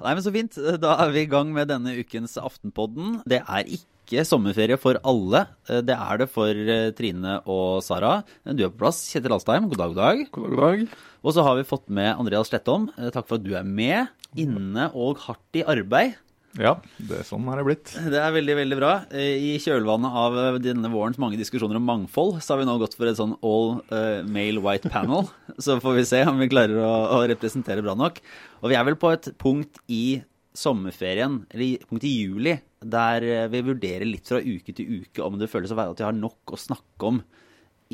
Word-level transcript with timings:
Nei, 0.00 0.14
men 0.16 0.22
Så 0.24 0.32
fint. 0.34 0.56
Da 0.80 0.94
er 1.04 1.12
vi 1.14 1.24
i 1.24 1.30
gang 1.30 1.50
med 1.54 1.68
denne 1.70 1.92
ukens 2.00 2.36
Aftenpodden. 2.40 3.20
Det 3.28 3.42
er 3.42 3.68
ikke 3.68 4.24
sommerferie 4.26 4.78
for 4.80 4.98
alle. 5.06 5.44
Det 5.68 5.94
er 5.96 6.22
det 6.22 6.28
for 6.32 6.50
eh, 6.50 6.88
Trine 6.96 7.36
og 7.50 7.82
Sara. 7.86 8.20
Du 8.46 8.64
er 8.64 8.72
på 8.72 8.80
plass. 8.84 9.02
Kjetil 9.12 9.34
Alstheim, 9.36 9.68
god 9.70 9.82
dag, 9.82 9.92
god 9.92 10.00
dag. 10.00 10.24
God 10.32 10.48
dag, 10.48 10.56
god 10.56 10.64
dag. 10.64 10.96
Og 11.20 11.36
så 11.36 11.44
har 11.46 11.58
vi 11.60 11.66
fått 11.68 11.86
med 11.92 12.14
Andreas 12.16 12.50
Slettom. 12.50 12.88
Eh, 12.96 13.10
Takk 13.14 13.28
for 13.28 13.38
at 13.38 13.46
du 13.46 13.52
er 13.58 13.66
med. 13.66 14.10
Inne 14.40 14.88
og 14.94 15.20
hardt 15.26 15.58
i 15.60 15.66
arbeid. 15.68 16.16
Ja, 16.58 16.72
det 16.98 17.20
er 17.20 17.26
sånn 17.28 17.46
er 17.46 17.60
det 17.60 17.64
blitt. 17.68 17.90
Det 18.10 18.18
er 18.18 18.32
veldig, 18.34 18.54
veldig 18.58 18.78
bra. 18.80 18.90
Eh, 19.14 19.36
I 19.38 19.50
kjølvannet 19.62 20.16
av 20.18 20.38
eh, 20.40 20.56
denne 20.64 20.90
vårens 20.90 21.20
mange 21.22 21.38
diskusjoner 21.38 21.78
om 21.78 21.84
mangfold, 21.86 22.40
så 22.42 22.54
har 22.54 22.62
vi 22.62 22.66
nå 22.66 22.74
gått 22.80 22.96
for 22.98 23.06
et 23.06 23.18
sånn 23.20 23.36
all 23.46 23.76
eh, 23.94 24.26
male 24.26 24.62
white 24.64 24.90
panel. 24.90 25.28
Så 25.62 25.78
får 25.82 26.00
vi 26.00 26.08
se 26.08 26.24
om 26.26 26.40
vi 26.42 26.48
klarer 26.50 26.80
å, 26.82 26.90
å 27.14 27.20
representere 27.30 27.84
bra 27.86 27.94
nok. 27.98 28.18
Og 28.64 28.72
vi 28.72 28.78
er 28.78 28.88
vel 28.88 28.98
på 28.98 29.12
et 29.14 29.30
punkt 29.38 29.78
i 29.86 30.20
sommerferien, 30.56 31.44
eller 31.54 31.86
punkt 31.86 32.08
i 32.08 32.16
juli, 32.16 32.56
der 32.82 33.22
vi 33.52 33.60
vurderer 33.62 34.08
litt 34.08 34.26
fra 34.26 34.40
uke 34.42 34.74
til 34.74 35.04
uke 35.04 35.22
om 35.22 35.36
det 35.38 35.50
føles 35.52 35.70
å 35.70 35.78
være 35.78 35.94
at 35.94 36.00
vi 36.02 36.08
har 36.08 36.16
nok 36.16 36.56
å 36.56 36.58
snakke 36.58 37.12
om 37.12 37.20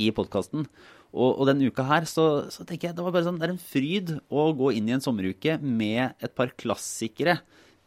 i 0.01 0.09
podkasten. 0.17 0.65
Og, 1.13 1.29
og 1.29 1.45
denne 1.51 1.69
uka 1.69 1.85
her 1.89 2.09
så, 2.09 2.47
så 2.53 2.65
tenker 2.65 2.89
jeg 2.89 2.97
det 2.97 3.05
var 3.05 3.13
bare 3.15 3.29
sånn, 3.29 3.37
det 3.41 3.51
er 3.51 3.55
en 3.55 3.61
fryd 3.61 4.15
å 4.33 4.49
gå 4.57 4.73
inn 4.79 4.89
i 4.89 4.97
en 4.97 5.05
sommeruke 5.05 5.59
med 5.61 6.17
et 6.25 6.33
par 6.37 6.55
klassikere 6.57 7.39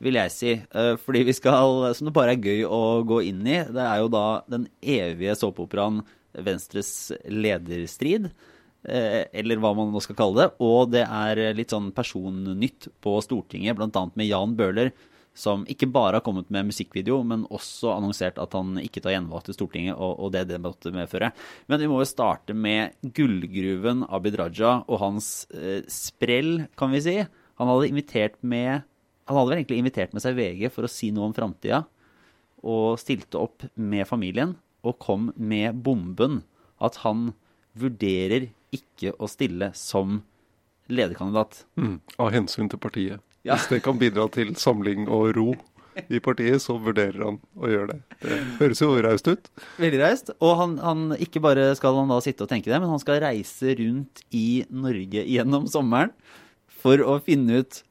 vil 0.04 0.16
jeg 0.20 0.32
si. 0.36 0.54
Eh, 0.72 0.94
Fordi 1.02 1.24
vi 1.28 1.36
skal, 1.36 1.90
som 1.98 2.08
det 2.10 2.16
bare 2.16 2.36
er 2.38 2.44
gøy 2.46 2.64
å 2.68 2.82
gå 3.08 3.22
inn 3.30 3.42
i, 3.48 3.60
det 3.68 3.84
er 3.84 4.00
jo 4.04 4.12
da 4.14 4.26
den 4.50 4.68
evige 4.82 5.36
såpeoperaen 5.40 6.02
Venstres 6.46 7.12
lederstrid. 7.26 8.30
eh, 8.88 9.26
Eller 9.34 9.60
hva 9.60 9.74
man 9.76 9.92
nå 9.92 10.02
skal 10.04 10.16
kalle 10.20 10.44
det. 10.44 10.50
Og 10.64 10.92
det 10.94 11.04
er 11.04 11.54
litt 11.58 11.74
sånn 11.74 11.92
personnytt 11.96 12.88
på 13.04 13.20
Stortinget, 13.26 13.76
bl.a. 13.76 14.04
med 14.16 14.30
Jan 14.30 14.56
Bøhler, 14.56 14.92
som 15.40 15.62
ikke 15.72 15.88
bare 15.94 16.18
har 16.20 16.24
kommet 16.26 16.50
med 16.52 16.68
musikkvideo, 16.68 17.22
men 17.24 17.46
også 17.54 17.94
annonsert 17.94 18.40
at 18.42 18.56
han 18.58 18.74
ikke 18.82 19.00
tar 19.04 19.14
gjenvalg 19.14 19.46
til 19.46 19.56
Stortinget, 19.56 19.96
og, 19.96 20.18
og 20.20 20.32
det 20.34 20.46
det 20.50 20.58
måtte 20.60 20.92
medføre. 20.92 21.30
Men 21.70 21.80
vi 21.80 21.88
må 21.88 22.02
jo 22.02 22.10
starte 22.10 22.56
med 22.58 22.96
gullgruven 23.16 24.04
Abid 24.10 24.36
Raja 24.40 24.80
og 24.88 25.00
hans 25.00 25.30
eh, 25.56 25.84
sprell, 25.88 26.66
kan 26.80 26.92
vi 26.92 27.04
si. 27.06 27.18
Han 27.60 27.72
hadde 27.72 27.92
invitert 27.92 28.36
med 28.42 28.84
han 29.30 29.38
hadde 29.38 29.52
vel 29.52 29.60
egentlig 29.60 29.80
invitert 29.84 30.14
med 30.16 30.24
seg 30.24 30.38
VG 30.40 30.72
for 30.74 30.88
å 30.88 30.92
si 30.92 31.12
noe 31.14 31.30
om 31.30 31.36
framtida, 31.38 31.84
og 32.66 32.98
stilte 33.00 33.40
opp 33.40 33.68
med 33.78 34.08
familien, 34.10 34.56
og 34.82 34.98
kom 35.04 35.30
med 35.38 35.78
bomben 35.86 36.42
at 36.82 37.02
han 37.04 37.30
vurderer 37.78 38.50
ikke 38.74 39.14
å 39.22 39.30
stille 39.30 39.70
som 39.78 40.22
lederkandidat. 40.90 41.64
Mm. 41.78 42.00
Av 42.18 42.32
hensyn 42.34 42.72
til 42.72 42.82
partiet. 42.82 43.22
Ja. 43.46 43.56
Hvis 43.56 43.70
det 43.72 43.84
kan 43.86 44.00
bidra 44.02 44.26
til 44.34 44.56
samling 44.60 45.08
og 45.08 45.30
ro 45.38 45.52
i 46.10 46.20
partiet, 46.24 46.64
så 46.64 46.78
vurderer 46.82 47.22
han 47.28 47.40
å 47.60 47.70
gjøre 47.70 47.94
det. 47.94 48.00
Det 48.24 48.40
høres 48.60 48.82
jo 48.82 48.90
raust 49.04 49.30
ut. 49.30 49.50
Veldig 49.80 50.02
reist. 50.02 50.34
Og 50.40 50.56
han, 50.60 50.78
han, 50.84 51.06
ikke 51.22 51.42
bare 51.44 51.70
skal 51.78 51.98
han 52.00 52.12
da 52.12 52.20
sitte 52.24 52.46
og 52.46 52.52
tenke 52.52 52.72
det, 52.72 52.80
men 52.82 52.92
han 52.92 53.02
skal 53.02 53.22
reise 53.24 53.76
rundt 53.80 54.24
i 54.36 54.64
Norge 54.70 55.26
gjennom 55.28 55.68
sommeren 55.72 56.16
for 56.80 57.04
å 57.04 57.20
finne 57.24 57.62
ut 57.62 57.82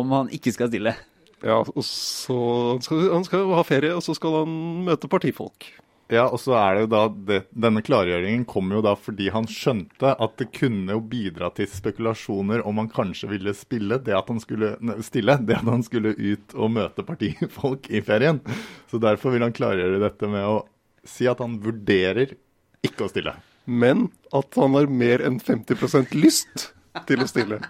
om 0.00 0.12
han 0.16 0.32
ikke 0.34 0.54
skal 0.54 0.70
stille. 0.72 0.94
Ja, 1.42 1.58
og 1.62 1.84
så 1.86 2.38
han 2.72 2.82
skal, 2.84 3.06
han 3.10 3.24
skal 3.26 3.48
ha 3.56 3.62
ferie, 3.66 3.94
og 3.96 4.04
så 4.06 4.14
skal 4.14 4.42
han 4.42 4.58
møte 4.86 5.10
partifolk. 5.10 5.72
Ja, 6.12 6.26
og 6.28 6.42
så 6.42 6.52
er 6.58 6.74
det 6.74 6.82
jo 6.82 6.88
da 6.92 7.02
det, 7.08 7.38
Denne 7.56 7.80
klargjøringen 7.84 8.42
kom 8.48 8.72
jo 8.74 8.82
da 8.84 8.92
fordi 8.98 9.30
han 9.32 9.46
skjønte 9.48 10.10
at 10.12 10.34
det 10.40 10.50
kunne 10.52 10.92
jo 10.92 11.00
bidra 11.08 11.48
til 11.56 11.70
spekulasjoner 11.70 12.64
om 12.68 12.82
han 12.82 12.90
kanskje 12.92 13.30
ville 13.30 13.54
spille 13.56 13.96
det 14.04 14.12
at 14.18 14.28
han 14.28 14.42
skulle 14.42 14.74
stille, 15.06 15.38
det 15.40 15.56
at 15.56 15.70
han 15.70 15.84
skulle 15.86 16.12
ut 16.18 16.52
og 16.52 16.74
møte 16.74 17.06
partifolk 17.08 17.88
i 17.88 18.02
ferien. 18.04 18.42
Så 18.90 19.00
derfor 19.00 19.32
vil 19.32 19.46
han 19.46 19.56
klargjøre 19.56 20.02
dette 20.02 20.28
med 20.28 20.44
å 20.44 20.60
si 21.08 21.26
at 21.30 21.40
han 21.42 21.56
vurderer 21.64 22.36
ikke 22.84 23.06
å 23.06 23.10
stille. 23.10 23.34
Men 23.64 24.10
at 24.36 24.58
han 24.58 24.76
har 24.76 24.92
mer 24.92 25.24
enn 25.24 25.40
50% 25.40 26.12
lyst 26.18 26.72
til 27.08 27.24
å 27.24 27.30
stille. 27.30 27.62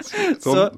Sånn. 0.00 0.36
Så 0.44 0.68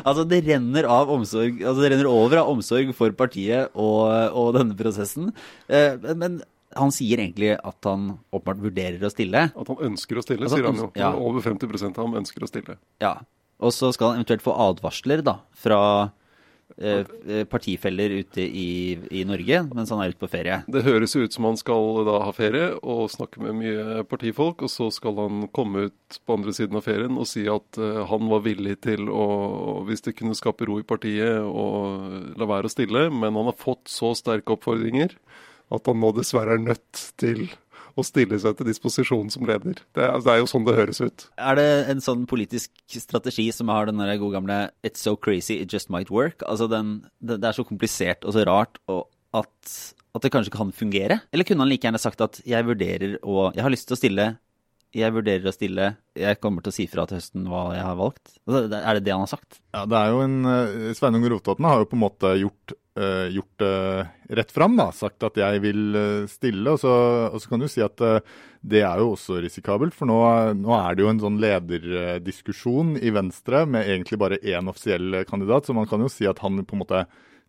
altså 0.00 0.24
det 0.28 0.40
renner 0.46 0.86
av 0.88 1.10
omsorg 1.12 1.58
Altså 1.60 1.82
det 1.84 1.90
renner 1.92 2.08
over 2.08 2.40
av 2.40 2.50
omsorg 2.54 2.90
for 2.96 3.12
partiet 3.16 3.74
og, 3.76 4.08
og 4.32 4.54
denne 4.56 4.76
prosessen. 4.78 5.30
Eh, 5.68 5.96
men 6.16 6.40
han 6.74 6.90
sier 6.94 7.20
egentlig 7.22 7.52
at 7.54 7.86
han 7.86 8.08
åpenbart 8.34 8.62
vurderer 8.64 9.04
å 9.06 9.12
stille. 9.12 9.44
At 9.54 9.70
han 9.70 9.82
ønsker 9.92 10.18
å 10.18 10.24
stille, 10.24 10.42
Altså, 10.48 10.58
sier 10.58 10.66
han 10.66 10.80
jo. 10.82 10.88
ja. 10.98 11.12
Over 11.14 11.44
50% 11.44 11.94
av 12.00 12.08
ham 12.08 12.16
ønsker 12.18 12.42
å 12.42 12.50
stille. 12.50 12.78
Ja. 13.04 13.12
Og 13.62 13.70
så 13.76 13.92
skal 13.94 14.10
han 14.12 14.18
eventuelt 14.22 14.42
få 14.42 14.56
advarsler 14.66 15.22
da, 15.24 15.36
fra 15.54 15.78
partifeller 17.50 18.10
ute 18.20 18.42
i, 18.42 18.96
i 19.14 19.22
Norge 19.28 19.60
mens 19.70 19.92
han 19.94 20.00
er 20.02 20.10
ute 20.10 20.20
på 20.20 20.30
ferie. 20.32 20.60
Det 20.66 20.82
høres 20.86 21.14
ut 21.14 21.34
som 21.34 21.46
han 21.46 21.58
skal 21.60 22.02
da 22.06 22.16
ha 22.24 22.32
ferie 22.34 22.72
og 22.82 23.06
snakke 23.12 23.42
med 23.44 23.58
mye 23.60 24.04
partifolk, 24.10 24.64
og 24.66 24.72
så 24.72 24.88
skal 24.94 25.18
han 25.22 25.46
komme 25.54 25.88
ut 25.88 26.18
på 26.26 26.38
andre 26.38 26.54
siden 26.56 26.78
av 26.78 26.86
ferien 26.86 27.18
og 27.20 27.28
si 27.30 27.46
at 27.50 27.78
eh, 27.80 28.02
han 28.10 28.30
var 28.30 28.44
villig 28.46 28.78
til 28.84 29.08
å, 29.12 29.24
hvis 29.88 30.04
det 30.06 30.16
kunne 30.18 30.36
skape 30.38 30.68
ro 30.68 30.80
i 30.80 30.86
partiet, 30.86 31.42
å 31.44 31.66
la 32.34 32.48
være 32.48 32.70
å 32.70 32.74
stille, 32.74 33.08
men 33.10 33.38
han 33.38 33.50
har 33.50 33.58
fått 33.58 33.90
så 33.92 34.14
sterke 34.18 34.56
oppfordringer 34.56 35.14
at 35.74 35.88
han 35.88 36.00
nå 36.00 36.10
dessverre 36.16 36.58
er 36.58 36.66
nødt 36.66 37.04
til 37.20 37.46
å 37.96 38.04
stille 38.06 38.38
seg 38.42 38.56
til 38.58 38.68
disposisjon 38.68 39.30
som 39.32 39.46
leder. 39.48 39.80
Det 39.96 40.04
er, 40.04 40.18
det 40.24 40.32
er 40.32 40.40
jo 40.42 40.50
sånn 40.50 40.66
det 40.66 40.76
høres 40.76 41.00
ut. 41.04 41.26
Er 41.38 41.58
det 41.58 41.68
en 41.92 42.02
sånn 42.04 42.24
politisk 42.30 42.72
strategi 43.00 43.48
som 43.54 43.72
har 43.72 43.90
den 43.90 44.02
der 44.02 44.16
gode 44.20 44.38
gamle 44.38 44.58
'it's 44.82 45.02
so 45.02 45.16
crazy, 45.16 45.60
it 45.62 45.72
just 45.72 45.90
might 45.90 46.10
work'? 46.10 46.42
Altså 46.46 46.68
den, 46.70 47.06
det, 47.20 47.40
det 47.40 47.50
er 47.50 47.58
så 47.58 47.66
komplisert 47.66 48.24
og 48.24 48.34
så 48.34 48.46
rart 48.48 48.80
og 48.88 49.06
at, 49.34 49.74
at 50.14 50.22
det 50.22 50.32
kanskje 50.34 50.54
kan 50.54 50.72
fungere? 50.74 51.20
Eller 51.32 51.46
kunne 51.46 51.64
han 51.64 51.70
like 51.70 51.86
gjerne 51.86 52.02
sagt 52.02 52.20
at 52.20 52.40
'jeg 52.44 52.66
vurderer 52.66 53.18
å 53.22 53.52
Jeg 53.54 53.62
har 53.62 53.70
lyst 53.70 53.88
til 53.88 53.96
å 53.96 54.02
stille. 54.02 54.38
Jeg 54.94 55.10
vurderer 55.10 55.50
å 55.50 55.54
stille. 55.54 55.96
Jeg 56.14 56.38
kommer 56.38 56.62
til 56.62 56.70
å 56.70 56.76
si 56.76 56.86
fra 56.86 57.04
til 57.06 57.18
høsten 57.18 57.48
hva 57.50 57.74
jeg 57.74 57.82
har 57.82 57.96
valgt'? 57.98 58.38
Altså, 58.46 58.62
er 58.78 58.94
det 58.94 59.04
det 59.04 59.12
han 59.12 59.26
har 59.26 59.32
sagt? 59.32 59.60
Ja, 59.74 59.84
det 59.86 59.98
er 59.98 60.08
jo 60.14 60.20
en 60.22 60.38
eh, 60.46 60.94
Sveinung 60.94 61.26
Rotevatn 61.26 61.66
har 61.66 61.82
jo 61.82 61.90
på 61.90 61.98
en 61.98 62.04
måte 62.04 62.34
gjort, 62.38 62.76
eh, 62.98 63.26
gjort 63.34 63.60
det 63.62 64.36
rett 64.38 64.54
fram, 64.54 64.76
da. 64.78 64.88
Sagt 64.94 65.26
at 65.26 65.38
jeg 65.40 65.62
vil 65.64 65.98
eh, 65.98 66.30
stille. 66.30 66.74
Og 66.74 66.80
så, 66.82 66.94
og 67.30 67.42
så 67.42 67.52
kan 67.52 67.64
du 67.64 67.68
si 67.70 67.84
at 67.84 68.04
eh, 68.04 68.20
det 68.64 68.82
er 68.86 69.02
jo 69.02 69.12
også 69.12 69.40
risikabelt, 69.44 69.96
for 69.96 70.08
nå, 70.08 70.18
nå 70.56 70.72
er 70.78 70.96
det 70.96 71.04
jo 71.04 71.10
en 71.12 71.20
sånn 71.20 71.40
lederdiskusjon 71.42 72.94
i 72.96 73.12
Venstre 73.12 73.66
med 73.68 73.84
egentlig 73.84 74.18
bare 74.22 74.40
én 74.40 74.70
offisiell 74.72 75.20
kandidat, 75.28 75.68
så 75.68 75.76
man 75.76 75.88
kan 75.90 76.00
jo 76.00 76.08
si 76.08 76.24
at 76.30 76.40
han 76.40 76.62
på 76.64 76.78
en 76.78 76.80
måte 76.80 77.02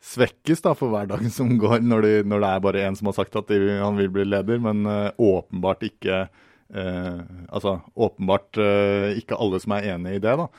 svekkes 0.06 0.66
da 0.66 0.74
for 0.76 0.92
hver 0.92 1.08
dag 1.08 1.24
som 1.32 1.54
går, 1.62 1.80
når, 1.88 2.04
de, 2.04 2.16
når 2.28 2.44
det 2.44 2.50
er 2.50 2.66
bare 2.68 2.84
én 2.90 3.00
som 3.00 3.08
har 3.10 3.16
sagt 3.16 3.40
at 3.40 3.48
de, 3.48 3.78
han 3.80 3.96
vil 3.96 4.12
bli 4.12 4.28
leder, 4.28 4.60
men 4.60 4.84
åpenbart 5.16 5.88
ikke 5.88 6.26
eh, 6.74 7.22
Altså 7.50 7.80
åpenbart 7.96 8.58
eh, 8.58 9.16
ikke 9.20 9.38
alle 9.40 9.62
som 9.64 9.76
er 9.76 9.94
enig 9.96 10.18
i 10.18 10.24
det, 10.24 10.36
da. 10.40 10.50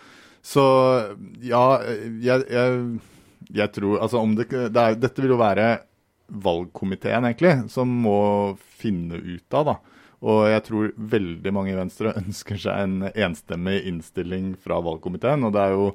Så 0.46 0.64
ja, 1.42 1.64
jeg, 2.22 2.44
jeg, 2.52 3.00
jeg 3.54 3.72
tror 3.74 4.00
Altså 4.02 4.22
om 4.22 4.34
det, 4.38 4.48
det 4.50 4.82
er, 4.82 4.96
Dette 4.98 5.22
vil 5.22 5.34
jo 5.34 5.40
være 5.40 5.68
valgkomiteen, 6.26 7.28
egentlig, 7.28 7.52
som 7.70 7.90
må 8.02 8.56
finne 8.80 9.20
ut 9.22 9.54
av, 9.54 9.68
da. 9.68 9.76
Og 10.26 10.46
jeg 10.48 10.64
tror 10.66 10.92
veldig 11.14 11.52
mange 11.54 11.70
i 11.74 11.78
Venstre 11.78 12.14
ønsker 12.22 12.58
seg 12.60 12.82
en 12.82 13.08
enstemmig 13.12 13.82
innstilling 13.86 14.54
fra 14.58 14.80
valgkomiteen. 14.82 15.44
Og 15.46 15.54
det 15.54 15.62
er 15.62 15.76
jo 15.76 15.90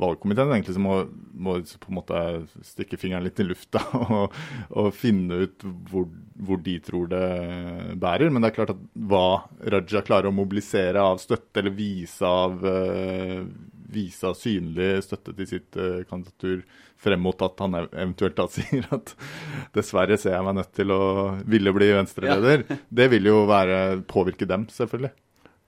valgkomiteen 0.00 0.50
egentlig 0.50 0.74
som 0.74 0.86
må, 0.88 0.94
må 1.38 1.58
på 1.62 1.90
en 1.90 1.98
måte 2.00 2.20
stikke 2.66 2.98
fingeren 2.98 3.26
litt 3.26 3.38
i 3.38 3.46
lufta 3.46 3.82
og, 4.18 4.34
og 4.74 4.88
finne 4.96 5.44
ut 5.44 5.66
hvor, 5.90 6.08
hvor 6.46 6.62
de 6.64 6.78
tror 6.82 7.10
det 7.12 7.28
bærer. 8.02 8.32
Men 8.32 8.42
det 8.42 8.50
er 8.50 8.58
klart 8.58 8.74
at 8.74 8.82
hva 9.10 9.26
Raja 9.74 10.02
klarer 10.06 10.30
å 10.30 10.34
mobilisere 10.34 11.02
av 11.02 11.22
støtte 11.22 11.62
eller 11.62 11.76
vise 11.76 12.26
av, 12.26 12.58
eh, 12.66 13.44
vise 13.94 14.30
av 14.30 14.38
synlig 14.38 14.96
støtte 15.06 15.36
til 15.38 15.52
sitt 15.56 15.78
eh, 15.78 16.02
kandidatur 16.08 16.64
frem 17.04 17.20
mot 17.24 17.44
at 17.44 17.60
han 17.62 17.76
eventuelt 17.84 18.38
da 18.38 18.48
sier 18.56 18.88
at 18.94 19.14
dessverre 19.76 20.18
ser 20.20 20.36
jeg 20.36 20.46
meg 20.46 20.58
nødt 20.60 20.72
til 20.76 20.94
å 20.94 21.02
ville 21.48 21.74
bli 21.76 21.92
venstreleder, 21.96 22.64
det 23.00 23.10
vil 23.12 23.30
jo 23.30 23.44
være, 23.50 24.00
påvirke 24.10 24.48
dem, 24.48 24.68
selvfølgelig. 24.72 25.12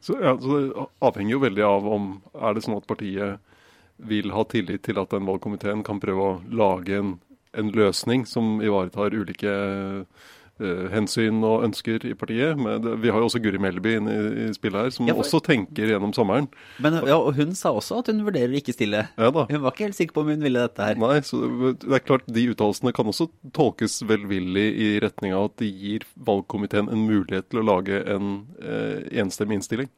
Så, 0.01 0.19
ja, 0.23 0.37
så 0.39 0.59
det 0.61 0.87
avhenger 1.03 1.37
jo 1.37 1.43
veldig 1.43 1.67
av 1.67 1.87
om 1.97 2.09
er 2.37 2.57
det 2.57 2.63
sånn 2.67 2.77
at 2.79 2.89
partiet 2.89 3.55
vil 3.97 4.33
ha 4.35 4.45
tillit 4.45 4.85
til 4.85 5.01
at 5.01 5.15
den 5.15 5.27
valgkomiteen 5.27 5.83
kan 5.87 6.01
prøve 6.03 6.25
å 6.25 6.41
lage 6.53 6.99
en, 6.99 7.15
en 7.57 7.73
løsning 7.73 8.27
som 8.29 8.59
ivaretar 8.61 9.17
ulike 9.17 9.53
eh, 9.53 10.27
hensyn 10.59 11.43
og 11.45 11.65
ønsker 11.67 12.05
i 12.09 12.15
partiet. 12.17 12.57
Men 12.57 12.81
det, 12.85 12.95
vi 13.03 13.11
har 13.13 13.21
jo 13.21 13.29
også 13.29 13.41
Guri 13.45 13.59
Melby 13.61 13.97
inne 13.99 14.15
i, 14.17 14.47
i 14.47 14.55
spillet 14.57 14.81
her, 14.87 14.91
som 14.95 15.07
Ja, 15.09 15.15
for- 15.15 15.25
også 15.27 15.41
tenker 15.45 15.91
gjennom 15.93 16.15
sommeren. 16.17 16.49
Men 16.83 16.97
ja, 17.07 17.17
og 17.19 17.35
hun 17.37 17.53
sa 17.59 17.73
også 17.77 17.99
at 18.01 18.11
hun 18.13 18.25
vurderer 18.27 18.55
å 18.55 18.61
ikke 18.61 18.75
stille. 18.77 19.05
Ja 19.19 19.31
da. 19.31 19.47
Hun 19.51 19.63
var 19.67 19.75
ikke 19.75 19.87
helt 19.91 19.99
sikker 19.99 20.17
på 20.17 20.25
om 20.25 20.33
hun 20.33 20.43
ville 20.47 20.63
dette 20.67 20.83
her. 20.89 20.97
Nei, 21.01 21.21
så 21.27 21.43
det 21.45 21.75
det 21.87 21.93
er 22.01 22.05
klart 22.07 22.27
De 22.27 22.47
uttalelsene 22.53 22.93
kan 22.97 23.07
også 23.11 23.29
tolkes 23.57 24.01
velvillig 24.09 24.67
i 24.81 24.89
retning 25.05 25.35
av 25.37 25.51
at 25.51 25.57
de 25.61 25.69
gir 25.71 26.07
valgkomiteen 26.17 26.89
en 26.93 27.07
mulighet 27.09 27.49
til 27.51 27.61
å 27.63 27.67
lage 27.67 28.01
en 28.09 28.47
eh, 28.63 29.05
enstemmig 29.23 29.61
innstilling. 29.61 29.89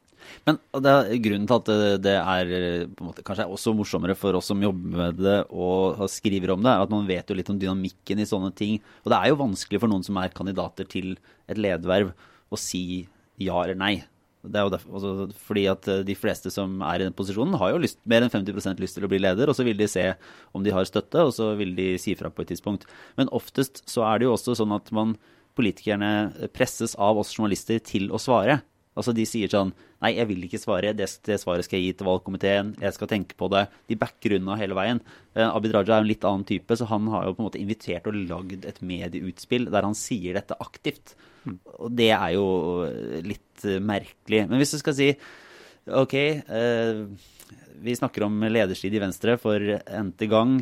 Men 0.47 0.59
det 0.83 0.93
er 0.93 1.21
grunnen 1.23 1.47
til 1.49 1.57
at 1.59 1.71
det- 2.03 2.15
er 2.19 2.53
eh, 2.59 2.85
måte, 2.99 3.23
kanskje 3.23 3.45
er 3.45 3.53
også 3.53 3.75
morsommere 3.75 4.15
for 4.17 4.33
oss 4.35 4.49
som 4.51 4.61
jobber 4.61 4.97
med 4.97 5.17
det 5.17 5.39
og 5.51 5.97
skriver 6.09 6.53
om 6.53 6.61
det, 6.63 6.71
er 6.71 6.81
at 6.83 6.93
man 6.93 7.07
vet 7.07 7.27
jo 7.27 7.35
litt 7.35 7.49
om 7.49 7.59
dynamikken 7.59 8.19
i 8.19 8.29
sånne 8.29 8.53
ting. 8.55 8.79
Og 9.05 9.11
det 9.11 9.19
er 9.19 9.29
jo 9.29 9.41
vanskelig 9.43 9.79
for 9.79 9.91
noen 9.91 10.03
som 10.05 10.17
er 10.17 10.29
kandidater 10.29 10.87
til 10.87 11.17
et 11.47 11.57
lederverv, 11.57 12.13
å 12.51 12.57
si 12.57 13.07
ja 13.39 13.63
eller 13.63 13.75
nei. 13.75 14.03
Det 14.39 14.55
er 14.55 14.63
jo 14.63 14.71
derfor, 14.71 14.93
altså, 14.95 15.33
fordi 15.49 15.65
at 15.67 15.87
eh, 15.91 16.03
de 16.07 16.15
fleste 16.15 16.51
som 16.51 16.79
er 16.81 17.01
i 17.01 17.03
den 17.03 17.15
posisjonen, 17.15 17.57
har 17.59 17.73
jo 17.73 17.81
lyst, 17.83 17.99
mer 18.07 18.23
enn 18.23 18.31
50 18.31 18.79
lyst 18.79 18.95
til 18.95 19.03
å 19.03 19.11
bli 19.11 19.19
leder, 19.19 19.51
og 19.51 19.57
så 19.57 19.65
vil 19.67 19.77
de 19.77 19.87
se 19.91 20.05
om 20.55 20.63
de 20.63 20.71
har 20.71 20.87
støtte, 20.87 21.25
og 21.27 21.33
så 21.35 21.51
vil 21.59 21.75
de 21.75 21.97
si 21.99 22.15
fra 22.15 22.31
på 22.31 22.45
et 22.45 22.53
tidspunkt. 22.53 22.87
Men 23.19 23.31
oftest 23.35 23.83
så 23.89 24.05
er 24.07 24.19
det 24.19 24.29
jo 24.29 24.35
også 24.37 24.55
sånn 24.55 24.75
at 24.75 24.91
man, 24.95 25.17
politikerne 25.59 26.49
presses 26.55 26.93
av 26.95 27.17
oss 27.19 27.33
journalister 27.35 27.81
til 27.83 28.07
å 28.15 28.19
svare. 28.21 28.61
Altså 28.97 29.13
De 29.15 29.25
sier 29.27 29.51
sånn 29.51 29.71
Nei, 29.99 30.13
jeg 30.15 30.29
vil 30.29 30.45
ikke 30.47 30.61
svare. 30.61 30.93
Det, 30.95 31.09
det 31.27 31.35
svaret 31.41 31.67
skal 31.67 31.75
jeg 31.75 31.89
gi 31.89 31.95
til 31.99 32.07
valgkomiteen. 32.07 32.69
Jeg 32.79 32.95
skal 32.95 33.09
tenke 33.11 33.35
på 33.35 33.49
det. 33.51 33.65
De 33.91 33.97
backer 33.99 34.37
unna 34.37 34.55
hele 34.55 34.77
veien. 34.77 35.01
Eh, 35.35 35.43
Abid 35.43 35.73
Raja 35.75 35.97
er 35.97 36.05
en 36.05 36.07
litt 36.07 36.23
annen 36.23 36.45
type, 36.47 36.77
så 36.79 36.87
han 36.87 37.09
har 37.11 37.25
jo 37.27 37.33
på 37.35 37.43
en 37.43 37.47
måte 37.49 37.59
invitert 37.59 38.07
og 38.07 38.15
lagd 38.15 38.63
et 38.69 38.79
medieutspill 38.79 39.67
der 39.67 39.87
han 39.89 39.97
sier 39.99 40.39
dette 40.39 40.55
aktivt. 40.63 41.17
Og 41.75 41.91
det 41.99 42.13
er 42.15 42.37
jo 42.37 42.47
litt 43.27 43.67
uh, 43.67 43.75
merkelig. 43.83 44.45
Men 44.47 44.63
hvis 44.63 44.71
du 44.77 44.79
skal 44.79 44.95
si 44.95 45.09
OK, 45.99 46.15
uh, 46.47 47.03
vi 47.83 47.99
snakker 47.99 48.23
om 48.29 48.39
lederstrid 48.47 48.95
i 48.95 49.03
Venstre 49.03 49.35
for 49.41 49.59
n-te 49.59 50.31
gang. 50.31 50.61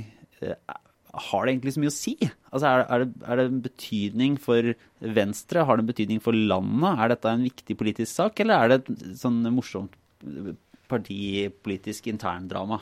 Eh, 1.18 1.25
har 1.31 1.46
det 1.46 1.54
egentlig 1.54 1.74
så 1.75 1.84
mye 1.84 1.92
å 1.92 1.98
si? 1.98 2.16
Altså, 2.52 2.69
er, 2.69 2.86
er, 2.86 3.04
det, 3.04 3.25
er 3.25 3.40
det 3.40 3.46
en 3.50 3.62
betydning 3.66 4.38
for 4.42 4.72
Venstre? 5.18 5.66
Har 5.66 5.78
det 5.78 5.86
en 5.86 5.92
betydning 5.92 6.24
for 6.24 6.38
landet? 6.38 6.90
Er 6.94 7.14
dette 7.14 7.34
en 7.34 7.46
viktig 7.48 7.78
politisk 7.80 8.14
sak, 8.14 8.42
eller 8.44 8.58
er 8.58 8.74
det 8.74 8.80
et 8.84 9.06
sånn 9.22 9.42
morsomt 9.54 9.98
partipolitisk 10.88 12.08
interndrama? 12.12 12.81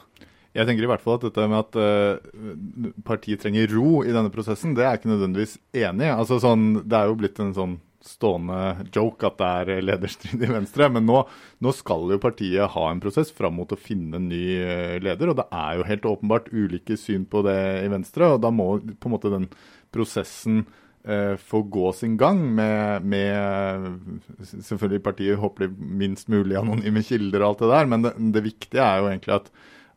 Jeg 0.56 0.70
tenker 0.70 0.86
i 0.86 0.88
hvert 0.88 1.04
fall 1.04 1.18
at 1.18 1.26
dette 1.26 1.46
med 1.52 1.58
at 1.60 1.76
uh, 1.76 2.92
partiet 3.04 3.42
trenger 3.44 3.68
ro 3.76 4.06
i 4.08 4.14
denne 4.16 4.32
prosessen, 4.32 4.76
det 4.76 4.86
er 4.86 4.94
jeg 4.94 5.02
ikke 5.02 5.12
nødvendigvis 5.12 5.58
enig 5.76 6.08
i. 6.08 6.14
Altså, 6.14 6.38
sånn, 6.40 6.70
det 6.86 6.96
er 6.96 7.10
jo 7.10 7.18
blitt 7.20 7.42
en 7.44 7.52
sånn 7.58 7.76
stående 8.06 8.88
joke 8.94 9.28
at 9.28 9.38
det 9.40 9.50
er 9.76 9.84
lederstrid 9.86 10.44
i 10.46 10.52
Venstre. 10.52 10.90
Men 10.94 11.08
nå, 11.10 11.24
nå 11.64 11.74
skal 11.76 12.14
jo 12.14 12.22
partiet 12.22 12.74
ha 12.76 12.86
en 12.92 13.02
prosess 13.04 13.34
fram 13.36 13.58
mot 13.60 13.74
å 13.74 13.80
finne 13.80 14.20
en 14.20 14.30
ny 14.32 14.46
eh, 14.62 14.96
leder. 15.04 15.32
Og 15.32 15.40
det 15.42 15.48
er 15.50 15.80
jo 15.80 15.90
helt 15.90 16.10
åpenbart 16.14 16.52
ulike 16.54 16.98
syn 17.00 17.28
på 17.30 17.44
det 17.48 17.60
i 17.84 17.92
Venstre. 17.92 18.36
Og 18.36 18.42
da 18.46 18.54
må 18.54 18.76
på 18.80 19.10
en 19.10 19.16
måte 19.16 19.34
den 19.34 19.50
prosessen 19.96 20.64
eh, 21.08 21.36
få 21.42 21.64
gå 21.72 21.92
sin 21.98 22.18
gang 22.22 22.42
med, 22.58 23.06
med 23.06 24.42
Selvfølgelig 24.54 25.04
partiet 25.06 25.42
håper 25.42 25.68
de 25.68 25.92
minst 26.06 26.32
mulig 26.32 26.60
anonyme 26.60 27.04
kilder 27.06 27.44
og 27.44 27.54
alt 27.54 27.66
det 27.66 27.74
der, 27.74 27.92
men 27.92 28.06
det, 28.06 28.16
det 28.36 28.46
viktige 28.46 28.86
er 28.86 29.02
jo 29.02 29.12
egentlig 29.12 29.38
at, 29.40 29.54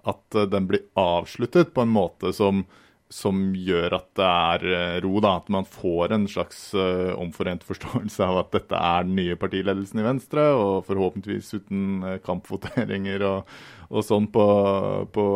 at 0.08 0.42
den 0.52 0.68
blir 0.70 0.86
avsluttet 0.98 1.74
på 1.74 1.84
en 1.84 1.92
måte 1.92 2.32
som 2.36 2.64
som 3.08 3.40
gjør 3.56 3.94
at 3.96 4.08
det 4.18 4.26
er 4.28 4.64
eh, 4.68 4.96
ro, 5.04 5.14
da. 5.24 5.38
At 5.40 5.48
man 5.52 5.66
får 5.68 6.12
en 6.14 6.26
slags 6.30 6.60
uh, 6.76 7.14
omforent 7.16 7.64
forståelse 7.66 8.24
av 8.24 8.42
at 8.42 8.52
dette 8.56 8.80
er 8.90 9.06
den 9.06 9.16
nye 9.16 9.38
partiledelsen 9.40 10.02
i 10.02 10.06
Venstre, 10.06 10.44
og 10.56 10.84
forhåpentligvis 10.88 11.50
uten 11.56 12.04
uh, 12.04 12.14
kampvoteringer 12.24 13.24
og, 13.30 13.52
og 13.88 14.04
sånn 14.04 14.28
på, 14.32 14.46
på 15.14 15.26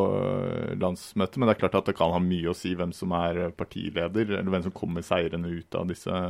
landsmøtet. 0.82 1.40
Men 1.40 1.48
det 1.48 1.56
er 1.56 1.62
klart 1.64 1.78
at 1.80 1.88
det 1.88 1.96
kan 1.98 2.12
ha 2.14 2.22
mye 2.22 2.52
å 2.52 2.56
si 2.56 2.74
hvem 2.76 2.92
som 2.96 3.14
er 3.16 3.46
partileder, 3.56 4.36
eller 4.36 4.52
hvem 4.52 4.66
som 4.69 4.76
kommer 4.76 5.06
seirende 5.06 5.52
ut 5.52 5.80
av 5.80 5.88
disse 5.88 6.24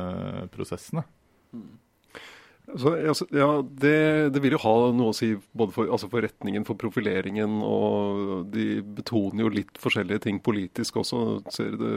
prosessene. 0.54 1.06
Så, 2.62 2.92
ja, 3.34 3.48
det, 3.82 3.96
det, 4.32 4.40
vil 4.40 4.54
jo 4.54 4.60
ha 4.62 4.74
noe 4.94 5.10
å 5.10 5.16
si 5.16 5.32
både 5.58 5.74
for, 5.74 5.88
altså 5.92 6.06
for, 6.12 6.22
retningen, 6.22 6.62
for 6.64 6.78
profileringen, 6.78 7.56
og 7.66 8.46
de 8.54 8.78
betoner 8.96 9.42
jo 9.42 9.50
litt 9.52 9.80
forskjellige 9.82 10.22
ting 10.28 10.38
politisk 10.46 11.00
også. 11.02 11.40
Ser 11.52 11.74
det, 11.80 11.90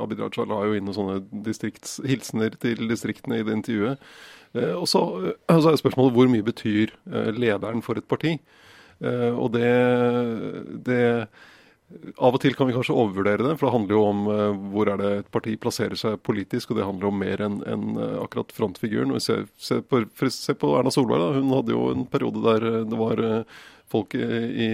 Abid 0.00 0.22
Raja 0.24 0.46
la 0.48 0.62
jo 0.64 0.78
inn 0.78 0.88
noen 0.88 0.96
sånne 0.96 2.08
hilsener 2.08 2.56
til 2.62 2.88
distriktene 2.88 3.42
i 3.42 3.44
det 3.46 3.58
intervjuet. 3.60 4.08
Eh, 4.56 4.72
og 4.72 4.88
så, 4.88 5.04
altså 5.44 5.74
er 5.74 5.82
spørsmålet 5.82 6.16
hvor 6.16 6.32
mye 6.32 6.46
betyr 6.46 6.96
eh, 7.12 7.30
lederen 7.36 7.84
for 7.84 8.00
et 8.00 8.08
parti? 8.08 8.38
Og 8.98 9.52
det, 9.54 9.68
det 10.82 11.02
av 12.20 12.36
og 12.36 12.40
til 12.42 12.52
kan 12.56 12.68
vi 12.68 12.74
kanskje 12.76 12.96
overvurdere 12.96 13.46
det, 13.46 13.54
for 13.56 13.68
det 13.68 13.74
handler 13.74 13.96
jo 13.96 14.02
om 14.04 14.18
uh, 14.28 14.58
hvor 14.74 14.90
er 14.92 15.00
det 15.00 15.12
et 15.22 15.30
parti 15.32 15.54
plasserer 15.60 15.96
seg 15.96 16.18
politisk, 16.26 16.70
og 16.70 16.80
det 16.80 16.88
handler 16.88 17.08
om 17.08 17.16
mer 17.22 17.42
enn 17.46 17.62
en, 17.64 17.86
uh, 17.96 18.18
akkurat 18.24 18.52
frontfiguren. 18.52 19.14
Og 19.16 19.24
se, 19.24 19.38
se, 19.56 19.80
på, 19.80 20.02
se, 20.34 20.56
på, 20.58 20.74
Erna 20.76 20.92
Solberg, 20.92 21.24
da. 21.24 21.40
hun 21.40 21.54
hadde 21.56 21.72
jo 21.72 21.86
en 21.94 22.04
periode 22.12 22.44
der 22.44 22.68
uh, 22.68 22.82
det 22.88 23.00
var 23.00 23.24
folk 23.88 24.18
i, 24.18 24.20
i, 24.20 24.68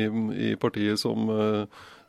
i, 0.49 0.55
partiet 0.58 0.99
som, 0.99 1.28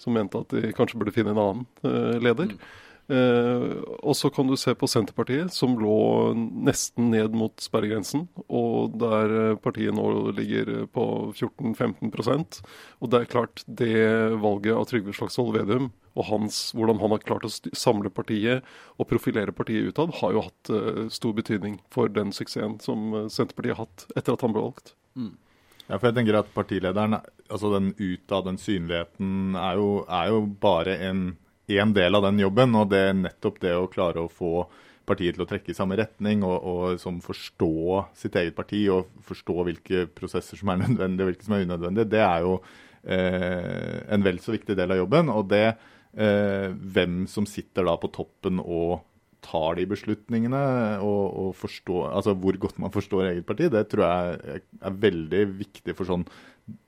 som, 0.02 0.16
mente 0.16 0.40
at 0.42 0.56
de 0.58 0.72
kanskje 0.74 0.98
burde 0.98 1.12
finne 1.14 1.36
en 1.36 1.42
annen 1.44 2.24
leder. 2.26 2.50
Mm. 2.50 2.64
Eh, 3.06 3.66
og 4.02 4.16
så 4.18 4.32
kan 4.34 4.48
du 4.50 4.56
se 4.58 4.74
på 4.74 4.88
Senterpartiet, 4.90 5.54
som 5.54 5.76
lå 5.78 5.98
nesten 6.66 7.12
ned 7.14 7.36
mot 7.38 7.54
sperregrensen, 7.62 8.26
og 8.50 8.96
der 9.02 9.56
partiet 9.62 9.94
nå 9.94 10.08
ligger 10.34 10.88
på 10.94 11.06
14-15 11.36 12.10
Og 13.00 13.12
det 13.12 13.22
er 13.22 13.30
klart, 13.30 13.64
det 13.68 13.94
valget 14.42 14.74
av 14.74 14.90
Trygve 14.90 15.14
Slagsvold 15.14 15.54
Vedum 15.60 15.92
og 16.16 16.30
hans, 16.32 16.72
hvordan 16.74 17.02
han 17.04 17.12
har 17.12 17.26
klart 17.28 17.46
å 17.46 17.54
samle 17.76 18.10
partiet 18.10 18.66
og 18.98 19.10
profilere 19.10 19.54
partiet 19.54 19.92
utad, 19.92 20.16
har 20.22 20.32
jo 20.32 20.46
hatt 20.48 20.76
stor 21.12 21.34
betydning 21.36 21.82
for 21.92 22.08
den 22.08 22.32
suksessen 22.32 22.80
som 22.80 23.28
Senterpartiet 23.28 23.76
har 23.76 23.84
hatt 23.84 24.06
etter 24.16 24.34
at 24.38 24.46
han 24.46 24.56
ble 24.56 24.64
valgt. 24.64 24.96
Mm. 25.20 25.34
Ja, 25.86 26.00
for 26.00 26.08
jeg 26.10 26.16
tenker 26.18 26.40
at 26.40 26.54
Partilederen, 26.56 27.20
altså 27.46 27.70
den 27.76 27.92
utad, 28.00 28.48
den 28.48 28.58
synligheten, 28.58 29.58
er 29.60 29.78
jo, 29.78 29.90
er 30.10 30.32
jo 30.32 30.46
bare 30.62 30.96
en 31.06 31.26
en 31.68 31.94
del 31.96 32.16
av 32.16 32.26
den 32.28 32.42
jobben. 32.44 32.76
Og 32.78 32.90
det 32.92 33.02
er 33.10 33.18
nettopp 33.18 33.62
det 33.64 33.74
å 33.78 33.90
klare 33.92 34.24
å 34.24 34.32
få 34.32 34.66
partiet 35.06 35.38
til 35.38 35.46
å 35.46 35.50
trekke 35.50 35.72
i 35.72 35.78
samme 35.78 35.98
retning 36.00 36.44
og, 36.46 36.56
og 36.66 37.02
som 37.02 37.20
forstå 37.22 38.02
sitt 38.18 38.38
eget 38.40 38.56
parti 38.58 38.86
og 38.94 39.12
forstå 39.26 39.58
hvilke 39.68 40.06
prosesser 40.18 40.60
som 40.60 40.72
er 40.74 40.82
nødvendige 40.82 41.26
og 41.26 41.32
hvilke 41.32 41.46
som 41.48 41.58
er 41.58 41.66
unødvendige, 41.68 42.12
det 42.16 42.24
er 42.26 42.46
jo 42.46 42.56
eh, 43.04 44.00
en 44.16 44.26
vel 44.26 44.42
så 44.42 44.56
viktig 44.56 44.78
del 44.78 44.96
av 44.96 45.04
jobben. 45.04 45.30
Og 45.34 45.50
det 45.52 45.66
eh, 45.68 46.70
hvem 46.74 47.26
som 47.32 47.48
sitter 47.50 47.86
da 47.86 47.98
på 48.02 48.12
toppen 48.14 48.62
og 48.64 49.04
tar 49.46 49.78
de 49.78 49.86
beslutningene 49.90 50.64
og, 51.06 51.24
og 51.46 51.54
forstår, 51.60 52.10
altså 52.18 52.34
hvor 52.42 52.58
godt 52.66 52.82
man 52.82 52.94
forstår 52.94 53.30
eget 53.30 53.48
parti, 53.48 53.70
det 53.72 53.86
tror 53.92 54.06
jeg 54.06 54.62
er 54.82 55.00
veldig 55.06 55.46
viktig 55.62 55.96
for 55.98 56.10
sånn 56.10 56.26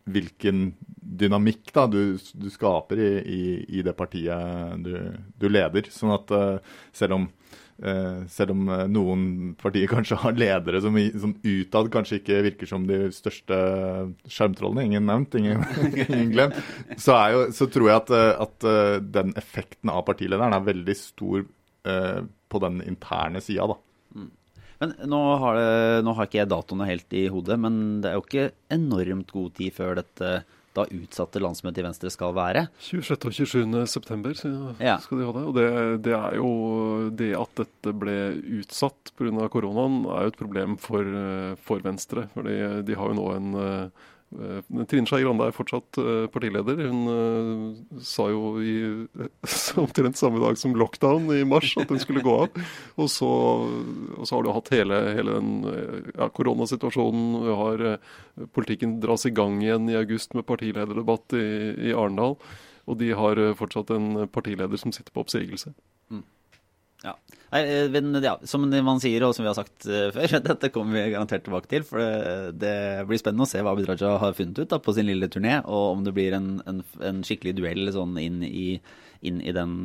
hvilken 0.09 0.71
dynamikk 1.19 1.69
da, 1.75 1.85
du, 1.91 2.17
du 2.17 2.49
skaper 2.51 2.99
i, 3.01 3.11
i, 3.21 3.41
i, 3.77 3.83
det 3.85 3.93
partiet 3.97 4.79
du, 4.83 4.93
du 5.37 5.47
leder. 5.51 5.89
Sånn 5.93 6.15
at 6.17 6.33
uh, 6.33 6.79
selv 6.95 7.21
om 7.21 7.31
Uh, 7.77 8.23
selv 8.25 8.55
om 8.55 8.71
uh, 8.73 8.87
noen 8.89 9.51
partier 9.61 9.85
kanskje 9.91 10.15
har 10.17 10.33
ledere 10.33 10.79
som, 10.81 10.95
som, 11.21 11.35
utad 11.45 11.91
kanskje 11.93 12.17
ikke 12.17 12.39
virker 12.47 12.69
som 12.71 12.87
de 12.89 13.11
største 13.13 13.59
skjermtrollene, 14.25 14.87
ingen 14.87 15.05
nevnt, 15.05 15.37
ingen, 15.37 15.61
ingen 16.07 16.31
glemt, 16.31 16.57
så, 16.97 17.19
så, 17.53 17.67
tror 17.69 17.91
jeg 17.91 17.99
at, 17.99 18.15
at 18.47 18.67
den 19.13 19.35
effekten 19.37 19.93
av 19.93 20.07
partilederen 20.09 20.57
er 20.57 20.65
veldig 20.71 20.97
stor 20.97 21.45
på 22.47 22.61
den 22.63 22.81
interne 22.85 23.41
sida. 23.43 23.67
Mm. 24.15 24.29
Men 24.81 24.93
nå 25.09 25.21
har, 25.41 25.57
det, 25.57 26.03
nå 26.05 26.13
har, 26.17 26.29
ikke 26.29 26.41
jeg 26.43 26.51
datoene 26.53 26.89
helt 26.89 27.17
i 27.17 27.25
hodet, 27.33 27.57
men 27.59 27.81
det 28.03 28.11
er 28.11 28.19
jo 28.19 28.25
ikke 28.27 28.51
enormt 28.73 29.33
god 29.33 29.57
tid 29.57 29.75
før 29.77 29.99
dette 30.01 30.37
da 30.77 30.83
utsatte 30.93 31.41
landsmøtet 31.41 31.81
i 31.81 31.85
Venstre 31.87 32.11
skal 32.13 32.35
være? 32.37 32.67
26. 32.85 33.15
og 33.17 33.33
27. 33.33 33.77
september 33.89 34.35
ja. 34.77 34.99
skal 35.01 35.17
de 35.17 35.25
ha 35.25 35.33
det. 35.33 35.45
Og 35.49 35.55
det, 35.57 35.69
det, 36.05 36.13
er 36.13 36.35
jo 36.37 36.51
det 37.17 37.31
at 37.39 37.63
dette 37.63 37.93
ble 37.97 38.17
utsatt 38.59 39.09
pga. 39.17 39.47
koronaen, 39.53 40.03
er 40.05 40.27
jo 40.27 40.33
et 40.35 40.37
problem 40.43 40.77
for, 40.81 41.09
for 41.65 41.81
Venstre. 41.81 42.27
For 42.35 42.45
de 42.45 42.99
har 42.99 43.09
jo 43.09 43.17
nå 43.17 43.25
en 43.39 43.57
Eh, 43.57 44.05
Trine 44.27 45.07
Skei 45.07 45.21
Grande 45.23 45.45
er 45.47 45.55
fortsatt 45.55 45.97
eh, 46.01 46.25
partileder. 46.31 46.81
Hun 46.89 47.07
uh, 47.07 47.99
sa 48.03 48.25
jo 48.27 48.57
i 48.59 48.73
omtrent 49.83 50.19
samme 50.19 50.41
dag 50.43 50.59
som 50.59 50.75
lockdown 50.75 51.29
i 51.31 51.45
mars 51.47 51.71
at 51.79 51.87
hun 51.93 52.01
skulle 52.03 52.25
gå 52.25 52.35
av. 52.43 52.59
Og 52.99 53.07
så, 53.11 53.31
og 54.17 54.27
så 54.27 54.35
har 54.35 54.43
du 54.43 54.51
hatt 54.51 54.71
hele, 54.75 54.99
hele 55.15 55.39
den 55.39 55.51
ja, 56.17 56.27
koronasituasjonen. 56.27 57.27
Vi 57.47 57.59
har 57.63 57.85
Politikken 58.53 58.99
dras 59.01 59.25
i 59.25 59.33
gang 59.33 59.61
igjen 59.63 59.87
i 59.89 59.97
august 59.97 60.35
med 60.37 60.45
partilederdebatt 60.45 61.33
i, 61.39 61.47
i 61.89 61.93
Arendal. 61.95 62.35
Og 62.87 62.99
de 62.99 63.09
har 63.17 63.39
fortsatt 63.59 63.89
en 63.95 64.27
partileder 64.31 64.79
som 64.79 64.93
sitter 64.95 65.15
på 65.15 65.23
oppsigelse. 65.23 65.71
Mm. 66.13 66.21
Ja. 67.07 67.15
Eh, 67.51 67.89
men, 67.89 68.11
ja, 68.23 68.35
som 68.43 68.67
man 68.67 68.99
sier, 68.99 69.23
og 69.23 69.35
som 69.35 69.45
vi 69.45 69.51
har 69.51 69.57
sagt 69.57 69.87
uh, 69.87 70.09
før, 70.15 70.37
dette 70.49 70.71
kommer 70.73 70.99
vi 70.99 71.13
garantert 71.13 71.45
tilbake 71.47 71.71
til. 71.71 71.85
For 71.87 72.01
det, 72.01 72.61
det 72.61 73.07
blir 73.07 73.21
spennende 73.21 73.47
å 73.47 73.49
se 73.49 73.63
hva 73.63 73.73
Abid 73.75 73.87
Raja 73.89 74.17
har 74.21 74.35
funnet 74.37 74.59
ut 74.59 74.71
da, 74.73 74.81
på 74.83 74.95
sin 74.95 75.07
lille 75.09 75.29
turné, 75.31 75.59
og 75.63 75.97
om 75.97 76.07
det 76.07 76.15
blir 76.17 76.35
en, 76.37 76.57
en, 76.67 76.81
en 77.07 77.21
skikkelig 77.27 77.57
duell 77.61 77.93
sånn 77.95 78.17
inn 78.21 78.41
i, 78.47 78.81
inn 79.25 79.39
i 79.41 79.53
den 79.55 79.79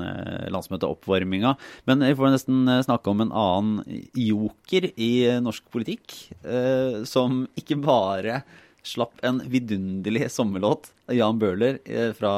landsmøteoppvarminga. 0.53 1.55
Men 1.91 2.03
vi 2.05 2.17
får 2.19 2.35
nesten 2.35 2.67
snakke 2.89 3.13
om 3.13 3.23
en 3.25 3.37
annen 3.45 4.03
joker 4.19 4.91
i 4.97 5.13
norsk 5.45 5.71
politikk, 5.73 6.17
som 7.09 7.45
ikke 7.59 7.79
bare 7.85 8.43
slapp 8.83 9.23
en 9.25 9.39
vidunderlig 9.47 10.27
sommerlåt, 10.35 10.91
Jan 11.15 11.39
Bøhler 11.39 11.79
fra, 12.19 12.35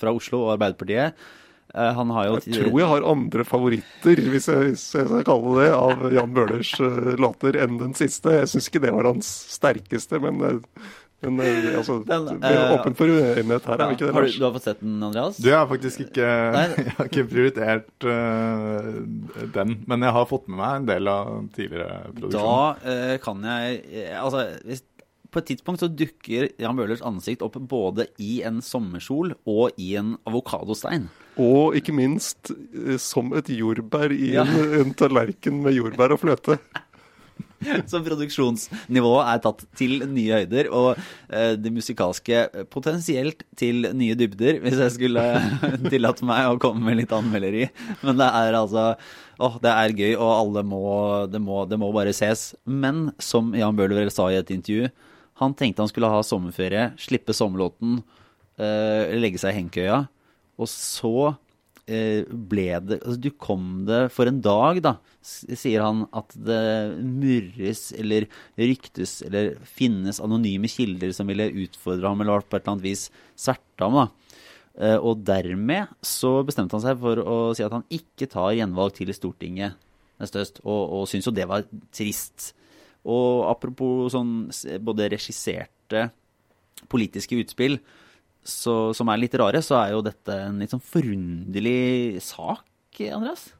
fra 0.00 0.16
Oslo 0.16 0.46
og 0.46 0.54
Arbeiderpartiet. 0.56 1.20
Eh, 1.74 1.92
han 1.96 2.10
har 2.12 2.26
jo 2.26 2.40
Jeg 2.44 2.58
tror 2.58 2.80
jeg 2.80 2.88
har 2.90 3.06
andre 3.08 3.44
favoritter, 3.48 4.24
hvis 4.32 4.48
jeg, 4.50 4.72
hvis 4.72 4.88
jeg 4.98 5.06
skal 5.08 5.22
kalle 5.24 5.54
det, 5.62 5.70
av 5.72 6.02
Jan 6.12 6.34
Bøhlers 6.36 6.72
uh, 6.82 7.14
låter 7.20 7.56
enn 7.64 7.78
den 7.80 7.94
siste. 7.96 8.34
Jeg 8.42 8.50
syns 8.52 8.68
ikke 8.68 8.82
det 8.84 8.92
var 8.92 9.08
hans 9.08 9.30
sterkeste, 9.54 10.20
men, 10.20 10.42
eh, 10.44 10.84
men 11.24 11.40
altså, 11.78 12.02
den, 12.10 12.28
uh, 12.28 12.44
vi 12.44 12.52
er 12.58 12.74
åpen 12.76 12.98
for 12.98 13.08
uenighet 13.08 13.70
her, 13.70 13.80
ja, 13.80 13.86
er 13.86 13.88
vi 13.88 13.96
ikke 13.96 14.10
det? 14.10 14.12
Har 14.18 14.28
du, 14.28 14.36
du, 14.36 14.44
har 14.44 14.54
fått 14.58 14.68
sett 14.68 14.84
den, 14.84 15.00
Andreas? 15.08 15.40
Du, 15.40 15.48
jeg 15.48 15.56
har 15.56 15.72
faktisk 15.72 16.04
ikke, 16.04 16.28
jeg 16.60 16.94
har 16.98 17.08
ikke 17.08 17.26
prioritert 17.32 18.08
uh, 18.10 18.92
den. 19.56 19.74
Men 19.88 20.08
jeg 20.08 20.16
har 20.18 20.28
fått 20.28 20.52
med 20.52 20.60
meg 20.60 20.76
en 20.82 20.92
del 20.92 21.12
av 21.14 21.34
tidligere 21.56 21.98
produksjoner. 22.12 22.84
Da 22.84 23.20
kan 23.24 23.44
jeg 23.48 24.08
Altså, 24.20 24.44
hvis 24.68 24.84
på 25.32 25.40
et 25.40 25.46
tidspunkt 25.48 25.80
så 25.80 25.88
dukker 25.88 26.50
Jan 26.60 26.76
Bøhlers 26.76 27.00
ansikt 27.08 27.40
opp 27.40 27.56
både 27.56 28.10
i 28.20 28.42
en 28.44 28.60
sommersol 28.60 29.32
og 29.48 29.80
i 29.80 29.94
en 29.96 30.18
avokadostein. 30.28 31.08
Og 31.40 31.76
ikke 31.78 31.94
minst 31.96 32.52
eh, 32.52 32.98
som 33.00 33.32
et 33.38 33.48
jordbær 33.54 34.12
i 34.12 34.34
ja. 34.36 34.44
en, 34.44 34.80
en 34.82 34.96
tallerken 34.96 35.62
med 35.64 35.78
jordbær 35.78 36.16
og 36.16 36.24
fløte. 36.24 36.58
Så 37.90 38.00
produksjonsnivået 38.02 39.28
er 39.30 39.40
tatt 39.44 39.60
til 39.78 40.02
nye 40.10 40.40
høyder, 40.42 40.68
og 40.74 40.98
eh, 41.30 41.54
det 41.58 41.72
musikalske 41.74 42.44
potensielt 42.72 43.44
til 43.58 43.86
nye 43.96 44.16
dybder, 44.18 44.58
hvis 44.64 44.80
jeg 44.82 44.94
skulle 44.96 45.26
tillatt 45.92 46.22
meg 46.26 46.48
å 46.50 46.58
komme 46.62 46.84
med 46.88 46.98
litt 47.02 47.14
anmelderi. 47.14 47.68
Men 48.02 48.18
det 48.20 48.30
er 48.42 48.58
altså 48.58 48.92
Åh, 49.42 49.56
det 49.58 49.70
er 49.72 49.94
gøy, 49.96 50.10
og 50.12 50.28
alle 50.30 50.62
må 50.62 50.82
det, 51.26 51.40
må 51.42 51.64
det 51.66 51.78
må 51.80 51.88
bare 51.94 52.12
ses. 52.14 52.52
Men 52.62 53.08
som 53.18 53.48
Jan 53.58 53.74
Bøhler 53.74 54.10
sa 54.12 54.28
i 54.30 54.36
et 54.38 54.52
intervju, 54.54 54.90
han 55.40 55.56
tenkte 55.58 55.82
han 55.82 55.90
skulle 55.90 56.10
ha 56.12 56.20
sommerferie, 56.22 56.90
slippe 57.00 57.34
sommerlåten, 57.34 58.02
eh, 58.62 59.16
legge 59.18 59.40
seg 59.42 59.50
i 59.50 59.58
hengekøya. 59.58 59.96
Og 60.62 60.68
så 60.70 61.32
eh, 61.90 62.22
ble 62.28 62.68
det 62.86 63.00
altså 63.00 63.18
Du 63.20 63.30
kom 63.34 63.84
det 63.88 64.04
for 64.14 64.30
en 64.30 64.40
dag, 64.44 64.80
da, 64.84 64.96
sier 65.22 65.84
han, 65.84 66.06
at 66.14 66.34
det 66.34 66.62
murres 67.02 67.88
eller 67.98 68.28
ryktes 68.60 69.20
eller 69.26 69.54
finnes 69.66 70.22
anonyme 70.22 70.70
kilder 70.70 71.14
som 71.16 71.30
ville 71.30 71.50
utfordre 71.66 72.10
ham 72.10 72.24
eller 72.24 72.46
på 72.46 72.58
et 72.58 72.62
eller 72.62 72.76
annet 72.76 72.88
vis 72.88 73.06
sverte 73.38 73.86
ham. 73.86 74.00
da. 74.02 74.08
Eh, 74.80 74.96
og 74.96 75.20
dermed 75.26 75.90
så 76.00 76.38
bestemte 76.48 76.78
han 76.78 76.84
seg 76.84 77.00
for 77.02 77.20
å 77.20 77.38
si 77.56 77.64
at 77.64 77.74
han 77.74 77.86
ikke 77.92 78.30
tar 78.32 78.54
gjenvalg 78.56 78.96
til 78.96 79.12
Stortinget 79.12 79.78
neste 80.22 80.40
høst, 80.42 80.60
og, 80.62 80.82
og 80.94 81.08
syntes 81.10 81.28
jo 81.28 81.34
det 81.34 81.48
var 81.50 81.66
trist. 81.94 82.52
Og 83.02 83.48
apropos 83.50 84.12
sånn 84.14 84.52
både 84.84 85.10
regisserte 85.10 86.06
politiske 86.90 87.38
utspill, 87.42 87.80
så, 88.42 88.92
som 88.96 89.10
er 89.12 89.22
litt 89.22 89.34
rare, 89.38 89.62
så 89.62 89.78
er 89.80 89.94
jo 89.94 90.04
dette 90.04 90.36
en 90.48 90.58
litt 90.62 90.72
sånn 90.74 90.82
forunderlig 90.82 92.22
sak, 92.24 92.66
Andreas? 93.12 93.50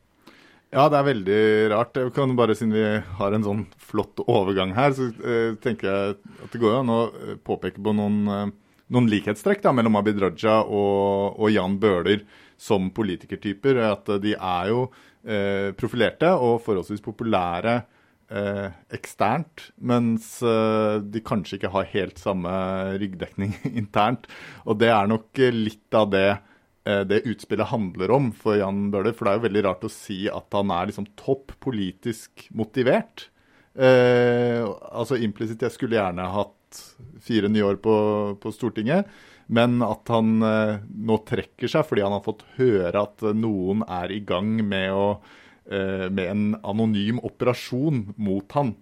Ja, 0.73 0.87
det 0.89 0.99
er 0.99 1.05
veldig 1.05 1.41
rart. 1.75 1.99
Jeg 2.01 2.13
kan 2.17 2.33
bare 2.37 2.55
Siden 2.57 2.73
vi 2.73 2.85
har 3.19 3.35
en 3.37 3.45
sånn 3.45 3.65
flott 3.77 4.23
overgang 4.25 4.73
her, 4.77 4.95
så 4.97 5.11
eh, 5.21 5.53
tenker 5.61 5.89
jeg 5.89 6.15
at 6.17 6.55
det 6.55 6.61
går 6.63 6.79
an 6.79 6.93
å 6.93 7.01
eh, 7.13 7.35
påpeke 7.45 7.83
på 7.85 7.93
noen, 7.97 8.23
uh, 8.25 8.47
noen 8.93 9.11
likhetstrekk 9.13 9.61
da, 9.67 9.75
mellom 9.77 10.01
Abid 10.01 10.23
Raja 10.23 10.63
og, 10.65 11.37
og, 11.37 11.51
Jan 11.53 11.77
Bøhler 11.81 12.25
som 12.57 12.89
politikertyper. 12.95 13.83
At 13.85 14.09
de 14.25 14.33
er 14.33 14.71
jo 14.73 14.87
eh, 15.29 15.77
profilerte 15.77 16.33
og 16.33 16.63
forholdsvis 16.65 17.05
populære 17.05 17.83
eh, 18.33 18.69
eksternt, 18.97 19.69
mens 19.77 20.39
eh, 20.43 21.01
de 21.03 21.23
kanskje 21.25 21.59
ikke 21.59 21.73
har 21.75 21.91
helt 21.93 22.23
samme 22.23 22.53
ryggdekning 23.03 23.55
internt. 23.83 24.29
Og 24.67 24.81
det 24.83 24.91
er 24.95 25.11
nok 25.11 25.43
litt 25.55 25.99
av 25.99 26.11
det 26.15 26.29
eh, 26.31 27.03
det 27.09 27.23
utspillet 27.29 27.73
handler 27.73 28.15
om 28.17 28.31
for 28.37 28.59
Jan 28.61 28.89
Bøhler. 28.95 29.17
For 29.17 29.29
det 29.29 29.35
er 29.35 29.41
jo 29.41 29.49
veldig 29.49 29.67
rart 29.69 29.87
å 29.89 29.93
si 29.93 30.25
at 30.33 30.59
han 30.59 30.73
er 30.75 30.91
liksom 30.91 31.11
topp 31.21 31.55
politisk 31.63 32.49
motivert. 32.57 33.29
Eh, 33.73 34.61
altså 34.93 35.17
implisitt 35.17 35.63
jeg 35.65 35.77
skulle 35.77 35.97
gjerne 35.97 36.33
hatt 36.35 36.81
fire 37.23 37.49
nye 37.53 37.69
år 37.69 37.79
på, 37.85 37.95
på 38.41 38.55
Stortinget. 38.55 39.09
Men 39.53 39.83
at 39.85 40.09
han 40.13 40.41
eh, 40.47 40.81
nå 40.81 41.19
trekker 41.29 41.71
seg 41.71 41.87
fordi 41.89 42.05
han 42.05 42.15
har 42.17 42.25
fått 42.25 42.45
høre 42.57 43.05
at 43.05 43.25
noen 43.37 43.85
er 43.89 44.13
i 44.15 44.23
gang 44.25 44.55
med 44.65 44.93
å 44.97 45.07
med 45.67 46.25
en 46.27 46.41
anonym 46.67 47.21
operasjon 47.23 48.01
mot 48.19 48.57
han. 48.57 48.73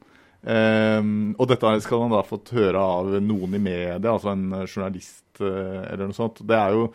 Um, 0.40 1.34
og 1.37 1.50
dette 1.50 1.75
skal 1.84 2.06
han 2.06 2.14
da 2.14 2.22
fått 2.25 2.54
høre 2.56 2.80
av 2.80 3.10
noen 3.20 3.58
i 3.58 3.60
media, 3.60 4.14
altså 4.14 4.32
en 4.32 4.46
journalist 4.62 5.42
uh, 5.44 5.84
eller 5.84 6.06
noe 6.08 6.16
sånt. 6.16 6.40
Det 6.49 6.56
er 6.56 6.78
jo 6.78 6.87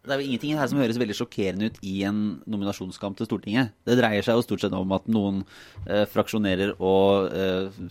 det 0.00 0.14
er 0.14 0.22
jo 0.22 0.30
ingenting 0.30 0.56
her 0.56 0.68
som 0.70 0.80
høres 0.80 0.98
veldig 1.00 1.14
sjokkerende 1.16 1.68
ut 1.68 1.78
i 1.84 1.98
en 2.08 2.20
nominasjonskamp 2.48 3.18
til 3.18 3.28
Stortinget. 3.28 3.74
Det 3.84 3.98
dreier 3.98 4.24
seg 4.24 4.38
jo 4.38 4.44
stort 4.46 4.62
sett 4.64 4.76
om 4.76 4.94
at 4.96 5.08
noen 5.12 5.42
eh, 5.84 6.06
fraksjonerer 6.08 6.72
og 6.78 7.28
eh, 7.36 7.82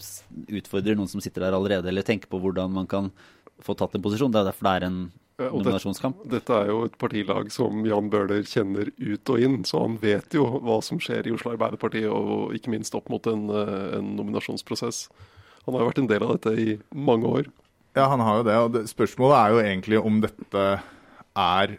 utfordrer 0.58 0.98
noen 0.98 1.12
som 1.12 1.22
sitter 1.22 1.46
der 1.46 1.58
allerede, 1.58 1.92
eller 1.92 2.06
tenker 2.06 2.32
på 2.32 2.42
hvordan 2.42 2.74
man 2.74 2.90
kan 2.90 3.12
få 3.62 3.76
tatt 3.78 3.94
en 3.94 4.06
posisjon. 4.06 4.34
Det 4.34 4.42
er 4.42 4.50
derfor 4.50 4.68
det 4.68 4.74
er 4.74 4.88
en 4.88 5.00
nominasjonskamp. 5.40 6.22
dette, 6.24 6.34
dette 6.36 6.58
er 6.58 6.72
jo 6.72 6.84
et 6.88 6.98
partilag 7.02 7.52
som 7.54 7.82
Jan 7.88 8.12
Bøhler 8.12 8.46
kjenner 8.48 8.92
ut 8.98 9.34
og 9.34 9.46
inn, 9.46 9.58
så 9.68 9.84
han 9.86 9.98
vet 10.02 10.36
jo 10.36 10.46
hva 10.60 10.80
som 10.86 11.02
skjer 11.02 11.30
i 11.30 11.34
Oslo 11.36 11.54
Arbeiderparti, 11.56 12.06
og 12.12 12.56
ikke 12.58 12.74
minst 12.76 12.96
opp 12.98 13.10
mot 13.10 13.26
en, 13.32 13.50
eh, 13.50 13.98
en 14.00 14.14
nominasjonsprosess. 14.20 15.08
Han 15.66 15.76
har 15.76 15.84
jo 15.84 15.90
vært 15.92 16.04
en 16.04 16.12
del 16.12 16.26
av 16.26 16.38
dette 16.38 16.56
i 16.60 16.78
mange 16.94 17.30
år. 17.30 17.52
Ja, 17.98 18.08
han 18.12 18.22
har 18.24 18.40
jo 18.40 18.48
det. 18.48 18.58
og 18.58 18.74
det, 18.74 18.84
Spørsmålet 18.92 19.38
er 19.38 19.54
jo 19.54 19.62
egentlig 19.66 20.02
om 20.02 20.22
dette 20.22 20.66
er 21.40 21.78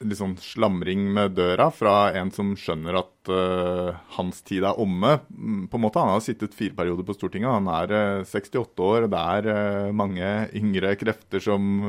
liksom 0.00 0.36
slamring 0.36 1.12
med 1.12 1.34
døra 1.34 1.68
fra 1.74 2.12
en 2.16 2.30
som 2.34 2.52
skjønner 2.58 3.00
at 3.00 3.30
uh, 3.32 3.96
hans 4.16 4.40
tid 4.46 4.66
er 4.68 4.78
omme. 4.78 5.16
Mm, 5.30 5.66
på 5.70 5.78
en 5.78 5.84
måte, 5.84 5.98
Han 5.98 6.14
har 6.14 6.22
sittet 6.24 6.54
fire 6.54 6.76
perioder 6.78 7.06
på 7.06 7.16
Stortinget. 7.16 7.50
Han 7.50 7.68
er 7.72 7.92
uh, 7.92 8.20
eh, 8.20 8.28
68 8.28 8.86
år. 8.86 9.08
Det 9.10 9.24
er 9.34 9.50
uh, 9.50 9.90
mange 9.96 10.30
yngre 10.58 10.94
krefter 11.00 11.42
som, 11.42 11.82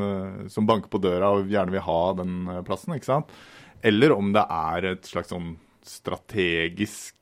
som, 0.49 0.67
banker 0.69 0.89
på 0.89 1.01
døra 1.03 1.31
og 1.35 1.49
gjerne 1.49 1.75
vil 1.75 1.85
ha 1.85 2.01
den 2.17 2.35
plassen. 2.67 2.97
ikke 2.97 3.11
sant? 3.11 3.33
Eller 3.85 4.13
om 4.15 4.33
det 4.35 4.43
er 4.43 4.91
et 4.93 5.07
slags 5.07 5.31
sånn 5.31 5.53
strategisk 5.85 7.15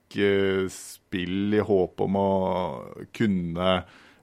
spill 0.72 1.54
i 1.54 1.60
håp 1.62 2.00
om 2.00 2.16
å 2.16 2.28
kunne 3.14 3.72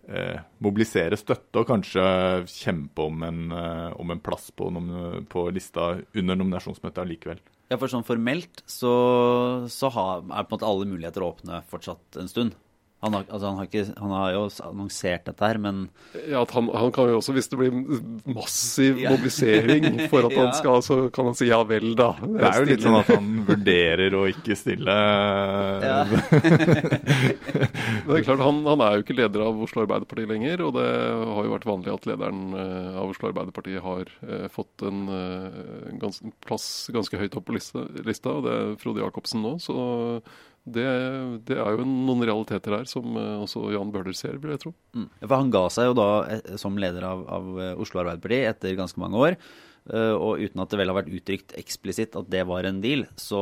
eh, 0.09 0.39
mobilisere 0.63 1.17
støtte 1.19 1.61
og 1.61 1.69
kanskje 1.69 2.05
kjempe 2.51 3.05
om 3.05 3.25
en, 3.27 3.41
eh, 3.51 3.91
om 3.99 4.13
en 4.13 4.21
plass 4.23 4.51
på, 4.51 4.69
på, 5.31 5.47
lista 5.55 5.95
under 6.15 6.39
nominasjonsmøtet 6.39 7.03
allikevel. 7.03 7.41
Ja, 7.71 7.79
for 7.81 7.89
sånn 7.89 8.05
formelt 8.05 8.61
så, 8.69 8.93
så 9.71 9.89
har, 9.93 10.21
er 10.25 10.45
på 10.45 10.53
en 10.53 10.57
måte 10.57 10.69
alle 10.69 10.89
muligheter 10.89 11.25
å 11.25 11.31
åpne 11.33 11.63
fortsatt 11.71 12.21
en 12.21 12.29
stund. 12.29 12.57
Han 13.05 13.13
har, 13.13 13.25
altså 13.29 13.45
han, 13.51 13.59
har 13.59 13.67
ikke, 13.69 13.83
han 14.01 14.13
har, 14.15 14.29
jo 14.33 14.45
annonsert 14.65 15.27
dette 15.27 15.45
her, 15.45 15.59
men 15.61 15.83
Ja, 16.25 16.39
han, 16.55 16.69
han, 16.73 16.91
kan 16.95 17.11
jo 17.11 17.19
også, 17.19 17.35
hvis 17.35 17.49
det 17.51 17.59
blir 17.59 17.75
massiv 18.25 18.97
mobilisering 19.03 19.85
for 20.09 20.25
at 20.25 20.33
ja. 20.35 20.39
han 20.41 20.55
skal, 20.57 20.81
så 20.85 20.97
kan 21.13 21.29
han 21.29 21.37
si 21.37 21.51
ja 21.51 21.59
vel, 21.69 21.91
da. 21.99 22.11
Det 22.23 22.47
er 22.49 22.57
jo 22.63 22.69
litt 22.71 22.85
sånn 22.85 22.97
at 22.97 23.11
han 23.13 23.27
vurderer 23.45 24.17
å 24.17 24.23
ikke 24.31 24.57
stille. 24.57 24.95
Ja. 25.85 25.99
det 28.07 28.17
er 28.17 28.25
klart, 28.25 28.41
han, 28.41 28.63
han, 28.65 28.85
er 28.87 28.97
jo 28.97 29.05
ikke 29.05 29.19
leder 29.19 29.45
av 29.45 29.61
Oslo 29.67 29.85
Arbeiderparti 29.85 30.25
lenger, 30.33 30.65
og 30.65 30.73
det 30.79 30.89
har 30.89 31.45
jo 31.45 31.53
vært 31.53 31.69
vanlig 31.69 31.93
at 31.93 32.09
lederen 32.09 32.43
eh, 32.57 32.89
av 33.03 33.13
Oslo 33.13 33.29
Arbeiderparti 33.29 33.77
har 33.85 34.09
eh, 34.25 34.49
fått 34.53 34.87
en, 34.89 35.05
en 35.05 35.93
eh, 35.93 35.93
gans, 36.01 36.23
plass 36.45 36.67
ganske 36.95 37.21
høyt 37.21 37.37
opp 37.37 37.45
på 37.51 37.59
lista, 37.59 37.85
lista, 38.01 38.33
og 38.33 38.49
det 38.49 38.57
er 38.57 38.75
Frode 38.81 39.05
Jacobsen 39.05 39.45
nå. 39.45 39.55
så 39.61 39.77
det, 40.65 40.85
det, 41.45 41.59
er 41.61 41.77
jo 41.77 41.85
noen 41.85 42.23
realiteter 42.25 42.73
der 42.73 42.87
som 42.89 43.13
eh, 43.21 43.43
også 43.43 43.67
Jan 43.75 43.91
Bøhler 43.93 44.17
ser, 44.17 44.39
vil 44.41 44.55
jeg 44.55 44.63
tro. 44.63 44.73
Mm. 44.97 45.07
For 45.21 45.35
han 45.37 45.51
ga 45.53 45.61
seg 45.73 45.91
jo 45.91 45.95
da 45.99 46.09
eh, 46.33 46.55
som 46.61 46.79
leder 46.81 47.05
av, 47.05 47.21
av 47.29 47.49
eh, 47.61 47.73
Oslo 47.81 48.01
Arbeiderparti 48.01 48.39
etter 48.49 48.77
ganske 48.79 49.01
mange 49.01 49.21
år. 49.21 49.39
Og 49.85 50.39
uten 50.41 50.63
at 50.63 50.71
det 50.73 50.79
vel 50.79 50.89
har 50.89 50.95
vært 50.97 51.11
uttrykt 51.13 51.51
eksplisitt 51.59 52.15
at 52.17 52.29
det 52.33 52.39
var 52.49 52.65
en 52.65 52.79
deal, 52.81 53.03
så, 53.21 53.37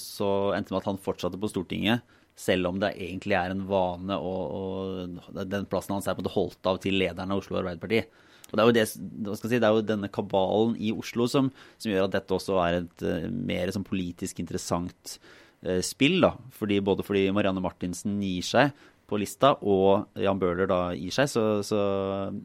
så 0.00 0.28
endte 0.56 0.70
det 0.70 0.72
med 0.72 0.78
at 0.78 0.86
han 0.88 1.00
fortsatte 1.04 1.36
på 1.42 1.50
Stortinget. 1.52 2.14
Selv 2.40 2.70
om 2.70 2.78
det 2.80 2.94
egentlig 2.96 3.36
er 3.36 3.52
en 3.52 3.66
vane, 3.68 4.16
og, 4.16 4.54
og 5.28 5.42
den 5.52 5.66
plassen 5.68 5.92
hans 5.92 6.08
er 6.08 6.16
på 6.16 6.24
det 6.24 6.32
holdt 6.32 6.70
av 6.72 6.80
til 6.80 6.96
lederen 6.96 7.34
av 7.34 7.42
Oslo 7.42 7.58
Arbeiderparti. 7.60 8.00
Og 8.48 8.56
det 8.56 8.64
er 8.64 8.78
det, 8.78 8.86
si, 8.88 9.52
det 9.52 9.60
er 9.60 9.76
jo 9.76 9.84
denne 9.84 10.08
kabalen 10.08 10.72
i 10.80 10.94
Oslo 10.96 11.28
som, 11.28 11.52
som 11.76 11.92
gjør 11.92 12.08
at 12.08 12.16
dette 12.16 12.38
også 12.38 12.56
er 12.64 12.78
et 12.78 13.06
mer 13.28 13.74
sånn 13.76 13.84
politisk 13.84 14.40
interessant 14.40 15.18
spill. 15.82 16.20
da, 16.22 16.32
fordi, 16.54 16.78
Både 16.84 17.04
fordi 17.06 17.26
Marianne 17.34 17.62
Martinsen 17.64 18.20
gir 18.22 18.46
seg 18.46 18.72
på 19.08 19.18
lista, 19.20 19.54
og 19.64 20.18
Jan 20.20 20.40
Bøhler 20.40 20.68
da 20.68 20.80
gir 20.92 21.14
seg, 21.14 21.30
så, 21.32 21.44
så 21.64 21.78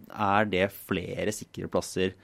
er 0.10 0.48
det 0.50 0.70
flere 0.74 1.34
sikre 1.36 1.68
plasser 1.72 2.16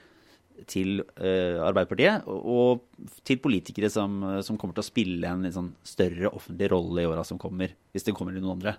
til 0.67 1.01
uh, 1.03 1.59
Arbeiderpartiet 1.63 2.25
og 2.27 2.81
til 3.27 3.39
politikere 3.39 3.87
som, 3.91 4.17
som, 4.43 4.57
kommer 4.59 4.75
til 4.75 4.83
å 4.83 4.87
spille 4.89 5.29
en 5.31 5.47
sånn 5.55 5.69
større 5.87 6.31
offentlig 6.35 6.67
rolle 6.71 7.05
i 7.05 7.07
åra 7.07 7.23
som 7.27 7.39
kommer, 7.39 7.71
hvis 7.95 8.07
det 8.07 8.15
kommer 8.15 8.35
noen 8.35 8.57
andre. 8.57 8.75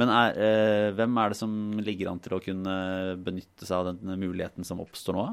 Men 0.00 0.12
er, 0.12 0.36
uh, 0.36 0.90
hvem 0.96 1.20
er 1.20 1.32
det 1.32 1.40
som 1.40 1.56
ligger 1.84 2.10
an 2.10 2.20
til 2.24 2.36
å 2.36 2.42
kunne 2.44 2.76
benytte 3.24 3.68
seg 3.68 3.78
av 3.78 3.92
den 3.92 4.16
muligheten 4.20 4.66
som 4.66 4.82
oppstår 4.84 5.20
nå? 5.20 5.28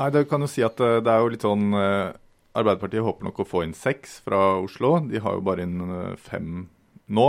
Nei, 0.00 0.08
det 0.14 0.24
kan 0.30 0.40
jo 0.40 0.48
si 0.48 0.64
at 0.64 0.80
eh, 0.80 1.00
det 1.04 1.12
er 1.12 1.20
jo 1.20 1.32
litt 1.34 1.44
sånn 1.44 1.66
eh, 1.76 2.14
Arbeiderpartiet 2.52 3.04
håper 3.04 3.28
nok 3.28 3.42
å 3.42 3.48
få 3.48 3.64
inn 3.66 3.74
seks 3.76 4.20
fra 4.26 4.58
Oslo. 4.60 4.98
De 5.08 5.20
har 5.24 5.38
jo 5.38 5.44
bare 5.46 5.64
inn 5.64 5.80
eh, 5.88 6.16
fem 6.20 6.66
nå. 7.12 7.28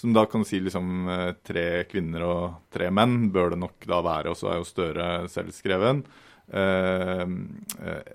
Som 0.00 0.14
da 0.16 0.24
kan 0.30 0.46
si 0.48 0.62
liksom 0.62 1.08
eh, 1.12 1.30
tre 1.44 1.84
kvinner 1.90 2.24
og 2.24 2.42
tre 2.72 2.88
menn 2.94 3.28
bør 3.34 3.54
det 3.54 3.60
nok 3.64 3.88
da 3.90 4.00
være. 4.06 4.32
Og 4.32 4.38
så 4.38 4.52
er 4.52 4.60
jo 4.60 4.68
Støre 4.68 5.08
selvskreven. 5.32 6.04
Eh, 6.50 7.24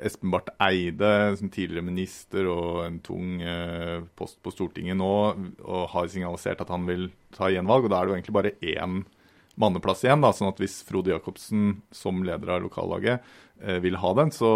Espen 0.06 0.32
Barth 0.34 0.56
Eide, 0.64 1.36
som 1.40 1.52
tidligere 1.52 1.86
minister 1.88 2.50
og 2.52 2.82
en 2.86 3.02
tung 3.04 3.38
eh, 3.44 4.00
post 4.18 4.42
på 4.44 4.52
Stortinget 4.56 5.00
nå, 5.00 5.12
og 5.64 5.86
har 5.94 6.10
signalisert 6.12 6.64
at 6.66 6.72
han 6.74 6.88
vil 6.90 7.10
ta 7.36 7.52
gjenvalg. 7.52 7.88
og 7.88 7.94
Da 7.94 8.00
er 8.00 8.08
det 8.08 8.14
jo 8.14 8.18
egentlig 8.20 8.40
bare 8.40 8.56
én 8.64 9.04
manneplass 9.56 10.04
igjen. 10.04 10.24
da, 10.24 10.34
sånn 10.36 10.52
at 10.52 10.60
Hvis 10.60 10.82
Frode 10.88 11.14
Jacobsen 11.14 11.82
som 11.92 12.24
leder 12.24 12.58
av 12.58 12.66
lokallaget 12.66 13.20
eh, 13.22 13.24
vil 13.82 13.96
ha 14.02 14.10
den, 14.18 14.32
så, 14.36 14.50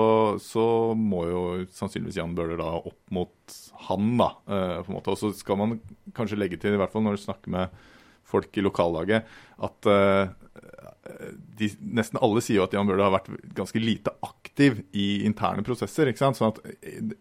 så, 0.44 0.63
må 0.98 1.24
jo 1.29 1.44
sannsynligvis 1.74 2.18
Jan 2.20 2.34
Bøhler 2.38 2.60
da 2.60 2.74
opp 2.77 3.00
mot 3.15 3.56
han. 3.88 4.18
da, 4.20 4.29
eh, 4.48 4.75
på 4.84 4.91
en 4.91 4.98
måte. 4.98 5.13
Og 5.13 5.20
så 5.22 5.32
skal 5.36 5.60
man 5.60 5.79
kanskje 6.18 6.39
legge 6.39 6.60
til, 6.60 6.75
i 6.75 6.82
hvert 6.82 6.94
fall 6.94 7.06
når 7.06 7.18
du 7.18 7.24
snakker 7.24 7.53
med 7.53 7.79
folk 8.29 8.58
i 8.60 8.65
lokallaget, 8.65 9.25
at 9.65 9.89
eh, 9.89 10.36
de, 11.58 11.72
nesten 11.96 12.20
alle 12.22 12.44
sier 12.46 12.60
jo 12.60 12.68
at 12.68 12.75
Jan 12.75 12.88
Bøhler 12.89 13.08
har 13.08 13.15
vært 13.15 13.32
ganske 13.58 13.82
lite 13.82 14.13
aktiv 14.25 14.84
i 14.94 15.24
interne 15.27 15.65
prosesser. 15.65 16.12
ikke 16.12 16.22
sant? 16.22 16.39
Sånn 16.39 16.53
at 16.53 16.62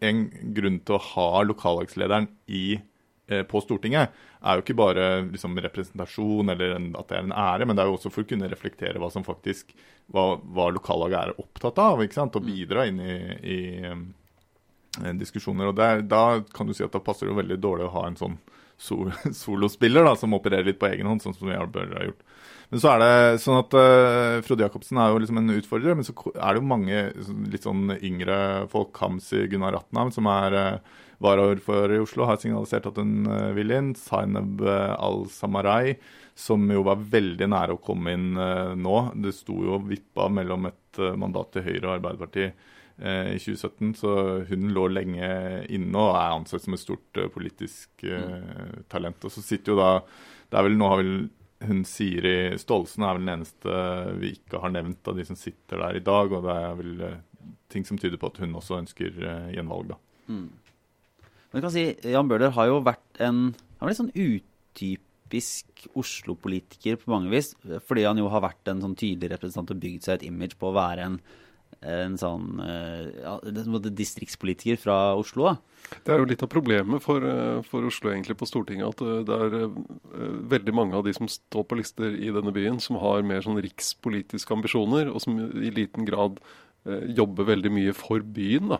En 0.04 0.26
grunn 0.56 0.80
til 0.84 0.98
å 0.98 1.04
ha 1.14 1.42
lokallagslederen 1.46 2.28
i, 2.46 2.66
eh, 2.76 2.86
på 3.28 3.60
Stortinget 3.60 4.14
er 4.40 4.56
jo 4.56 4.62
ikke 4.64 4.76
bare 4.78 5.06
liksom, 5.26 5.56
representasjon 5.60 6.52
eller 6.54 6.76
en, 6.76 6.90
at 6.98 7.10
det 7.10 7.18
er 7.18 7.26
en 7.26 7.34
ære, 7.34 7.66
men 7.66 7.76
det 7.76 7.82
er 7.82 7.90
jo 7.90 7.96
også 7.98 8.12
for 8.14 8.24
å 8.24 8.30
kunne 8.30 8.50
reflektere 8.50 9.00
hva 9.02 9.10
som 9.12 9.26
faktisk, 9.26 9.74
hva, 10.14 10.38
hva 10.40 10.68
lokallaget 10.74 11.18
er 11.20 11.42
opptatt 11.42 11.80
av, 11.82 12.02
ikke 12.04 12.20
sant? 12.20 12.38
og 12.38 12.46
bidra 12.46 12.86
inn 12.88 13.02
i, 13.02 13.18
i 13.42 13.58
eh, 13.88 15.12
diskusjoner. 15.18 15.72
og 15.72 15.76
der, 15.78 16.04
Da 16.06 16.40
kan 16.54 16.68
du 16.68 16.76
si 16.76 16.86
at 16.86 16.94
da 16.94 17.02
passer 17.04 17.28
det 17.28 17.38
veldig 17.40 17.58
dårlig 17.60 17.88
å 17.88 17.94
ha 17.98 18.06
en 18.08 18.20
sånn 18.20 18.38
sol, 18.78 19.10
solospiller 19.42 20.06
da, 20.06 20.14
som 20.16 20.36
opererer 20.38 20.70
litt 20.70 20.80
på 20.80 20.90
egen 20.90 21.10
hånd, 21.10 21.24
sånn 21.24 21.36
som 21.36 21.50
Jarl 21.50 21.70
Bøhler 21.74 21.98
har 21.98 22.10
gjort. 22.12 22.24
Men 22.68 22.82
så 22.82 22.90
er 22.92 23.00
det 23.00 23.40
sånn 23.40 23.58
at 23.62 23.74
uh, 23.80 24.38
Frode 24.44 24.66
Jacobsen 24.66 24.98
er 25.00 25.08
jo 25.08 25.20
liksom 25.22 25.38
en 25.40 25.54
utfordrer, 25.54 25.96
men 25.96 26.04
så 26.04 26.12
er 26.34 26.52
det 26.52 26.60
jo 26.60 26.68
mange 26.68 26.98
litt 27.48 27.64
sånn 27.64 27.94
yngre 27.96 28.36
folk, 28.68 28.90
Kamzy 28.96 29.46
Gunnar 29.48 29.72
Ratnam, 29.72 30.12
som 30.12 30.28
er 30.28 30.56
uh, 30.58 30.98
varaordfører 31.24 31.96
i 31.96 32.00
Oslo, 32.02 32.26
har 32.28 32.38
signalisert 32.40 32.88
at 32.90 32.98
hun 33.00 33.26
uh, 33.26 33.50
vil 33.56 33.74
inn. 33.74 33.92
Zainab 33.98 34.62
al-Samarai, 34.62 35.96
som 36.38 36.66
jo 36.70 36.84
var 36.86 37.02
veldig 37.10 37.48
nære 37.50 37.76
å 37.76 37.82
komme 37.82 38.14
inn 38.14 38.28
nå. 38.78 38.96
Det 39.18 39.34
sto 39.34 39.56
jo 39.66 39.80
vippa 39.88 40.28
mellom 40.30 40.68
et 40.70 41.00
mandat 41.18 41.56
til 41.56 41.64
Høyre 41.66 41.88
og 41.88 41.94
Arbeiderpartiet 41.96 42.68
i 42.98 43.38
2017, 43.38 43.90
så 43.98 44.12
hun 44.46 44.70
lå 44.74 44.84
lenge 44.90 45.26
inne 45.74 45.98
og 45.98 46.14
er 46.18 46.36
ansett 46.36 46.62
som 46.62 46.74
et 46.74 46.82
stort 46.82 47.20
politisk 47.34 48.06
talent. 48.90 49.26
Og 49.26 49.34
så 49.34 49.42
sitter 49.42 49.74
jo 49.74 49.80
da 49.82 49.90
det 50.48 50.60
er 50.60 50.66
vel, 50.68 50.78
Nå 50.78 50.92
har 50.92 51.02
vel 51.02 51.12
hun 51.66 51.82
Siri 51.86 52.58
Stolsen 52.58 53.04
er 53.04 53.16
vel 53.16 53.26
den 53.26 53.34
eneste 53.38 53.78
vi 54.20 54.32
ikke 54.36 54.60
har 54.62 54.72
nevnt 54.74 55.10
av 55.10 55.18
de 55.18 55.26
som 55.26 55.38
sitter 55.38 55.82
der 55.82 55.98
i 55.98 56.04
dag. 56.04 56.32
Og 56.32 56.46
det 56.46 56.54
er 56.54 56.78
vel 56.78 57.02
uh, 57.02 57.18
ting 57.72 57.86
som 57.88 57.98
tyder 57.98 58.20
på 58.20 58.30
at 58.30 58.40
hun 58.42 58.56
også 58.58 58.78
ønsker 58.78 59.18
uh, 59.24 59.50
gjenvalg, 59.54 59.94
da. 59.94 60.00
Mm. 60.28 60.48
Men 61.52 61.64
kan 61.64 61.72
si, 61.74 61.84
Jan 62.04 62.28
Bøhler 62.30 62.52
har 62.56 62.70
jo 62.70 62.80
vært 62.84 63.22
en 63.24 63.50
han 63.78 63.90
litt 63.90 64.00
sånn 64.00 64.14
utypisk 64.14 65.84
Oslo-politiker 65.98 66.98
på 66.98 67.12
mange 67.12 67.30
vis. 67.32 67.52
Fordi 67.86 68.06
han 68.08 68.18
jo 68.18 68.30
har 68.32 68.42
vært 68.42 68.70
en 68.72 68.82
sånn 68.82 68.96
tydelig 68.98 69.36
representant 69.36 69.70
og 69.74 69.82
bygd 69.84 70.08
seg 70.08 70.18
et 70.18 70.26
image 70.32 70.58
på 70.58 70.70
å 70.70 70.76
være 70.76 71.06
en 71.06 71.20
en 71.86 72.16
sånn 72.18 72.58
eh, 72.64 73.10
ja, 73.22 73.36
distriktspolitiker 73.94 74.78
fra 74.82 74.96
Oslo. 75.18 75.52
da. 75.52 75.98
Det 76.04 76.12
er 76.12 76.20
jo 76.20 76.28
litt 76.28 76.42
av 76.42 76.50
problemet 76.50 77.02
for, 77.04 77.22
eh, 77.22 77.60
for, 77.66 77.86
Oslo 77.86 78.10
egentlig 78.10 78.38
på 78.40 78.48
Stortinget 78.50 78.96
at 78.96 79.02
eh, 79.04 79.20
det 79.28 79.36
er 79.38 79.68
veldig 80.54 80.74
mange 80.74 80.98
av 80.98 81.06
de 81.06 81.14
som 81.14 81.30
står 81.30 81.68
på 81.68 81.78
lister 81.78 82.16
i 82.16 82.32
denne 82.34 82.54
byen, 82.54 82.80
som 82.82 82.98
har 83.02 83.26
mer 83.26 83.44
sånn 83.46 83.60
rikspolitiske 83.62 84.56
ambisjoner, 84.56 85.12
og 85.12 85.22
som 85.22 85.38
i 85.38 85.70
liten 85.74 86.08
grad 86.08 86.42
jobber 86.88 87.44
veldig 87.44 87.70
mye 87.74 87.92
for 87.92 88.22
byen. 88.24 88.70
da. 88.70 88.78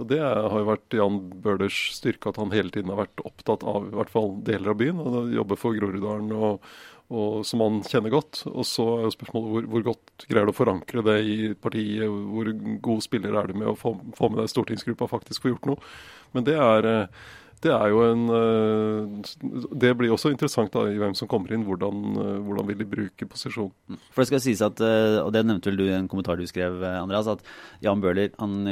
Og 0.00 0.06
Det 0.08 0.20
har 0.20 0.54
jo 0.56 0.68
vært 0.68 0.96
Jan 0.96 1.18
Bøhlers 1.44 1.78
styrke 1.98 2.30
at 2.30 2.38
han 2.40 2.54
hele 2.54 2.72
tiden 2.72 2.92
har 2.92 3.02
vært 3.02 3.20
opptatt 3.26 3.66
av 3.68 3.90
i 3.90 3.96
hvert 3.98 4.12
fall 4.12 4.38
deler 4.46 4.72
av 4.72 4.78
byen. 4.80 5.02
og 5.02 5.34
Jobber 5.34 5.60
for 5.60 5.76
Groruddalen 5.76 6.32
og, 6.36 6.70
og, 7.10 7.42
som 7.46 7.64
han 7.64 7.82
kjenner 7.84 8.14
godt. 8.14 8.46
Og 8.48 8.64
så 8.68 8.86
er 8.94 9.04
jo 9.04 9.12
spørsmålet 9.18 9.52
hvor, 9.52 9.68
hvor, 9.74 9.84
godt 9.90 10.24
greier 10.30 10.48
du 10.48 10.54
å 10.54 10.56
forankre 10.56 11.04
det 11.04 11.18
i 11.20 11.36
partiet? 11.52 12.08
Hvor 12.08 12.48
god 12.88 13.04
spiller 13.04 13.36
er 13.36 13.52
du 13.52 13.60
med 13.60 13.74
å 13.74 13.76
få, 13.76 13.92
få 14.16 14.32
med 14.32 14.40
deg 14.40 14.54
stortingsgruppa 14.54 15.10
faktisk 15.10 15.44
får 15.44 15.54
gjort 15.54 15.70
noe? 15.74 15.92
Men 16.32 16.48
det 16.48 16.56
er, 16.56 16.90
det 17.60 17.72
er 17.76 17.92
jo 17.92 18.04
en 18.06 18.26
Det 19.82 19.90
blir 19.98 20.14
også 20.14 20.32
interessant 20.32 20.72
da, 20.72 20.86
i 20.88 21.00
hvem 21.02 21.12
som 21.18 21.28
kommer 21.28 21.52
inn. 21.52 21.66
Hvordan, 21.68 22.06
hvordan 22.46 22.72
vil 22.72 22.80
de 22.80 22.92
bruke 22.96 23.28
posisjonen? 23.28 23.74
Mm. 23.90 24.04
For 24.08 24.22
det 24.22 24.32
skal 24.32 24.46
sies 24.48 24.64
at, 24.64 24.80
og 24.80 25.34
det 25.36 25.44
nevnte 25.44 25.68
vel 25.68 25.82
du 25.82 25.90
i 25.90 25.96
en 25.98 26.08
kommentar 26.08 26.40
du 26.40 26.48
skrev, 26.48 26.80
Andreas, 26.88 27.28
at 27.28 27.44
Jan 27.84 28.00
Bøhler 28.00 28.32
han 28.40 28.62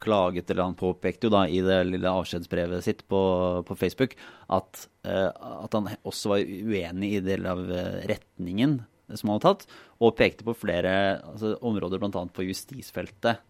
klaget, 0.00 0.50
eller 0.50 0.68
han 0.68 0.78
påpekte 0.78 1.28
jo 1.28 1.34
da 1.34 1.44
i 1.48 1.60
det 1.64 1.80
lille 1.88 2.12
avskjedsbrevet 2.20 2.84
sitt 2.86 3.04
på, 3.10 3.20
på 3.66 3.76
Facebook 3.78 4.16
at, 4.48 4.86
uh, 5.06 5.28
at, 5.30 5.76
han 5.76 5.90
også 6.08 6.34
var 6.34 6.44
uenig 6.44 7.12
i 7.18 7.22
deler 7.24 7.52
av 7.52 7.62
eh, 7.74 8.00
retningen 8.10 8.80
som 9.18 9.30
han 9.30 9.38
hadde 9.38 9.48
tatt, 9.48 9.78
og 9.98 10.16
pekte 10.18 10.46
på 10.46 10.54
flere 10.54 10.92
altså, 11.18 11.56
områder, 11.66 11.98
bl.a. 11.98 12.24
på 12.30 12.46
justisfeltet. 12.46 13.40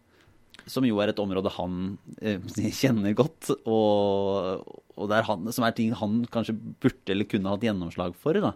Som 0.69 0.85
jo 0.85 0.99
er 1.01 1.13
et 1.13 1.21
område 1.23 1.53
han 1.55 1.77
eh, 2.21 2.41
kjenner 2.81 3.17
godt, 3.19 3.53
og, 3.69 4.65
og 4.97 5.15
han, 5.29 5.51
som 5.55 5.67
er 5.67 5.77
ting 5.77 5.95
han 5.97 6.23
kanskje 6.33 6.57
burde 6.83 7.15
eller 7.15 7.29
kunne 7.29 7.55
hatt 7.55 7.67
gjennomslag 7.67 8.17
for. 8.21 8.41
da. 8.41 8.55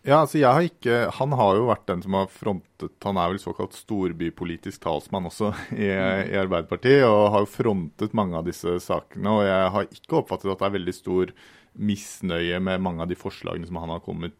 Ja, 0.00 0.22
altså 0.22 0.38
jeg 0.40 0.48
har 0.48 0.64
ikke, 0.64 0.98
Han 1.18 1.34
har 1.36 1.58
jo 1.58 1.66
vært 1.68 1.88
den 1.90 2.00
som 2.00 2.14
har 2.16 2.30
frontet 2.32 3.04
Han 3.04 3.18
er 3.20 3.34
vel 3.34 3.40
såkalt 3.42 3.76
storbypolitisk 3.76 4.80
talsmann 4.80 5.28
også 5.28 5.52
i, 5.76 5.90
i, 5.90 6.38
Arbeiderpartiet, 6.40 7.04
og 7.04 7.34
har 7.34 7.44
jo 7.44 7.50
frontet 7.52 8.16
mange 8.16 8.38
av 8.38 8.46
disse 8.48 8.78
sakene. 8.80 9.28
Og 9.28 9.44
jeg 9.44 9.72
har 9.76 9.90
ikke 9.90 10.22
oppfattet 10.22 10.54
at 10.54 10.62
det 10.62 10.68
er 10.70 10.76
veldig 10.78 10.96
stor 10.96 11.34
misnøye 11.80 12.62
med 12.64 12.82
mange 12.82 13.04
av 13.04 13.12
de 13.12 13.18
forslagene 13.18 13.68
som 13.68 13.78
han 13.78 13.92
har 13.92 14.00
kommet, 14.04 14.34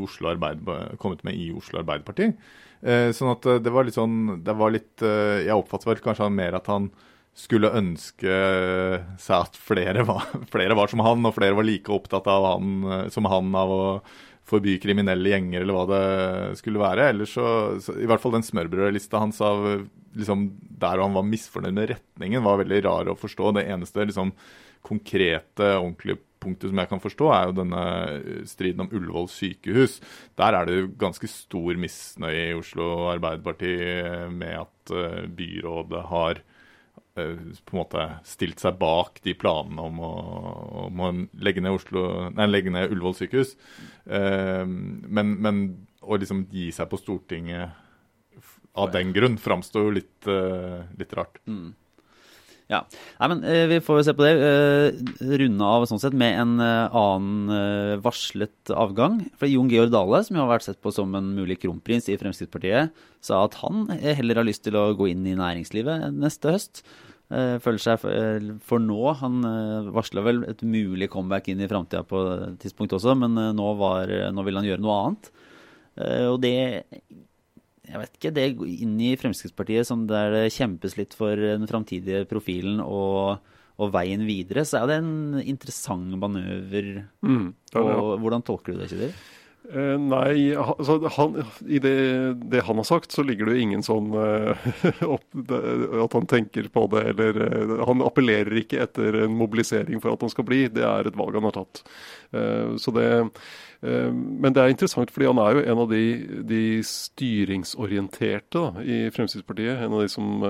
Oslo 0.00 0.32
kommet 1.00 1.26
med 1.26 1.36
i 1.40 1.50
Oslo 1.56 1.82
Arbeiderparti. 1.82 2.30
Eh, 2.80 3.10
sånn 3.16 3.34
at 3.34 3.50
det 3.64 3.74
var 3.74 3.84
litt 3.84 3.98
sånn 3.98 4.40
det 4.44 4.54
var 4.56 4.72
litt, 4.72 5.02
eh, 5.04 5.42
Jeg 5.44 5.56
oppfattet 5.56 5.90
vel 5.90 6.04
kanskje 6.04 6.30
mer 6.32 6.56
at 6.56 6.70
han 6.70 6.88
skulle 7.36 7.70
ønske 7.76 8.38
seg 9.20 9.36
at 9.36 9.58
flere 9.58 10.04
var, 10.06 10.24
flere 10.54 10.76
var 10.78 10.90
som 10.92 11.02
han, 11.04 11.26
og 11.26 11.34
flere 11.36 11.56
var 11.58 11.66
like 11.66 11.92
opptatt 11.92 12.28
av 12.30 12.46
han, 12.54 12.74
eh, 12.84 13.06
som 13.10 13.28
han 13.30 13.54
av 13.58 13.74
å 13.74 13.84
forby 14.50 14.76
kriminelle 14.82 15.32
gjenger, 15.32 15.62
eller 15.62 15.76
hva 15.76 15.84
det 15.90 16.58
skulle 16.60 16.82
være. 16.82 17.10
Eller 17.12 17.28
så, 17.30 17.44
så 17.82 17.94
I 17.98 18.08
hvert 18.10 18.22
fall 18.22 18.36
den 18.36 18.46
smørbrødlista 18.46 19.22
hans 19.22 19.40
av 19.44 19.62
liksom, 20.18 20.48
der 20.82 21.02
han 21.02 21.14
var 21.16 21.28
misfornøyd 21.28 21.76
med 21.76 21.94
retningen, 21.94 22.44
var 22.44 22.60
veldig 22.62 22.82
rar 22.88 23.12
å 23.12 23.18
forstå. 23.18 23.54
Det 23.58 23.68
eneste 23.70 24.08
liksom, 24.08 24.34
konkrete, 24.86 25.74
ordentlige 25.76 26.22
punktet 26.40 26.70
som 26.70 26.80
jeg 26.80 26.88
kan 26.88 27.02
forstå, 27.02 27.26
er 27.36 27.48
jo 27.48 27.58
denne 27.58 27.82
striden 28.48 28.86
om 28.86 28.94
Ullevål 28.96 29.28
sykehus. 29.28 29.98
Der 30.40 30.56
er 30.56 30.66
det 30.66 30.78
jo 30.78 30.92
ganske 31.00 31.28
stor 31.28 31.80
misnøye 31.80 32.46
i 32.48 32.56
Oslo 32.56 33.10
Arbeiderparti 33.12 33.74
med 34.32 34.56
at 34.62 34.94
uh, 34.96 35.26
byrådet 35.36 36.06
har 36.08 36.40
Eh, 36.40 36.56
på 37.64 37.74
en 37.74 37.80
måte 37.80 38.06
stilt 38.28 38.62
seg 38.62 38.78
bak 38.80 39.20
de 39.24 39.34
planene 39.38 39.84
om 39.90 40.00
å, 40.04 40.12
om 40.86 41.04
å 41.06 41.10
legge, 41.44 41.62
ned 41.64 41.76
Oslo, 41.76 42.04
nei, 42.36 42.48
legge 42.50 42.72
ned 42.74 42.92
Ullevål 42.92 43.18
sykehus. 43.20 43.54
Eh, 44.06 44.64
men, 44.66 45.36
men, 45.42 45.62
å 46.00 46.16
liksom 46.16 46.46
gi 46.52 46.70
seg 46.72 46.88
på 46.90 46.98
Stortinget 47.00 47.76
av 48.80 48.92
den 48.94 49.10
grunn 49.12 49.36
framstår 49.40 49.86
jo 49.86 49.94
litt, 49.98 50.16
eh, 50.30 50.80
litt 50.98 51.12
rart. 51.18 51.42
Mm. 51.50 51.74
Ja. 52.70 52.84
Nei, 53.18 53.28
men 53.32 53.42
eh, 53.42 53.64
Vi 53.70 53.80
får 53.82 53.98
jo 53.98 54.06
se 54.06 54.14
på 54.16 54.24
det. 54.24 54.32
Eh, 54.46 55.34
runde 55.42 55.66
av 55.66 55.86
sånn 55.90 56.00
sett 56.02 56.14
med 56.16 56.38
en 56.38 56.54
eh, 56.62 56.96
annen 56.96 58.00
varslet 58.04 58.70
avgang. 58.70 59.20
For 59.40 59.50
Jon 59.50 59.70
Georg 59.72 59.92
Dale, 59.94 60.22
som 60.26 60.38
jo 60.38 60.44
har 60.44 60.52
vært 60.54 60.68
sett 60.68 60.80
på 60.82 60.94
som 60.94 61.14
en 61.18 61.32
mulig 61.36 61.58
kronprins 61.64 62.06
i 62.08 62.18
Fremskrittspartiet, 62.20 62.94
sa 63.24 63.44
at 63.44 63.58
han 63.64 63.88
heller 63.90 64.40
har 64.40 64.46
lyst 64.46 64.64
til 64.66 64.78
å 64.78 64.90
gå 64.96 65.10
inn 65.10 65.26
i 65.26 65.38
næringslivet 65.38 66.10
neste 66.14 66.54
høst. 66.54 66.84
Føler 67.30 67.78
seg 67.78 68.02
for 68.66 68.82
nå 68.82 69.12
Han 69.20 69.44
varsla 69.94 70.24
vel 70.26 70.40
et 70.50 70.64
mulig 70.66 71.06
comeback 71.12 71.46
inn 71.52 71.60
i 71.62 71.68
framtida 71.70 72.02
på 72.02 72.24
et 72.34 72.56
tidspunkt 72.64 72.96
også, 72.96 73.14
men 73.14 73.38
nå, 73.54 73.68
var, 73.78 74.10
nå 74.34 74.42
vil 74.46 74.58
han 74.58 74.66
gjøre 74.66 74.82
noe 74.82 74.96
annet. 75.04 75.28
Og 76.26 76.40
det 76.42 76.56
jeg 77.90 77.98
vet 77.98 78.16
ikke, 78.16 78.32
det 78.34 78.44
inn 78.84 78.98
i 79.02 79.14
Fremskrittspartiet 79.18 79.88
som 79.88 80.04
der 80.10 80.30
det 80.34 80.52
kjempes 80.54 80.94
litt 80.98 81.16
for 81.16 81.34
den 81.34 81.66
framtidige 81.70 82.22
profilen 82.30 82.78
og, 82.84 83.40
og, 83.80 83.90
veien 83.94 84.22
videre, 84.28 84.64
så 84.68 84.82
er 84.82 84.90
det 84.90 84.98
en 85.00 85.40
interessant 85.42 86.14
manøver. 86.20 86.92
Mm, 87.26 87.50
det 87.72 87.82
det, 87.82 87.96
Og, 87.96 88.12
Hvordan 88.22 88.46
tolker 88.46 88.76
du 88.76 88.82
det, 88.82 88.90
Kjetil? 88.92 89.14
Eh, 89.70 89.96
nei, 90.02 90.50
altså, 90.58 90.96
han, 91.14 91.36
i 91.62 91.78
det, 91.78 91.94
det, 92.50 92.64
han 92.66 92.80
har 92.80 92.86
sagt, 92.88 93.12
så 93.14 93.22
ligger 93.22 93.46
det 93.46 93.54
jo 93.54 93.66
ingen 93.66 93.84
sånn 93.86 94.08
eh, 94.18 94.70
opp, 95.14 95.26
At 95.46 96.16
han 96.16 96.26
tenker 96.30 96.66
på 96.74 96.88
det, 96.90 97.04
eller 97.12 97.38
eh, 97.44 97.74
Han 97.86 98.02
appellerer 98.02 98.56
ikke 98.64 98.80
etter 98.82 99.20
en 99.24 99.36
mobilisering 99.38 100.02
for 100.02 100.16
at 100.16 100.24
han 100.26 100.32
skal 100.32 100.48
bli. 100.48 100.64
Det 100.74 100.82
er 100.86 101.06
et 101.06 101.18
valg 101.18 101.38
han 101.38 101.46
har 101.46 101.58
tatt. 101.60 101.84
Så 102.78 102.92
det 102.94 103.08
men 103.80 104.52
det 104.52 104.60
er 104.60 104.70
interessant, 104.74 105.08
fordi 105.08 105.24
han 105.30 105.38
er 105.40 105.54
jo 105.56 105.60
en 105.72 105.78
av 105.80 105.86
de, 105.88 106.02
de 106.44 106.64
styringsorienterte 106.84 108.60
da, 108.60 108.82
i 108.84 108.98
Fremskrittspartiet. 109.14 109.80
En 109.86 109.94
av 109.96 110.02
de 110.04 110.10
som, 110.12 110.44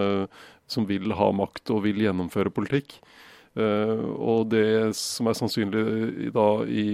som 0.67 0.89
vil 0.89 1.15
ha 1.15 1.29
makt 1.39 1.71
og 1.71 1.85
vil 1.85 2.03
gjennomføre 2.03 2.51
politikk. 2.51 2.97
Uh, 3.59 4.07
og 4.15 4.45
det 4.53 4.93
som 4.95 5.27
er 5.27 5.35
sannsynlig 5.35 5.81
i, 6.29 6.31
da, 6.31 6.47
i 6.71 6.85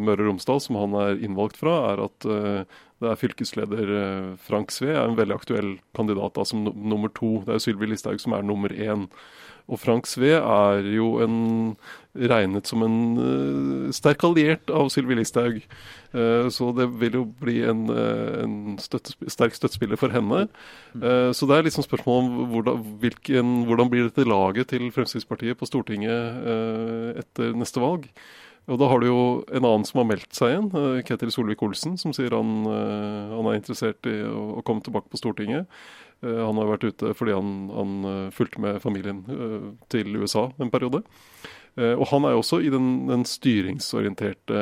Møre 0.00 0.24
og 0.24 0.30
Romsdal, 0.30 0.62
som 0.64 0.78
han 0.80 0.96
er 1.02 1.20
innvalgt 1.20 1.60
fra, 1.60 1.74
er 1.90 2.06
at 2.06 2.28
uh, 2.30 2.78
det 3.04 3.10
er 3.10 3.18
fylkesleder 3.20 3.90
Frank 4.40 4.72
Sve 4.72 4.94
er 4.94 5.02
en 5.04 5.18
veldig 5.18 5.36
aktuell 5.36 5.74
kandidat 5.96 6.38
da, 6.38 6.46
som 6.48 6.64
nummer 6.64 7.12
to. 7.12 7.42
Det 7.44 7.58
er 7.58 7.60
Sylvi 7.60 7.90
Listhaug 7.90 8.22
som 8.22 8.32
er 8.32 8.46
nummer 8.46 8.72
én. 8.72 9.04
Og 9.68 9.82
Frank 9.82 10.08
Sve 10.08 10.38
er 10.38 10.88
jo 10.94 11.18
en, 11.20 11.36
regnet 12.16 12.70
som 12.70 12.86
en 12.86 13.92
sterk 13.92 14.24
alliert 14.24 14.72
av 14.72 14.88
Sylvi 14.94 15.18
Listhaug. 15.18 15.60
Uh, 16.16 16.48
så 16.52 16.70
det 16.76 16.86
vil 17.00 17.18
jo 17.18 17.24
bli 17.42 17.58
en, 17.68 17.82
uh, 17.92 18.40
en 18.44 18.56
støttesp 18.80 19.26
sterk 19.30 19.56
støttespiller 19.56 20.00
for 20.00 20.14
henne. 20.14 20.46
så 20.96 21.46
det 21.48 21.56
er 21.56 21.66
liksom 21.66 21.84
spørsmål 21.84 22.18
om 22.22 22.28
hvordan, 22.50 22.84
hvilken, 23.02 23.48
hvordan 23.68 23.90
blir 23.92 24.06
dette 24.06 24.24
laget 24.24 24.70
til 24.72 24.86
Fremskrittspartiet 24.94 25.58
på 25.58 25.68
Stortinget 25.68 27.18
etter 27.20 27.52
neste 27.52 27.82
valg. 27.82 28.06
Og 28.66 28.80
da 28.80 28.88
har 28.88 29.02
du 29.02 29.06
jo 29.06 29.20
en 29.52 29.66
annen 29.66 29.84
som 29.84 30.00
har 30.00 30.08
meldt 30.08 30.32
seg 30.34 30.54
igjen, 30.54 31.02
Ketil 31.06 31.34
Solvik-Olsen, 31.34 31.98
som 32.00 32.14
sier 32.16 32.32
han, 32.34 32.64
han, 32.64 33.50
er 33.50 33.58
interessert 33.60 34.08
i 34.08 34.16
å, 34.24 34.64
komme 34.66 34.82
tilbake 34.86 35.12
på 35.12 35.20
Stortinget. 35.20 35.68
Eh, 36.24 36.40
han 36.40 36.56
har 36.60 36.70
vært 36.70 36.86
ute 36.88 37.12
fordi 37.16 37.34
han, 37.36 37.52
han 37.76 37.96
eh, 38.10 38.28
fulgte 38.34 38.62
med 38.64 38.80
familien 38.84 39.22
eh, 39.28 39.70
til 39.92 40.16
USA 40.16 40.48
en 40.56 40.72
periode. 40.72 41.04
Og 41.76 42.06
han 42.08 42.24
er 42.24 42.32
jo 42.32 42.38
også 42.40 42.62
i 42.64 42.70
den, 42.72 42.86
den 43.04 43.26
styringsorienterte 43.28 44.60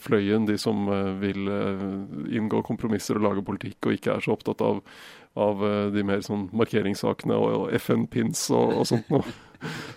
fløyen, 0.00 0.46
de 0.48 0.56
som 0.60 0.86
vil 1.20 1.50
inngå 2.32 2.62
kompromisser 2.64 3.18
og 3.18 3.26
lage 3.26 3.44
politikk, 3.44 3.76
og 3.86 3.96
ikke 3.96 4.14
er 4.14 4.24
så 4.24 4.36
opptatt 4.36 4.62
av, 4.64 4.80
av 5.36 5.64
de 5.92 6.04
mer 6.06 6.22
sånn 6.24 6.46
markeringssakene 6.56 7.36
og, 7.36 7.66
FN-pins 7.80 8.46
og, 8.56 8.72
og, 8.78 8.86
sånt 8.88 9.12
noe. 9.12 9.36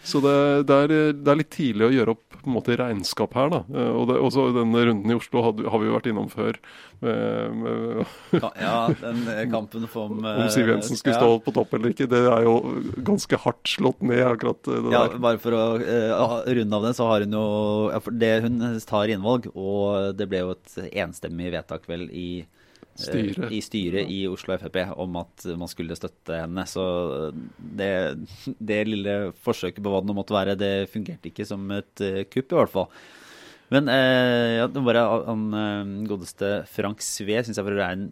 Så 0.06 0.22
det, 0.24 0.36
det, 0.70 0.76
er, 0.76 0.94
det, 1.14 1.28
er, 1.28 1.40
litt 1.40 1.52
tidlig 1.54 1.88
å 1.88 1.94
gjøre 1.94 2.16
opp 2.16 2.38
på 2.40 2.48
en 2.48 2.56
måte 2.56 2.78
regnskap 2.80 3.34
her. 3.36 3.50
da. 3.52 3.60
Og 3.94 4.08
det, 4.10 4.20
også 4.24 4.50
denne 4.56 4.84
runden 4.90 5.12
i 5.12 5.18
Oslo 5.18 5.44
har, 5.44 5.58
har 5.74 5.82
vi 5.82 5.90
jo 5.90 5.96
vært 5.98 6.10
innom 6.12 6.30
før. 6.32 6.60
Med, 7.00 7.56
med, 7.64 8.46
ja, 8.60 8.78
den 9.00 9.52
kampen 9.54 9.86
om 9.88 10.18
Om 10.30 10.50
Siv 10.52 10.68
Jensen 10.68 11.00
skulle 11.00 11.16
ja. 11.16 11.22
stå 11.22 11.38
på 11.46 11.54
topp 11.56 11.78
eller 11.78 11.94
ikke, 11.94 12.10
det 12.12 12.20
er 12.28 12.44
jo 12.44 12.58
ganske 13.08 13.40
hardt 13.46 13.72
slått 13.72 14.04
ned. 14.04 14.24
akkurat 14.28 14.62
det 14.68 14.80
ja, 14.92 15.06
der. 15.08 15.20
Bare 15.24 15.42
for 15.42 15.56
å 15.56 15.64
uh, 15.80 16.38
runde 16.48 16.80
av 16.80 16.88
den, 16.88 16.98
så 16.98 17.10
har 17.12 17.26
hun 17.26 17.36
jo 17.40 17.46
ja, 17.94 18.02
for 18.04 18.20
det 18.20 18.34
Hun 18.46 18.62
tar 18.88 19.12
innvalg, 19.12 19.50
og 19.56 20.16
det 20.20 20.28
ble 20.32 20.44
jo 20.44 20.56
et 20.56 20.80
enstemmig 21.04 21.54
vedtak 21.56 21.88
vel 21.90 22.08
i 22.12 22.30
Styre. 23.00 23.48
i 23.56 23.62
styret 23.64 24.12
i 24.12 24.20
Oslo 24.28 24.58
Frp 24.60 24.82
om 25.00 25.16
at 25.22 25.46
man 25.58 25.72
skulle 25.72 25.98
støtte 25.98 26.42
henne. 26.44 26.66
Så 26.68 26.84
det, 27.58 27.94
det 28.60 28.82
lille 28.90 29.16
forsøket 29.46 29.82
på 29.84 29.94
hva 29.94 30.04
det 30.04 30.18
måtte 30.18 30.36
være, 30.36 30.60
det 30.60 30.90
fungerte 30.92 31.32
ikke 31.32 31.48
som 31.48 31.64
et 31.78 32.06
kupp, 32.34 32.52
i 32.52 32.60
hvert 32.60 32.76
fall. 32.76 32.92
Men 33.74 33.90
eh, 33.94 34.58
ja, 34.58 34.66
bare 34.68 35.04
han 35.28 35.46
eh, 35.54 35.92
godeste 36.10 36.64
Frank 36.72 37.04
Sve 37.06 37.44
syns 37.44 37.60
jeg 37.60 37.66
for 37.66 37.78
være 37.78 38.00
en 38.00 38.08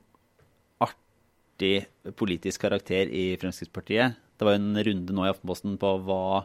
artig 0.85 1.87
politisk 2.19 2.61
karakter 2.67 3.09
i 3.09 3.31
Fremskrittspartiet. 3.41 4.21
Det 4.37 4.45
var 4.45 4.59
en 4.59 4.77
runde 4.85 5.15
nå 5.17 5.25
i 5.25 5.31
Aftenposten 5.31 5.79
på 5.81 5.95
hva, 6.05 6.43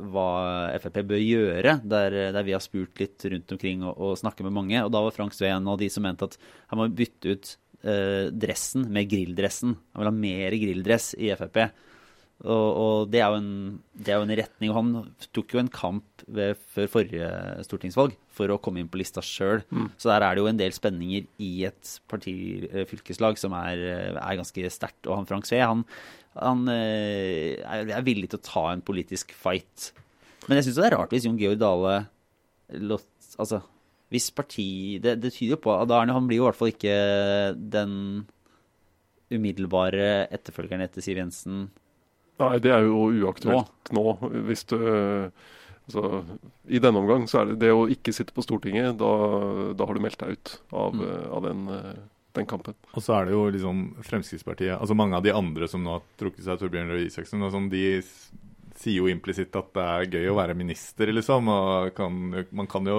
hva 0.00 0.28
Frp 0.80 1.02
bør 1.10 1.20
gjøre, 1.20 1.76
der, 1.84 2.18
der, 2.32 2.46
vi 2.46 2.56
har 2.56 2.64
spurt 2.64 2.96
litt 3.02 3.28
rundt 3.28 3.52
omkring 3.52 3.84
og, 3.84 3.92
og 4.00 4.16
snakket 4.20 4.48
med 4.48 4.56
mange. 4.56 4.80
Og 4.80 4.92
da 4.96 5.04
var 5.04 5.16
Frank 5.16 5.36
Sve 5.36 5.52
en 5.52 5.68
av 5.68 5.76
de 5.82 5.90
som 5.92 6.08
mente 6.08 6.30
at 6.30 6.40
han 6.72 6.80
må 6.80 6.88
bytte 6.88 7.36
ut 7.36 7.52
eh, 7.52 7.67
dressen 7.78 8.88
med 8.90 9.06
grilldressen. 9.10 9.76
Han 9.94 10.02
vil 10.02 10.08
ha 10.10 10.14
mer 10.16 10.56
grilldress 10.58 11.12
i 11.14 11.28
Frp. 11.38 11.60
Og, 12.46 12.66
og 12.78 13.08
det, 13.10 13.18
er 13.18 13.34
en, 13.34 13.78
det, 13.98 14.12
er 14.12 14.20
jo 14.20 14.26
en, 14.26 14.34
retning. 14.38 14.70
Og 14.70 14.76
han 14.76 14.90
tok 15.34 15.54
jo 15.54 15.60
en 15.62 15.70
kamp 15.72 16.24
ved, 16.30 16.58
før 16.74 16.90
forrige 16.92 17.30
stortingsvalg 17.66 18.14
for 18.34 18.54
å 18.54 18.60
komme 18.62 18.82
inn 18.82 18.90
på 18.90 19.00
lista 19.00 19.22
sjøl. 19.24 19.64
Mm. 19.74 19.88
Så 19.98 20.12
der 20.12 20.26
er 20.26 20.36
det 20.36 20.44
jo 20.44 20.50
en 20.50 20.60
del 20.60 20.74
spenninger 20.76 21.26
i 21.42 21.52
et 21.66 21.94
partifylkeslag 22.10 23.40
som 23.42 23.56
er, 23.58 23.82
er 24.12 24.38
ganske 24.38 24.70
sterkt. 24.74 25.02
Og 25.08 25.18
han 25.18 25.30
Frank 25.30 25.48
Sve 25.50 25.64
han, 25.64 25.82
han 26.38 26.62
eh, 26.70 27.58
er 27.58 28.06
villig 28.06 28.30
til 28.30 28.38
å 28.38 28.46
ta 28.46 28.64
en 28.70 28.84
politisk 28.86 29.34
fight. 29.34 29.90
Men 30.46 30.60
jeg 30.60 30.68
syns 30.68 30.78
det 30.78 30.86
er 30.88 30.96
rart 30.96 31.14
hvis 31.14 31.26
Jon 31.26 31.40
Georg 31.40 31.58
Dale 31.60 31.98
lot, 32.86 33.08
altså, 33.40 33.64
hvis 34.12 34.30
parti 34.32 34.98
det, 35.04 35.18
det, 35.22 35.34
tyder 35.34 35.56
jo 35.56 35.62
på 35.66 35.74
at 35.74 35.92
Arne 35.92 36.16
han 36.16 36.28
blir 36.28 36.40
jo 36.40 36.46
i 36.46 36.48
hvert 36.48 36.58
fall 36.58 36.72
ikke 36.72 36.96
den 37.58 37.94
umiddelbare 39.28 40.26
etterfølgeren 40.32 40.86
etter 40.86 41.04
Siv 41.04 41.20
Jensen. 41.20 41.66
Nei, 42.40 42.54
det 42.64 42.72
er 42.72 42.86
jo 42.86 43.08
uaktuelt 43.10 43.92
nå. 43.92 44.04
nå 44.22 44.42
hvis 44.48 44.64
du 44.70 44.78
altså, 44.78 46.22
I 46.70 46.80
denne 46.80 47.02
omgang 47.02 47.26
så 47.28 47.42
er 47.42 47.50
det 47.50 47.58
det 47.66 47.72
å 47.74 47.88
ikke 47.92 48.14
sitte 48.16 48.36
på 48.36 48.44
Stortinget, 48.46 48.94
da, 49.00 49.10
da 49.76 49.88
har 49.88 49.98
du 49.98 50.04
meldt 50.04 50.22
deg 50.22 50.38
ut 50.38 50.54
av, 50.70 50.94
mm. 50.94 51.10
av 51.34 51.48
den, 51.48 51.64
den, 52.38 52.48
kampen. 52.48 52.78
Og 52.94 53.04
så 53.04 53.18
er 53.18 53.28
det 53.28 53.36
jo 53.36 53.44
liksom 53.52 53.82
Fremskrittspartiet 54.06 54.78
altså 54.78 54.96
Mange 54.96 55.18
av 55.18 55.26
de 55.26 55.34
andre 55.34 55.68
som 55.68 55.84
nå 55.84 55.98
har 55.98 56.06
trukket 56.20 56.46
seg, 56.46 56.62
Torbjørn 56.62 56.94
Røe 56.94 57.08
Isaksen, 57.10 57.44
og 57.44 57.52
sånn, 57.52 57.68
de 57.74 57.84
sier 58.78 59.00
jo 59.00 59.10
implisitt 59.10 59.56
at 59.58 59.70
det 59.74 59.84
er 59.84 60.12
gøy 60.12 60.30
å 60.30 60.38
være 60.38 60.56
minister, 60.58 61.10
liksom. 61.10 61.50
og 61.50 61.92
kan, 61.96 62.18
Man 62.54 62.70
kan 62.70 62.86
jo 62.86 62.98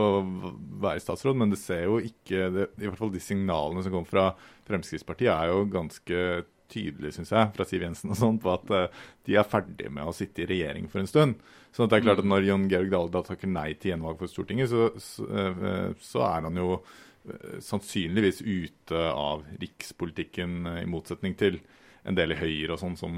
være 0.84 1.04
statsråd, 1.04 1.40
men 1.40 1.54
det 1.54 1.62
ser 1.62 1.86
jo 1.88 2.00
ikke 2.04 2.50
det, 2.56 2.70
I 2.80 2.88
hvert 2.90 3.00
fall 3.00 3.14
de 3.14 3.24
signalene 3.24 3.84
som 3.86 3.96
kommer 3.96 4.10
fra 4.10 4.26
Fremskrittspartiet, 4.68 5.32
er 5.32 5.54
jo 5.54 5.68
ganske 5.72 6.24
tydelige, 6.70 7.16
syns 7.16 7.32
jeg, 7.34 7.52
fra 7.56 7.66
Siv 7.66 7.86
Jensen 7.86 8.14
og 8.14 8.20
sånn, 8.20 8.38
på 8.42 8.52
at 8.54 8.74
uh, 8.76 9.06
de 9.26 9.38
er 9.40 9.48
ferdige 9.48 9.92
med 9.94 10.06
å 10.06 10.16
sitte 10.16 10.44
i 10.44 10.50
regjering 10.52 10.90
for 10.92 11.02
en 11.02 11.10
stund. 11.10 11.40
Så 11.74 11.86
det 11.86 11.98
er 11.98 12.06
klart 12.06 12.22
at 12.22 12.30
når 12.30 12.46
Jon 12.46 12.68
Georg 12.70 12.92
Dale 12.94 13.14
da 13.14 13.24
takker 13.26 13.50
nei 13.50 13.72
til 13.78 13.94
gjenvalg 13.94 14.22
for 14.22 14.32
Stortinget, 14.32 14.70
så, 14.72 14.92
så, 15.02 15.26
uh, 15.26 15.90
så 16.04 16.22
er 16.28 16.46
han 16.46 16.60
jo 16.62 16.76
uh, 16.78 17.58
sannsynligvis 17.66 18.44
ute 18.46 19.08
av 19.10 19.48
rikspolitikken, 19.64 20.62
i 20.84 20.86
motsetning 20.90 21.38
til 21.40 21.62
en 22.08 22.18
del 22.18 22.36
i 22.36 22.40
Høyre 22.40 22.76
og 22.76 22.84
sånn 22.84 23.00
som 23.00 23.18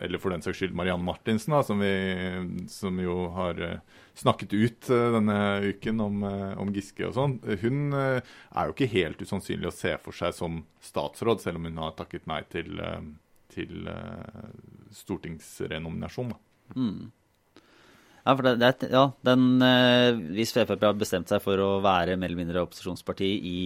eller 0.00 0.20
for 0.20 0.32
den 0.32 0.44
saks 0.44 0.60
skyld 0.60 0.76
Marianne 0.76 1.04
Martinsen, 1.04 1.54
da, 1.54 1.62
som, 1.64 1.80
vi, 1.80 2.66
som 2.72 2.98
jo 3.00 3.16
har 3.36 3.60
uh, 3.62 4.00
snakket 4.18 4.52
ut 4.52 4.90
uh, 4.92 5.12
denne 5.16 5.38
uken 5.70 6.02
om, 6.04 6.22
uh, 6.26 6.52
om 6.60 6.72
Giske 6.74 7.06
og 7.08 7.16
sånn. 7.16 7.36
Hun 7.62 7.96
er 7.96 8.20
jo 8.20 8.74
ikke 8.74 8.90
helt 8.92 9.22
usannsynlig 9.24 9.70
å 9.70 9.76
se 9.76 9.96
for 10.04 10.16
seg 10.16 10.36
som 10.36 10.62
statsråd, 10.84 11.42
selv 11.44 11.60
om 11.60 11.68
hun 11.70 11.80
har 11.80 11.96
takket 11.98 12.28
nei 12.28 12.42
til, 12.52 12.76
til 13.54 13.90
stortingsrenominasjon. 14.96 16.34
Mm. 16.76 17.06
Ja, 18.26 18.32
for 18.34 18.42
det, 18.42 18.56
det, 18.58 18.88
ja, 18.90 19.04
den, 19.22 19.44
Hvis 20.34 20.50
Frp 20.56 20.72
har 20.82 20.96
bestemt 20.98 21.30
seg 21.30 21.38
for 21.44 21.60
å 21.62 21.76
være 21.84 22.16
mer 22.18 22.32
eller 22.32 22.40
mindre 22.40 22.64
opposisjonsparti 22.66 23.28
i 23.46 23.60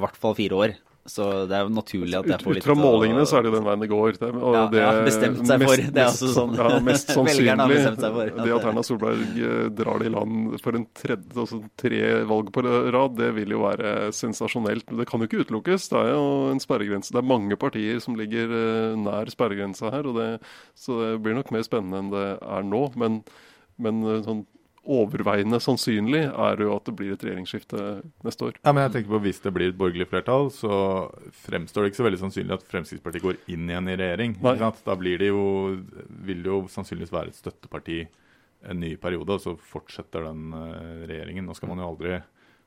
hvert 0.00 0.16
fall 0.16 0.34
fire 0.38 0.56
år, 0.56 0.74
Så 1.02 1.24
det 1.50 1.56
er 1.56 1.64
jo 1.66 1.72
naturlig 1.74 2.14
at 2.14 2.28
jeg 2.30 2.44
får 2.44 2.54
litt 2.54 2.62
ut 2.62 2.66
fra 2.68 2.74
målingene 2.78 3.24
så 3.26 3.38
er 3.38 3.42
det 3.42 3.50
jo 3.50 3.54
den 3.56 3.64
veien 3.66 3.80
det 3.82 3.88
går. 3.90 4.18
Det, 4.20 4.28
og 4.38 4.54
Ja, 4.54 4.60
det 4.70 4.82
ja, 4.82 4.90
bestemt 5.02 5.40
seg 5.48 5.64
for. 5.66 5.82
Det 5.82 5.98
er 5.98 6.10
altså 6.12 6.28
sånn. 6.30 6.52
Ja, 6.60 6.68
mest 6.86 7.10
sannsynlig. 7.10 7.56
bestemt 7.72 8.04
seg 8.04 8.14
for 8.14 8.30
at 8.30 8.38
Det 8.38 8.54
at 8.54 8.68
Erna 8.70 8.84
Solberg 8.86 9.40
eh, 9.48 9.64
drar 9.80 9.98
det 9.98 10.06
i 10.06 10.14
land 10.14 10.54
for 10.62 10.78
en 10.78 10.86
tredje, 10.94 11.34
altså 11.34 11.58
tre 11.82 12.00
valg 12.30 12.52
på 12.54 12.64
rad, 12.68 13.18
det 13.18 13.32
vil 13.40 13.56
jo 13.56 13.64
være 13.64 14.12
sensasjonelt. 14.14 14.94
Det 15.02 15.08
kan 15.10 15.24
jo 15.24 15.30
ikke 15.30 15.42
utelukkes. 15.42 15.90
Det 15.90 16.04
er 16.04 16.12
jo 16.14 16.24
en 16.52 16.62
sperregrense. 16.62 17.10
Det 17.10 17.18
er 17.18 17.30
mange 17.34 17.58
partier 17.58 17.98
som 18.04 18.18
ligger 18.18 18.54
eh, 18.62 18.96
nær 19.02 19.34
sperregrensa 19.34 19.90
her, 19.90 20.06
det, 20.14 20.30
så 20.78 21.02
det 21.02 21.12
blir 21.24 21.34
nok 21.34 21.50
mer 21.50 21.66
spennende 21.66 21.98
enn 21.98 22.14
det 22.14 22.26
er 22.38 22.66
nå. 22.70 22.86
Men, 23.00 23.24
men 23.82 24.04
eh, 24.06 24.22
sånn 24.22 24.46
overveiende 24.82 25.60
sannsynlig 25.62 26.24
er 26.26 26.62
jo 26.64 26.72
at 26.74 26.88
det 26.88 26.94
blir 26.98 27.12
et 27.14 27.22
regjeringsskifte 27.22 27.82
neste 28.26 28.48
år. 28.48 28.56
Ja, 28.64 28.72
men 28.74 28.82
jeg 28.86 28.94
tenker 28.96 29.14
på 29.14 29.22
Hvis 29.26 29.42
det 29.44 29.52
blir 29.54 29.70
et 29.70 29.78
borgerlig 29.78 30.08
flertall, 30.10 30.50
så 30.54 30.72
fremstår 31.44 31.84
det 31.84 31.92
ikke 31.92 32.00
så 32.00 32.08
veldig 32.08 32.22
sannsynlig 32.24 32.56
at 32.56 32.66
Fremskrittspartiet 32.70 33.26
går 33.26 33.38
inn 33.54 33.70
igjen 33.70 33.92
i 33.92 33.96
regjering. 34.00 34.34
Da 34.42 34.98
blir 34.98 35.22
det 35.22 35.30
jo, 35.30 35.44
vil 36.26 36.42
det 36.42 36.50
jo 36.50 36.64
sannsynligvis 36.72 37.14
være 37.14 37.30
et 37.30 37.38
støtteparti 37.38 38.02
en 38.70 38.80
ny 38.80 38.94
periode, 39.00 39.36
og 39.36 39.42
så 39.42 39.54
fortsetter 39.56 40.26
den 40.28 40.54
eh, 40.54 41.04
regjeringen. 41.10 41.46
Nå 41.48 41.56
skal 41.58 41.72
man 41.72 41.82
jo 41.82 41.90
aldri 41.92 42.18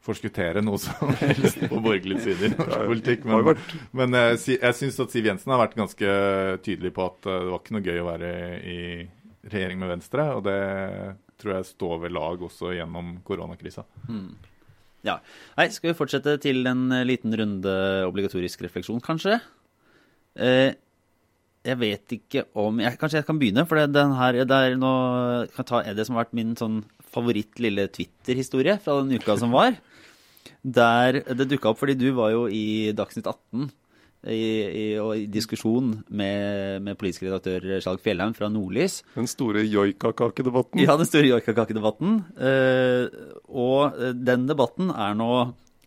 forskuttere 0.06 0.62
noe 0.62 0.80
som 0.82 1.12
helst 1.24 1.62
på 1.66 1.82
borgerlig 1.82 2.22
side 2.26 2.50
i 2.50 2.54
norsk 2.54 2.88
politikk. 2.92 3.28
Men, 3.30 3.62
men 4.00 4.20
eh, 4.20 4.34
jeg 4.56 4.80
syns 4.80 5.00
at 5.04 5.14
Siv 5.14 5.30
Jensen 5.30 5.54
har 5.56 5.64
vært 5.64 5.78
ganske 5.80 6.18
tydelig 6.66 6.94
på 6.96 7.08
at 7.10 7.30
eh, 7.30 7.44
det 7.46 7.54
var 7.54 7.64
ikke 7.64 7.78
noe 7.78 7.86
gøy 7.86 8.02
å 8.02 8.10
være 8.10 8.34
i 8.64 8.80
regjering 9.46 9.82
med 9.82 9.96
Venstre. 9.96 10.28
Og 10.36 10.44
det 10.48 10.60
tror 11.46 11.60
jeg 11.60 11.70
står 11.70 12.00
ved 12.04 12.16
lag 12.18 12.42
også 12.50 12.74
gjennom 12.74 13.20
koronakrisa. 13.28 13.86
Ja. 15.06 15.20
Nei, 15.60 15.68
skal 15.70 15.92
vi 15.92 16.00
fortsette 16.00 16.40
til 16.42 16.66
en 16.66 16.88
eh, 16.90 17.06
liten 17.06 17.36
runde 17.38 17.76
obligatorisk 18.08 18.66
refleksjon, 18.66 19.04
kanskje? 19.06 19.38
Eh, 20.42 20.74
jeg 21.66 21.80
vet 21.82 22.16
ikke 22.18 22.44
om 22.58 22.82
jeg, 22.82 22.98
Kanskje 23.02 23.22
jeg 23.22 23.28
kan 23.28 23.38
begynne, 23.42 23.66
for 23.70 23.80
det, 23.80 23.94
den 23.94 24.16
her, 24.18 24.42
det 24.42 24.58
er 24.58 24.74
jeg 24.74 25.54
kan 25.56 25.70
ta 25.70 25.82
det 25.86 26.06
som 26.08 26.18
har 26.18 26.26
vært 26.26 26.38
min 26.38 26.56
sånn 26.58 26.82
favoritt 27.16 27.62
lille 27.64 27.88
Twitter-historie 27.94 28.80
fra 28.82 29.00
den 29.02 29.16
uka 29.16 29.38
som 29.40 29.54
var. 29.56 29.78
Der 30.66 31.22
det 31.22 31.48
dukka 31.52 31.72
opp 31.72 31.80
fordi 31.82 31.96
du 31.98 32.10
var 32.18 32.34
jo 32.34 32.46
i 32.50 32.92
Dagsnytt 32.98 33.30
18 33.30 33.70
i, 34.32 34.46
i, 34.66 34.86
i 34.98 35.26
diskusjon 35.32 35.92
med, 36.08 36.82
med 36.86 36.98
politisk 37.00 37.28
redaktør 37.28 37.66
Skjalg 37.84 38.02
Fjellheim 38.06 38.34
fra 38.38 38.50
Nordlys. 38.52 39.02
den 39.16 39.30
store 39.30 39.66
joikakakedebatten. 39.66 40.82
Ja, 40.84 40.98
den 40.98 41.10
store 41.10 41.30
joikakakedebatten. 41.34 42.18
Eh, 42.38 43.06
og 43.50 44.02
den 44.26 44.50
debatten 44.50 44.90
er 44.94 45.16
nå 45.18 45.32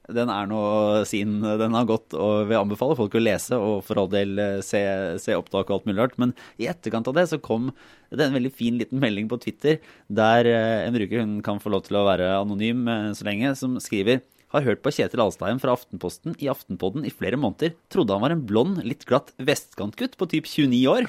den 0.09 0.31
er 0.33 0.47
nå 0.49 0.61
sin 1.09 1.43
Den 1.43 1.75
har 1.77 1.89
gått, 1.89 2.15
og 2.17 2.49
vil 2.49 2.61
anbefale 2.63 2.97
folk 2.97 3.17
å 3.19 3.21
lese 3.21 3.59
og 3.61 3.83
for 3.85 4.01
all 4.01 4.11
del 4.13 4.39
eh, 4.41 4.61
se, 4.65 4.81
se 5.21 5.37
opptak 5.37 5.69
og 5.69 5.79
alt 5.79 5.89
mulig 5.91 6.01
rart. 6.01 6.17
Men 6.21 6.33
i 6.57 6.69
etterkant 6.71 7.11
av 7.11 7.19
det 7.19 7.27
så 7.29 7.41
kom 7.43 7.71
det 8.09 8.25
en 8.25 8.37
veldig 8.39 8.53
fin 8.57 8.79
liten 8.81 9.03
melding 9.03 9.29
på 9.29 9.41
Twitter 9.43 9.83
der 10.09 10.49
eh, 10.49 10.87
en 10.87 10.97
bruker 10.97 11.21
hun 11.21 11.39
kan 11.45 11.61
få 11.61 11.73
lov 11.75 11.85
til 11.87 12.01
å 12.01 12.07
være 12.09 12.31
anonym 12.39 12.89
eh, 12.89 13.11
så 13.19 13.29
lenge, 13.29 13.53
som 13.61 13.77
skriver 13.85 14.23
har 14.55 14.65
hørt 14.65 14.83
på 14.85 14.93
Kjetil 14.95 15.21
Alstheim 15.23 15.61
fra 15.63 15.75
Aftenposten 15.77 16.37
i 16.41 16.49
Aftenpodden 16.51 17.05
i 17.07 17.13
flere 17.13 17.39
måneder. 17.41 17.75
Trodde 17.93 18.17
han 18.17 18.25
var 18.25 18.35
en 18.35 18.47
blond, 18.49 18.81
litt 18.87 19.05
glatt 19.09 19.35
vestkantgutt 19.37 20.17
på 20.21 20.29
typ 20.33 20.49
29 20.49 20.81
år. 20.93 21.09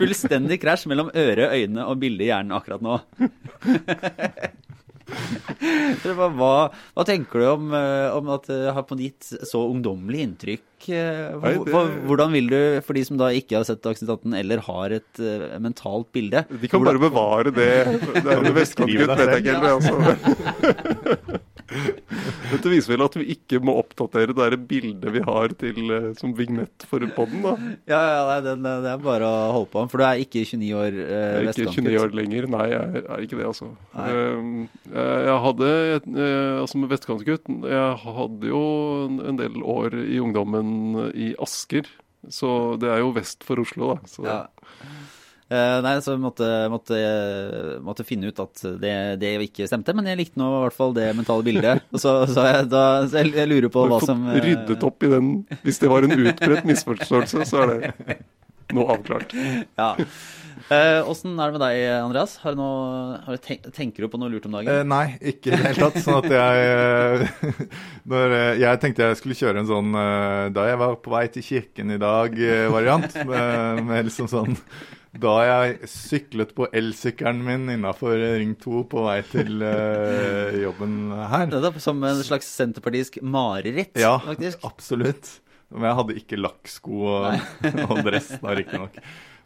Fullstendig 0.00 0.60
krasj 0.62 0.88
mellom 0.90 1.12
øre, 1.14 1.50
øyne 1.54 1.86
og 1.86 2.00
bilde 2.02 2.26
i 2.26 2.32
hjernen 2.32 2.56
akkurat 2.58 2.82
nå. 2.84 2.98
Hva, 5.12 6.54
hva 6.72 7.04
tenker 7.06 7.42
du 7.42 7.46
om, 7.50 7.72
eh, 7.76 8.14
om 8.16 8.30
at 8.32 8.46
det 8.48 8.72
har 8.74 8.84
på 8.88 8.96
gitt 9.00 9.28
så 9.48 9.60
ungdommelig 9.68 10.22
inntrykk? 10.24 10.88
eh, 10.94 11.34
Hvordan 12.06 12.32
vil 12.34 12.48
du, 12.50 12.58
for 12.86 12.96
de 12.96 13.04
som 13.06 13.18
da 13.20 13.28
ikke 13.34 13.58
har 13.58 13.66
sett 13.68 13.82
Dagsnytt 13.84 14.10
18 14.10 14.38
eller 14.40 14.62
har 14.66 14.96
et 14.98 15.22
eh, 15.22 15.58
mentalt 15.62 16.08
bilde 16.14 16.44
De 16.48 16.70
kan 16.70 16.82
bare 16.84 17.02
bevare 17.02 17.52
det. 17.54 17.70
Det 18.16 18.24
er 18.24 18.48
jo 18.48 18.56
vestkantgutt, 18.56 19.12
vet 19.12 19.26
jeg 19.26 19.44
ikke 19.44 19.56
helt. 19.58 19.72
Altså. 19.76 21.41
Dette 22.52 22.70
viser 22.72 22.92
vel 22.94 23.04
at 23.06 23.16
vi 23.16 23.26
ikke 23.34 23.60
må 23.64 23.74
oppdatere 23.80 24.34
det 24.36 24.58
bildet 24.68 25.12
vi 25.14 25.22
har 25.24 25.54
til, 25.60 25.78
eh, 25.94 26.08
som 26.18 26.34
vignett 26.36 26.84
for 26.88 27.04
podden. 27.16 27.42
da. 27.46 27.54
Ja, 27.90 28.00
ja 28.12 28.20
nei, 28.28 28.38
det, 28.46 28.56
det 28.84 28.90
er 28.92 29.02
bare 29.04 29.28
å 29.28 29.52
holde 29.56 29.70
på. 29.72 29.84
For 29.92 30.02
du 30.02 30.06
er 30.08 30.22
ikke 30.24 30.44
29 30.44 30.72
år 30.78 30.98
eh, 31.02 31.24
Jeg 31.46 31.46
er 31.46 31.50
ikke 31.52 31.74
29 31.78 31.98
år 32.02 32.16
lenger. 32.18 32.48
Nei, 32.52 32.66
jeg 32.72 33.04
er 33.06 33.24
ikke 33.26 33.40
det, 33.40 33.48
altså. 33.48 33.70
Eh, 33.96 34.52
Jeg 34.92 35.38
hadde, 35.46 35.72
eh, 36.02 36.60
altså 36.62 36.82
med 36.82 36.92
vestkantgutt, 36.92 37.48
jeg 37.72 37.98
hadde 38.04 38.52
jo 38.52 38.62
en 39.32 39.40
del 39.40 39.62
år 39.62 39.96
i 40.02 40.20
ungdommen 40.22 41.10
i 41.14 41.32
Asker. 41.42 41.88
Så 42.30 42.78
det 42.78 42.86
er 42.92 43.00
jo 43.02 43.10
vest 43.16 43.42
for 43.46 43.58
Oslo, 43.62 43.94
da. 43.94 44.00
Så 44.06 44.22
Ja. 44.26 44.40
Eh, 45.52 45.78
nei, 45.84 45.96
så 46.00 46.14
måtte, 46.16 46.46
måtte, 46.72 46.98
måtte 47.84 48.06
finne 48.08 48.30
ut 48.30 48.38
at 48.40 48.62
det, 48.80 48.94
det 49.20 49.34
ikke 49.44 49.66
stemte, 49.68 49.92
men 49.96 50.08
jeg 50.08 50.20
likte 50.22 50.40
nå 50.40 50.48
i 50.48 50.60
hvert 50.64 50.76
fall 50.78 50.94
det 50.96 51.10
mentale 51.18 51.44
bildet. 51.44 51.82
Og 51.92 52.00
så, 52.00 52.14
så, 52.30 52.46
jeg, 52.48 52.68
da, 52.72 52.84
så 53.04 53.20
jeg, 53.20 53.34
jeg 53.36 53.50
lurer 53.50 53.72
på 53.72 53.84
hva 53.90 53.98
som 54.00 54.28
fått 54.30 54.38
eh, 54.38 54.46
ryddet 54.46 54.86
opp 54.88 55.04
i 55.04 55.10
den. 55.12 55.32
Hvis 55.66 55.82
det 55.82 55.90
var 55.92 56.06
en 56.06 56.16
utbredt 56.16 56.70
misforståelse, 56.70 57.48
så 57.50 57.66
er 57.66 57.74
det 57.74 58.22
nå 58.72 58.86
avklart. 58.94 59.34
Ja. 59.76 59.90
Eh, 60.72 61.02
er 61.02 61.04
det 61.04 61.52
med 61.52 61.60
deg, 61.60 61.80
Andreas? 61.98 62.38
Har 62.40 62.54
du 62.54 62.60
noe, 62.62 63.18
har 63.26 63.36
du 63.36 63.42
tenk, 63.44 63.66
tenker 63.76 64.06
du 64.06 64.12
på 64.12 64.20
noe 64.20 64.32
lurt 64.32 64.46
om 64.48 64.56
dagen? 64.56 64.72
Eh, 64.72 64.86
nei, 64.88 65.18
ikke 65.20 65.50
i 65.50 65.56
det 65.58 65.60
hele 65.66 65.90
tatt. 65.90 66.00
Sånn 66.04 66.20
at 66.22 66.30
jeg 66.32 66.64
eh, 66.70 67.60
når, 68.14 68.36
eh, 68.38 68.62
Jeg 68.62 68.80
tenkte 68.80 69.10
jeg 69.10 69.20
skulle 69.20 69.36
kjøre 69.36 69.60
en 69.60 69.68
sånn 69.68 69.92
eh, 70.00 70.48
da 70.56 70.66
jeg 70.70 70.80
var 70.80 70.96
på 71.02 71.12
vei 71.12 71.26
til 71.34 71.44
kirken 71.44 71.92
i 71.92 72.00
dag-variant. 72.00 73.20
med, 73.28 73.84
med 73.90 74.08
liksom 74.08 74.32
sånn 74.32 74.56
da 75.12 75.32
jeg 75.44 75.88
syklet 75.92 76.54
på 76.56 76.66
elsykkelen 76.72 77.42
min 77.44 77.68
innafor 77.74 78.16
Ring 78.16 78.54
2 78.60 78.84
på 78.88 79.02
vei 79.04 79.18
til 79.28 79.60
uh, 79.60 80.54
jobben 80.56 80.94
her. 81.12 81.50
Det 81.52 81.58
er 81.68 81.82
som 81.84 81.98
en 82.08 82.22
slags 82.24 82.48
senterpartisk 82.48 83.18
mareritt, 83.20 83.92
Ja, 84.00 84.16
faktisk. 84.24 84.62
absolutt. 84.64 85.28
Men 85.72 85.88
jeg 85.88 85.98
hadde 85.98 86.16
ikke 86.20 86.40
lakksko 86.40 87.02
og, 87.10 87.44
og 87.90 88.00
dress 88.06 88.30
da, 88.40 88.54
riktignok. 88.56 88.96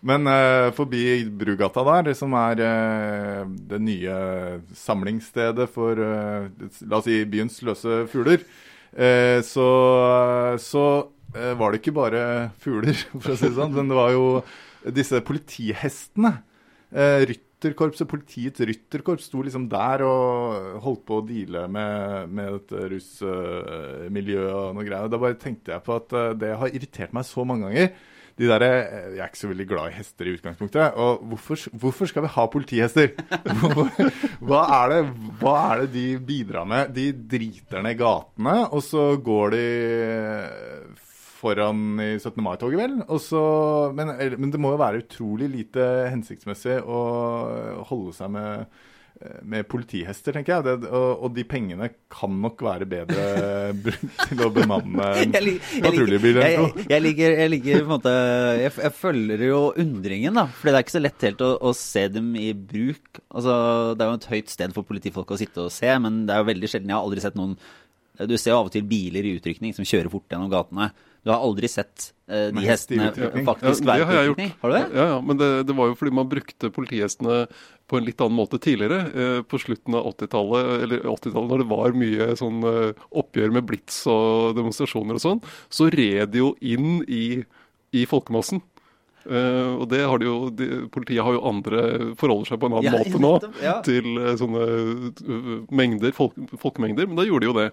Men 0.07 0.29
uh, 0.31 0.71
forbi 0.77 1.03
Brugata 1.35 1.83
der, 1.89 2.13
som 2.15 2.37
er 2.39 2.63
uh, 2.63 3.43
det 3.71 3.81
nye 3.83 4.19
samlingsstedet 4.77 5.67
for 5.73 5.99
uh, 5.99 6.47
la 6.87 7.01
oss 7.01 7.09
si 7.09 7.25
byens 7.27 7.59
løse 7.67 8.05
fugler, 8.13 8.47
så, 9.45 9.65
så 10.63 10.83
var 11.59 11.75
det 11.75 11.83
ikke 11.83 11.93
bare 11.99 12.21
fugler, 12.65 12.97
for 13.21 13.35
å 13.35 13.37
si 13.37 13.51
det 13.51 13.59
sånn. 13.59 13.75
Men 13.75 13.91
det 13.91 13.99
var 13.99 14.15
jo 14.15 14.23
disse 14.95 15.21
politihestene. 15.27 16.33
Eh, 16.95 17.25
rytterkorpset, 17.27 18.07
Politiets 18.09 18.63
rytterkorps 18.63 19.27
sto 19.27 19.43
liksom 19.43 19.67
der 19.71 20.05
og 20.07 20.83
holdt 20.85 21.07
på 21.09 21.21
å 21.21 21.25
deale 21.27 21.65
med, 21.73 22.35
med 22.37 22.53
dette 22.61 22.91
russmiljøet 22.93 24.53
og 24.53 24.77
noe 24.77 24.87
greier. 24.87 25.11
Da 25.11 25.21
bare 25.23 25.41
tenkte 25.41 25.75
jeg 25.75 25.87
på 25.87 25.97
at 25.99 26.15
eh, 26.15 26.37
det 26.39 26.53
har 26.61 26.75
irritert 26.75 27.17
meg 27.17 27.27
så 27.27 27.47
mange 27.49 27.67
ganger. 27.67 27.91
De 28.37 28.45
der, 28.51 28.63
eh, 28.67 29.09
jeg 29.17 29.23
er 29.25 29.31
ikke 29.31 29.41
så 29.41 29.51
veldig 29.51 29.67
glad 29.71 29.89
i 29.89 29.97
hester 29.97 30.29
i 30.29 30.35
utgangspunktet. 30.37 30.99
Og 31.01 31.25
hvorfor, 31.31 31.63
hvorfor 31.81 32.11
skal 32.11 32.27
vi 32.27 32.33
ha 32.35 32.47
politihester? 32.53 33.15
Hva 34.47 34.61
er, 34.83 34.93
det, 34.93 34.99
hva 35.41 35.55
er 35.73 35.83
det 35.83 35.89
de 35.95 36.05
bidrar 36.23 36.69
med? 36.69 36.93
De 36.95 37.09
driter 37.17 37.83
ned 37.83 37.97
gatene, 37.99 38.59
og 38.69 38.85
så 38.85 39.09
går 39.25 39.57
de 39.57 39.65
foran 41.47 41.85
i 42.03 42.11
17. 42.19 42.35
mai-toget, 42.45 42.83
vel. 42.83 42.99
Og 43.07 43.23
så, 43.23 43.45
men, 43.95 44.13
men 44.37 44.51
det 44.53 44.61
må 44.61 44.75
jo 44.75 44.83
være 44.83 45.05
utrolig 45.07 45.49
lite 45.55 45.87
hensiktsmessig 46.13 46.83
å 46.83 47.01
holde 47.89 48.13
seg 48.19 48.33
med, 48.35 48.67
med 49.49 49.65
politihester, 49.71 50.35
tenker 50.37 50.59
jeg. 50.59 50.65
Det, 50.67 50.91
og, 50.91 51.23
og 51.25 51.31
de 51.37 51.45
pengene 51.49 51.87
kan 52.13 52.35
nok 52.43 52.61
være 52.67 52.89
bedre 52.91 53.23
brukt 53.87 54.27
til 54.27 54.43
å 54.45 54.51
bemanne 54.53 55.07
lik- 55.47 55.71
jeg, 55.79 55.95
jeg, 56.77 56.85
jeg, 56.93 57.05
liker, 57.07 57.37
jeg 57.41 57.53
ligger 57.55 57.79
på 57.81 57.87
en 57.87 57.95
måte 57.95 58.13
jeg, 58.61 58.75
jeg 58.85 58.93
følger 58.99 59.47
jo 59.49 59.63
undringen, 59.87 60.37
da. 60.37 60.45
For 60.53 60.69
det 60.69 60.77
er 60.77 60.85
ikke 60.85 60.97
så 60.99 61.05
lett 61.07 61.27
helt 61.31 61.47
å, 61.47 61.51
å 61.71 61.73
se 61.79 62.05
dem 62.19 62.29
i 62.43 62.51
bruk. 62.53 63.23
Altså, 63.31 63.57
Det 63.97 64.05
er 64.05 64.13
jo 64.13 64.21
et 64.21 64.31
høyt 64.35 64.53
sted 64.59 64.77
for 64.77 64.91
politifolk 64.93 65.33
å 65.33 65.41
sitte 65.41 65.65
og 65.69 65.73
se, 65.75 65.89
men 66.05 66.25
det 66.29 66.37
er 66.37 66.45
jo 66.45 66.51
veldig 66.53 66.73
sjelden. 66.75 66.93
Jeg 66.93 66.99
har 67.01 67.09
aldri 67.09 67.25
sett 67.25 67.41
noen 67.41 67.57
Du 68.29 68.37
ser 68.41 68.53
jo 68.55 68.61
av 68.63 68.69
og 68.71 68.73
til 68.77 68.85
biler 68.89 69.27
i 69.29 69.35
utrykning 69.41 69.75
som 69.77 69.85
kjører 69.89 70.13
fort 70.13 70.29
gjennom 70.33 70.53
gatene. 70.53 70.91
Du 71.27 71.33
har 71.33 71.43
aldri 71.43 71.67
sett 71.67 72.13
eh, 72.31 72.53
de 72.55 72.63
hestene 72.69 73.09
faktisk 73.43 73.83
Ja, 73.83 73.97
være 73.99 74.05
på 74.07 74.45
jeg. 74.45 74.53
Har 74.61 74.71
du 74.71 74.75
det? 74.77 74.83
Ja, 74.95 75.07
ja, 75.11 75.17
men 75.27 75.41
det, 75.41 75.49
det 75.67 75.75
var 75.75 75.91
jo 75.91 75.97
fordi 75.99 76.13
man 76.15 76.29
brukte 76.31 76.71
politihestene 76.71 77.41
på 77.91 77.99
en 77.99 78.07
litt 78.07 78.23
annen 78.23 78.39
måte 78.39 78.61
tidligere. 78.63 79.01
Eh, 79.11 79.41
på 79.43 79.59
slutten 79.59 79.97
av 79.99 80.07
80-tallet, 80.13 80.71
eller 80.87 81.03
80-tallet 81.03 81.51
når 81.51 81.65
det 81.65 81.69
var 81.73 81.99
mye 81.99 82.31
sånn 82.39 82.63
eh, 82.71 83.03
oppgjør 83.11 83.57
med 83.59 83.67
blits 83.67 84.05
og 84.13 84.55
demonstrasjoner 84.55 85.19
og 85.19 85.25
sånn, 85.25 85.43
så 85.67 85.91
red 85.91 86.31
de 86.31 86.45
jo 86.45 86.55
inn 86.63 87.01
i, 87.11 87.27
i 87.91 88.07
folkemassen. 88.07 88.63
Uh, 89.27 89.83
og 89.83 89.89
det 89.91 90.05
har 90.07 90.21
de 90.23 90.29
jo, 90.29 90.35
de, 90.55 90.67
Politiet 90.95 91.25
har 91.27 91.35
jo 91.35 91.41
andre 91.49 91.81
forholder 92.15 92.47
seg 92.47 92.61
på 92.63 92.69
en 92.69 92.77
annen 92.79 92.87
Ja, 92.87 93.01
måte 93.03 93.19
nå 93.25 93.33
ja. 93.59 93.73
til 93.83 94.07
uh, 94.21 94.37
sånne 94.39 94.67
uh, 95.27 95.49
mengder, 95.75 96.15
folk, 96.15 96.37
folkemengder, 96.63 97.09
men 97.11 97.19
da 97.19 97.25
gjorde 97.27 97.43
de 97.43 97.51
jo 97.51 97.57
det. 97.57 97.65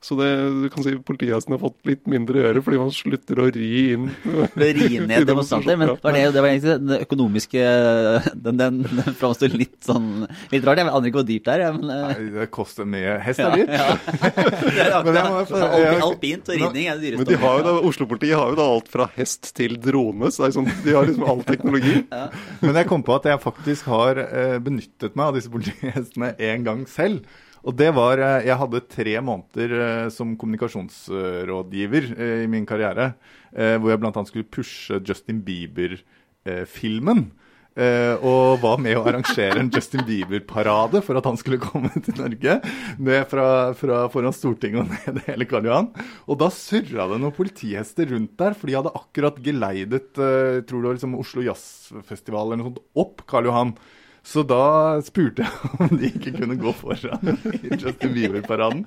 Så 0.00 0.16
det, 0.16 0.26
du 0.62 0.68
kan 0.72 0.80
si 0.86 0.94
politihesten 1.04 1.52
har 1.52 1.58
fått 1.60 1.76
litt 1.84 2.06
mindre 2.08 2.38
å 2.40 2.44
gjøre 2.46 2.60
fordi 2.64 2.78
man 2.80 2.92
slutter 2.96 3.36
å 3.42 3.48
ri 3.52 3.66
inn 3.92 4.06
Ri 4.56 4.96
ned 5.04 5.26
demonstranter. 5.28 5.76
Men 5.76 5.90
var 6.00 6.14
det, 6.16 6.22
det 6.32 6.40
var 6.40 6.48
egentlig 6.48 6.76
den 6.86 6.94
økonomiske 7.04 7.64
Den, 8.32 8.56
den, 8.62 8.78
den 8.88 9.16
framstår 9.20 9.52
litt 9.52 9.76
sånn 9.84 10.06
litt 10.54 10.64
rart. 10.64 10.80
Jeg 10.80 10.88
aner 10.88 11.10
ikke 11.10 11.20
hvor 11.20 11.28
dyrt 11.28 11.44
det 11.50 11.56
er. 11.58 11.76
Men, 11.76 11.92
Nei, 11.92 12.30
det 12.38 12.46
koster 12.54 12.88
mye. 12.88 13.18
Hest 13.26 13.42
er 13.44 13.52
dyrt. 13.60 13.74
ja. 13.76 13.90
Det 14.70 14.86
er 14.86 15.04
Men 15.04 15.18
jeg 15.20 15.60
jeg- 15.84 16.00
Alpint 16.06 16.48
og 16.48 16.56
ridning 16.62 16.88
er 16.88 16.96
det 16.96 17.12
Men 17.12 17.20
dyreste. 17.20 17.28
de 17.34 17.40
har 17.44 17.60
jo 17.60 17.66
da, 17.68 17.74
Oslo-politiet 17.90 18.36
har 18.40 18.54
jo 18.54 18.58
da 18.62 18.66
alt 18.78 18.88
fra 18.92 19.08
hest 19.18 19.50
til 19.56 19.76
drone. 19.84 20.30
Så 20.32 20.46
det 20.46 20.48
er 20.48 20.56
sånn, 20.56 20.72
de 20.86 20.96
har 20.96 21.06
liksom 21.10 21.28
all 21.28 21.44
teknologi. 21.44 21.98
Men 22.64 22.80
jeg 22.80 22.88
kom 22.90 23.04
på 23.04 23.18
at 23.20 23.28
jeg 23.34 23.42
faktisk 23.44 23.92
har 23.92 24.20
eh, 24.24 24.56
benyttet 24.64 25.12
meg 25.18 25.28
av 25.28 25.36
disse 25.38 25.52
politihestene 25.52 26.32
en 26.50 26.66
gang 26.66 26.82
selv. 26.88 27.28
Og 27.66 27.76
det 27.76 27.90
var 27.96 28.20
eh, 28.20 28.46
Jeg 28.48 28.60
hadde 28.62 28.86
tre 28.88 29.16
måneder 29.24 29.76
eh, 29.80 30.06
som 30.14 30.36
kommunikasjonsrådgiver 30.40 32.08
eh, 32.16 32.38
i 32.46 32.48
min 32.50 32.66
karriere. 32.68 33.12
Hvor 33.50 33.90
jeg 33.90 33.98
bl.a. 33.98 34.22
skulle 34.28 34.46
pushe 34.46 35.00
Justin 35.02 35.40
Bieber-filmen. 35.42 37.24
Uh, 37.78 38.18
og 38.26 38.60
var 38.64 38.80
med 38.82 38.96
å 38.98 39.04
arrangere 39.06 39.60
en 39.60 39.68
Justin 39.70 40.02
Bieber-parade 40.02 40.98
for 41.06 41.14
at 41.16 41.26
han 41.28 41.36
skulle 41.38 41.60
komme 41.62 41.88
til 42.02 42.16
Norge. 42.18 42.56
Ned 42.98 43.28
fra, 43.30 43.44
fra 43.78 44.00
foran 44.10 44.34
Stortinget 44.34 44.82
og 44.82 44.90
ned 44.90 45.20
hele 45.28 45.46
Karl 45.48 45.68
Johan. 45.68 45.88
Og 46.26 46.40
da 46.42 46.48
surra 46.52 47.06
det 47.12 47.20
noen 47.22 47.36
politihester 47.36 48.10
rundt 48.10 48.34
der, 48.42 48.56
for 48.58 48.66
de 48.66 48.76
hadde 48.76 48.94
akkurat 48.98 49.38
geleidet 49.44 50.18
uh, 50.18 50.58
tror 50.66 50.82
det 50.82 50.96
liksom 50.98 51.14
Oslo 51.22 51.46
Jazzfestival 51.46 52.50
eller 52.50 52.60
noe 52.60 52.72
sånt, 52.72 52.84
opp 53.04 53.24
Karl 53.30 53.48
Johan. 53.48 53.72
Så 54.22 54.42
da 54.46 55.00
spurte 55.04 55.46
jeg 55.46 55.70
om 55.84 55.92
de 55.96 56.10
ikke 56.10 56.32
kunne 56.36 56.56
gå 56.60 56.72
foran 56.76 57.32
i 57.56 57.72
Justin 57.72 58.12
Bieber-paraden. 58.14 58.82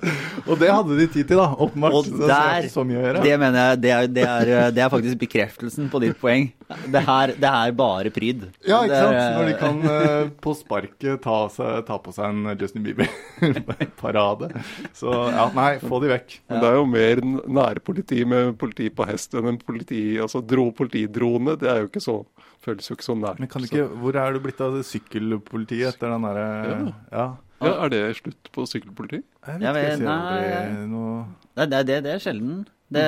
Og 0.45 0.59
det 0.61 0.69
hadde 0.69 0.97
de 0.99 1.07
tid 1.09 1.29
til, 1.31 1.39
da. 1.41 1.49
Åpenbart. 1.57 1.97
Og 1.97 2.21
der, 2.21 2.67
det 2.67 2.71
så 2.73 2.85
mye 2.87 2.99
å 2.99 3.05
gjøre. 3.07 3.23
det 3.25 3.33
mener 3.41 3.59
jeg, 3.59 3.81
det 3.83 3.93
er, 3.95 4.11
det, 4.13 4.27
er, 4.27 4.51
det 4.75 4.83
er 4.85 4.91
faktisk 4.93 5.19
bekreftelsen 5.23 5.89
på 5.91 6.03
ditt 6.03 6.19
poeng. 6.21 6.51
Det 6.93 7.03
her, 7.07 7.33
det 7.39 7.49
er 7.49 7.73
bare 7.77 8.13
pryd. 8.13 8.45
Ja, 8.67 8.83
ikke 8.85 9.01
sant? 9.01 9.19
Når 9.37 9.49
de 9.49 9.57
kan 9.59 9.81
eh, 9.93 10.31
på 10.43 10.55
sparket 10.57 11.23
ta, 11.25 11.39
seg, 11.53 11.81
ta 11.89 11.99
på 12.01 12.13
seg 12.15 12.29
en 12.29 12.53
Justin 12.59 12.85
Bieber-parade. 12.85 14.51
Så 14.95 15.11
ja, 15.11 15.49
nei, 15.57 15.71
få 15.83 16.01
de 16.03 16.13
vekk. 16.13 16.39
Men 16.49 16.63
det 16.63 16.71
er 16.71 16.79
jo 16.79 16.87
mer 16.89 17.23
nærpoliti 17.59 18.23
med 18.29 18.55
politi 18.61 18.89
på 18.93 19.07
hest 19.09 19.35
enn 19.37 19.49
en 19.53 19.59
politi, 19.61 20.05
altså 20.21 20.43
dro, 20.45 20.69
politidrone. 20.75 21.57
Det 21.59 21.69
er 21.69 21.83
jo 21.83 21.91
ikke 21.91 22.03
så, 22.03 22.19
føles 22.63 22.89
jo 22.89 22.97
ikke 22.97 23.07
så 23.07 23.15
nært. 23.19 23.41
Men 23.43 23.51
kan 23.51 23.63
du 23.63 23.69
ikke, 23.69 23.87
Hvor 24.03 24.19
er 24.19 24.35
du 24.35 24.43
blitt 24.43 24.61
av 24.63 24.77
sykkelpolitiet 24.87 25.93
etter 25.93 26.13
den 26.15 26.27
derre 26.29 26.45
ja. 26.69 26.77
ja. 27.11 27.25
Ja, 27.63 27.73
er 27.85 27.91
det 27.93 28.03
slutt 28.19 28.49
på 28.51 28.65
sykkelpoliti? 28.67 29.21
Jeg 29.23 29.59
vet 29.61 29.67
ikke, 29.69 29.83
jeg 29.85 29.97
ser 30.01 30.07
nei, 30.07 30.15
aldri 30.19 30.87
noe 30.91 31.11
Nei, 31.53 31.67
det, 31.69 31.81
det, 31.87 31.97
det 32.03 32.15
er 32.15 32.23
sjelden. 32.23 32.63
Det, 32.93 33.03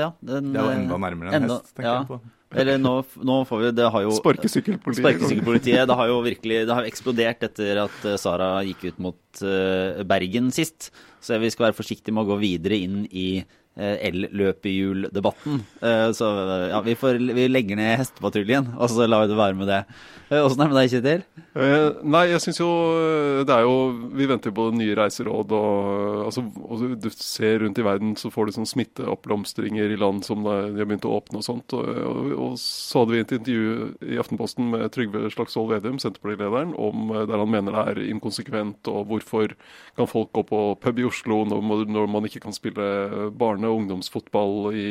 ja, 0.00 0.10
den, 0.24 0.52
Det 0.54 0.60
er 0.60 0.68
jo 0.68 0.76
enda 0.78 0.98
nærmere 1.04 1.32
enn 1.32 1.42
enda- 1.44 1.58
hest, 1.60 1.74
tenker 1.74 1.90
ja. 1.90 1.96
jeg 1.98 2.08
på. 2.08 2.20
Eller 2.60 2.80
nå, 2.82 2.92
nå 3.22 3.36
får 3.46 3.60
vi 3.62 3.68
Det 3.78 3.88
har 3.94 4.02
jo 4.02 4.14
Sparkesykkelpolitiet. 4.16 5.04
Sparkesykkelpolitiet. 5.04 5.84
Det 5.86 5.96
har 6.00 6.10
jo 6.10 6.16
virkelig 6.24 6.64
det 6.66 6.76
har 6.80 6.88
eksplodert 6.88 7.44
etter 7.46 7.84
at 7.84 8.06
eh, 8.10 8.18
Sara 8.18 8.48
gikk 8.66 8.88
ut 8.88 8.98
mot 9.06 9.42
eh, 9.46 10.00
Bergen 10.10 10.50
sist. 10.54 10.90
Så 11.22 11.38
vi 11.38 11.50
skal 11.52 11.68
være 11.68 11.78
forsiktige 11.78 12.16
med 12.16 12.24
å 12.26 12.32
gå 12.32 12.40
videre 12.42 12.80
inn 12.80 13.04
i 13.06 13.28
eh, 13.38 13.58
el-løpehjul-debatten. 13.78 15.60
Eh, 15.82 16.08
så 16.16 16.30
eh, 16.42 16.68
ja, 16.72 16.80
vi, 16.84 16.96
får, 16.98 17.20
vi 17.36 17.46
legger 17.50 17.78
ned 17.78 17.98
hestepatruljen, 18.00 18.72
og 18.76 18.90
så 18.90 19.06
lar 19.06 19.24
vi 19.24 19.30
det 19.32 19.38
være 19.38 19.58
med 19.60 19.70
det. 19.70 19.82
Eh, 20.30 20.40
Åssen 20.44 20.62
er 20.62 20.68
det 20.68 20.74
med 20.74 20.80
deg, 20.80 20.90
Kjetil? 20.92 21.22
Eh, 21.58 21.86
nei, 22.06 22.24
jeg 22.30 22.42
syns 22.44 22.60
jo 22.60 22.68
eh, 22.94 23.40
Det 23.42 23.50
er 23.50 23.64
jo 23.66 23.72
Vi 24.14 24.26
venter 24.30 24.52
på 24.54 24.68
nye 24.70 24.94
reiseråd 24.94 25.50
og 25.56 26.20
altså, 26.28 26.44
og 26.62 26.84
du 27.02 27.08
ser 27.10 27.56
rundt 27.64 27.80
i 27.82 27.82
verden 27.82 28.12
så 28.20 28.30
får 28.30 28.46
du 28.46 28.54
sånn 28.54 28.68
smitteoppblomstringer 28.70 29.90
i 29.90 29.98
land 29.98 30.22
som 30.26 30.44
de 30.46 30.52
har 30.54 30.86
begynt 30.86 31.08
å 31.08 31.16
åpne 31.16 31.40
og 31.40 31.46
sånt. 31.46 31.74
Og, 31.74 31.88
og, 32.06 32.30
og 32.36 32.54
så 32.62 33.02
hadde 33.02 33.16
vi 33.16 33.22
et 33.24 33.34
intervju 33.40 33.72
i 34.14 34.20
Aftenposten 34.22 34.70
med 34.70 34.86
Trygve 34.94 35.24
Slagsvold 35.34 35.72
Vedum, 35.74 35.98
Senterpartilederen, 36.02 36.76
om 36.78 37.10
eh, 37.14 37.26
der 37.30 37.42
han 37.42 37.50
mener 37.56 37.74
det 37.74 37.84
er 37.96 38.02
inkonsekvent, 38.12 38.92
og 38.92 39.10
hvorfor 39.10 39.56
kan 39.98 40.10
folk 40.10 40.30
gå 40.36 40.46
på 40.52 40.62
pub 40.84 41.02
i 41.02 41.08
Oslo 41.08 41.42
når, 41.50 41.86
når 41.90 42.10
man 42.14 42.30
ikke 42.30 42.44
kan 42.46 42.54
spille 42.54 42.86
barne- 43.34 43.59
og 43.68 43.82
ungdomsfotball 43.82 44.70
i 44.76 44.86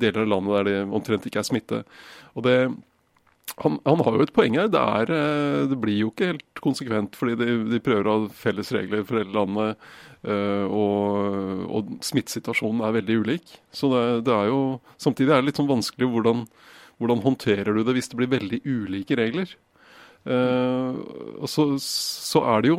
deler 0.00 0.24
av 0.24 0.32
landet 0.32 0.58
der 0.58 0.68
det 0.70 0.96
omtrent 0.98 1.28
ikke 1.28 1.40
er 1.42 1.48
smitte. 1.48 1.84
Og 2.34 2.46
det 2.46 2.58
han, 3.60 3.76
han 3.84 4.00
har 4.02 4.16
jo 4.16 4.24
et 4.24 4.32
poeng 4.34 4.56
her. 4.58 4.70
Det, 4.72 4.80
er, 4.80 5.10
eh, 5.14 5.66
det 5.70 5.78
blir 5.78 5.98
jo 6.00 6.10
ikke 6.10 6.32
helt 6.32 6.62
konsekvent, 6.64 7.18
fordi 7.18 7.36
de, 7.38 7.48
de 7.70 7.82
prøver 7.84 8.08
å 8.08 8.16
ha 8.16 8.30
felles 8.34 8.72
regler 8.74 9.04
for 9.06 9.20
hele 9.20 9.34
landet. 9.36 9.84
eh, 10.24 10.64
og, 10.64 11.66
og 11.68 11.92
smittesituasjonen 12.04 12.82
er 12.86 12.96
veldig 12.98 13.18
ulik. 13.22 13.54
Så 13.74 13.92
det, 13.92 14.04
det 14.28 14.34
er 14.34 14.50
jo 14.50 14.62
Samtidig 14.98 15.34
er 15.34 15.42
det 15.42 15.50
litt 15.50 15.60
sånn 15.60 15.70
vanskelig 15.70 16.08
hvordan, 16.10 16.46
hvordan 16.98 17.22
håndterer 17.26 17.76
du 17.76 17.84
det 17.84 17.94
hvis 17.98 18.10
det 18.10 18.18
blir 18.18 18.32
veldig 18.32 18.60
ulike 18.64 19.18
regler. 19.20 19.54
Eh, 20.24 21.00
og 21.38 21.48
så, 21.50 21.68
så 21.84 22.42
er 22.56 22.64
det 22.64 22.72
jo 22.72 22.78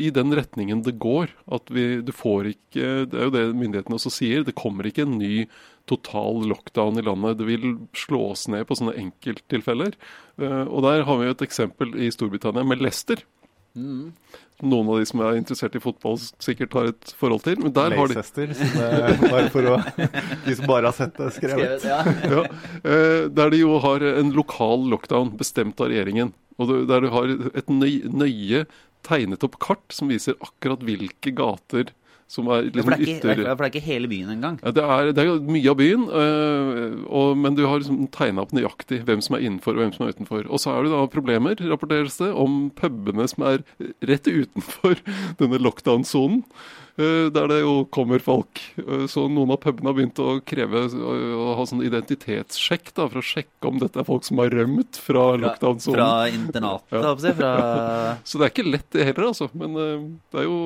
i 0.00 0.10
den 0.14 0.32
retningen 0.34 0.82
det 0.86 0.96
går. 1.02 1.32
At 1.52 1.70
vi, 1.72 2.00
du 2.04 2.12
får 2.14 2.52
ikke 2.54 2.88
Det 3.10 3.18
er 3.18 3.28
jo 3.28 3.34
det 3.34 3.44
myndighetene 3.58 3.98
også 3.98 4.12
sier. 4.14 4.46
Det 4.46 4.56
kommer 4.58 4.88
ikke 4.88 5.06
en 5.06 5.18
ny 5.20 5.46
total 5.90 6.46
lockdown 6.48 6.98
i 7.00 7.04
landet. 7.04 7.38
Det 7.40 7.48
vil 7.48 7.76
slås 7.96 8.46
ned 8.52 8.66
på 8.68 8.78
sånne 8.78 8.96
enkelttilfeller. 9.02 9.96
Eh, 10.40 10.64
og 10.64 10.84
der 10.86 11.06
har 11.08 11.20
vi 11.20 11.28
jo 11.28 11.36
et 11.36 11.46
eksempel 11.48 11.96
i 12.00 12.10
Storbritannia 12.14 12.64
med 12.66 12.84
Leicester. 12.84 13.24
Noen 14.62 14.90
av 14.92 14.98
de 15.00 15.06
som 15.08 15.22
er 15.24 15.38
interessert 15.40 15.74
i 15.74 15.80
fotball, 15.82 16.18
sikkert 16.44 16.74
har 16.76 16.90
et 16.90 17.14
forhold 17.18 17.42
til. 17.46 17.56
Men 17.64 17.72
der 17.74 17.96
har 17.96 18.10
de 18.10 18.18
Leicester, 18.18 18.52
bare 19.32 19.48
for 19.54 19.70
å 19.72 19.78
De 20.46 20.56
som 20.58 20.68
bare 20.70 20.90
har 20.90 20.96
sett 20.96 21.18
det 21.18 21.32
skrevet. 21.38 21.86
Ja. 21.88 22.02
ja, 22.04 22.44
eh, 22.84 23.26
Der 23.32 23.52
de 23.52 23.62
jo 23.64 23.80
har 23.82 24.04
en 24.12 24.32
lokal 24.36 24.86
lockdown 24.92 25.34
bestemt 25.40 25.80
av 25.82 25.90
regjeringen. 25.92 26.34
Og 26.60 26.72
der 26.86 27.02
du 27.02 27.10
har 27.10 27.32
et 27.58 27.70
nøy, 27.72 28.04
nøye 28.12 28.66
tegnet 29.06 29.44
opp 29.46 29.58
kart 29.62 29.94
som 29.94 30.10
viser 30.12 30.38
akkurat 30.40 30.82
hvilke 30.86 31.34
gater 31.36 31.92
som 32.32 32.46
er 32.48 32.62
For, 32.64 32.78
liksom 32.78 32.88
det 32.88 32.96
er 32.96 33.02
ikke, 33.04 33.16
ytter... 33.20 33.42
for 33.52 33.60
det 33.60 33.66
er 33.68 33.72
ikke 33.74 33.84
hele 33.90 34.08
byen 34.08 34.30
engang. 34.32 34.54
Ja, 34.64 34.70
det, 34.72 34.84
er, 34.96 35.10
det 35.12 35.24
er 35.26 35.40
mye 35.52 35.68
av 35.74 35.76
byen, 35.82 36.04
øh, 36.08 36.94
og, 37.12 37.32
men 37.36 37.58
du 37.58 37.64
har 37.68 37.82
liksom 37.82 38.06
tegna 38.14 38.46
opp 38.46 38.54
nøyaktig 38.56 39.02
hvem 39.04 39.20
som 39.24 39.36
er 39.36 39.44
innenfor 39.44 39.76
og 39.76 39.82
hvem 39.84 39.92
som 39.96 40.06
er 40.06 40.14
utenfor. 40.16 40.46
Og 40.48 40.62
så 40.62 40.72
er 40.72 40.86
det 40.86 40.94
da 40.94 41.02
problemer, 41.12 41.60
rapporteres 41.68 42.16
det, 42.22 42.30
om 42.32 42.70
pubene 42.78 43.26
som 43.28 43.44
er 43.50 43.64
rett 44.08 44.30
utenfor 44.32 44.96
denne 45.42 45.60
lockdown-sonen. 45.60 46.40
øh, 47.00 47.28
der 47.32 47.46
det 47.52 47.58
jo 47.62 47.74
kommer 47.92 48.20
folk. 48.24 48.60
Øh, 48.80 49.04
Så 49.12 49.26
noen 49.32 49.52
av 49.52 49.60
pubene 49.64 49.90
har 49.92 49.96
begynt 50.00 50.20
å 50.24 50.38
kreve 50.44 50.86
å, 50.88 51.12
å 51.36 51.46
ha 51.60 51.66
sånn 51.68 51.84
identitetssjekk 51.84 52.94
da, 52.96 53.08
for 53.12 53.20
å 53.20 53.24
sjekke 53.24 53.68
om 53.68 53.80
dette 53.80 54.00
er 54.00 54.08
folk 54.08 54.24
som 54.28 54.40
har 54.40 54.52
rømt 54.56 54.96
fra 55.00 55.26
Fra, 55.32 55.36
lockdown-sonen. 55.44 56.00
fra 56.00 56.10
internatet, 56.32 56.96
Ja. 56.96 57.12
jeg. 57.12 57.36
Fra 57.36 58.16
Så 58.24 58.38
det 58.40 58.48
er 58.48 58.54
ikke 58.56 58.70
lett 58.72 58.88
det 58.96 59.04
heller, 59.10 59.28
altså. 59.34 59.50
Men 59.52 59.76
øh, 59.76 60.08
det 60.32 60.40
er 60.44 60.48
jo 60.48 60.58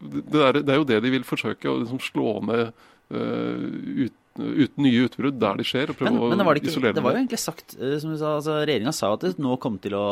det 0.00 0.46
er, 0.46 0.62
det 0.62 0.72
er 0.74 0.80
jo 0.80 0.88
det 0.88 1.02
de 1.04 1.12
vil 1.16 1.26
forsøke, 1.26 1.68
å 1.70 1.80
liksom 1.82 2.00
slå 2.02 2.38
ned 2.48 2.72
uh, 3.14 4.04
ut, 4.04 4.16
uten 4.38 4.84
nye 4.84 5.04
utbrudd 5.08 5.38
der 5.40 5.58
de 5.58 5.66
skjer. 5.66 5.90
og 5.90 5.98
prøve 5.98 6.12
Men, 6.12 6.30
men 6.30 6.40
det, 6.40 6.46
var 6.46 6.56
det, 6.56 6.62
ikke, 6.62 6.72
isolere 6.74 6.96
det 6.96 7.04
var 7.04 7.16
jo 7.16 7.20
egentlig 7.22 7.40
sagt, 7.42 7.74
eh, 7.78 7.96
som 8.02 8.12
du 8.12 8.18
sa, 8.20 8.36
altså 8.38 8.56
regjeringa 8.62 8.94
sa 8.94 9.10
at 9.16 9.26
det 9.26 9.34
nå 9.42 9.56
kom 9.62 9.78
til 9.82 9.96
å 9.98 10.06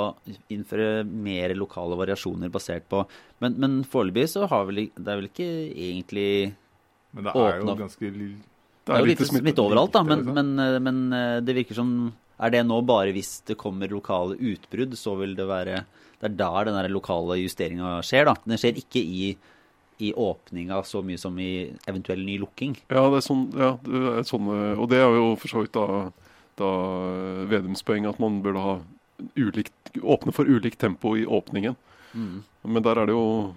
innføre 0.53 1.05
mer 1.07 1.55
lokale 1.59 1.99
variasjoner 2.01 2.53
basert 2.53 2.89
på 2.91 3.05
Men, 3.45 3.59
men 3.63 3.79
foreløpig 3.87 4.27
så 4.33 4.47
har 4.51 4.67
vel 4.69 4.87
det 4.89 5.07
er 5.07 5.21
vel 5.21 5.31
ikke 5.31 5.49
egentlig 5.71 6.29
Men 7.15 7.29
det 7.29 7.35
er 7.37 7.59
jo 7.61 7.69
ganske 7.71 7.83
ganske 7.85 8.13
lill- 8.17 8.39
Det 8.87 8.95
er 8.95 9.05
jo 9.05 9.11
lite 9.13 9.31
smitte, 9.31 9.63
overalt, 9.63 9.95
da, 9.95 10.03
men, 10.07 10.25
men, 10.35 10.55
eh, 10.63 10.79
men 10.83 11.03
det 11.47 11.59
virker 11.63 11.79
som 11.79 11.93
Er 12.43 12.57
det 12.57 12.67
nå 12.67 12.81
bare 12.89 13.15
hvis 13.15 13.39
det 13.47 13.61
kommer 13.61 13.93
lokale 13.93 14.35
utbrudd, 14.37 14.99
så 14.99 15.15
vil 15.23 15.39
det 15.39 15.47
være 15.47 15.85
Det 16.19 16.33
er 16.33 16.41
der 16.43 16.71
den 16.71 16.81
der 16.81 16.91
lokale 16.91 17.39
justeringa 17.39 18.01
skjer, 18.03 18.27
da. 18.27 18.35
Den 18.43 18.59
skjer 18.59 18.83
ikke 18.83 19.01
i, 19.05 19.37
i 19.99 20.13
åpninga 20.13 20.83
så 20.85 21.01
mye 21.05 21.21
som 21.21 21.39
i 21.41 21.71
eventuell 21.89 22.21
ny 22.25 22.37
lukking. 22.43 22.77
Ja, 22.93 23.07
det 23.13 23.23
er 23.23 23.27
sånn, 23.27 23.47
ja, 23.57 23.73
det 23.87 24.03
er 24.13 24.29
sånn 24.29 24.51
og 24.53 24.87
det 24.93 25.01
er 25.01 25.17
jo 25.17 25.31
for 25.41 25.53
så 25.53 25.65
vidt 25.65 25.77
da, 25.77 26.11
da 26.61 26.71
Vedums 27.49 27.85
poeng 27.87 28.09
at 28.09 28.21
man 28.23 28.43
burde 28.45 28.65
ha 28.65 28.77
ulikt, 29.41 29.73
åpne 30.03 30.35
for 30.37 30.49
ulikt 30.49 30.81
tempo 30.83 31.17
i 31.17 31.25
åpningen. 31.25 31.77
Mm. 32.17 32.43
Men 32.63 32.83
der 32.83 32.99
er 32.99 33.09
det 33.09 33.15
jo 33.15 33.55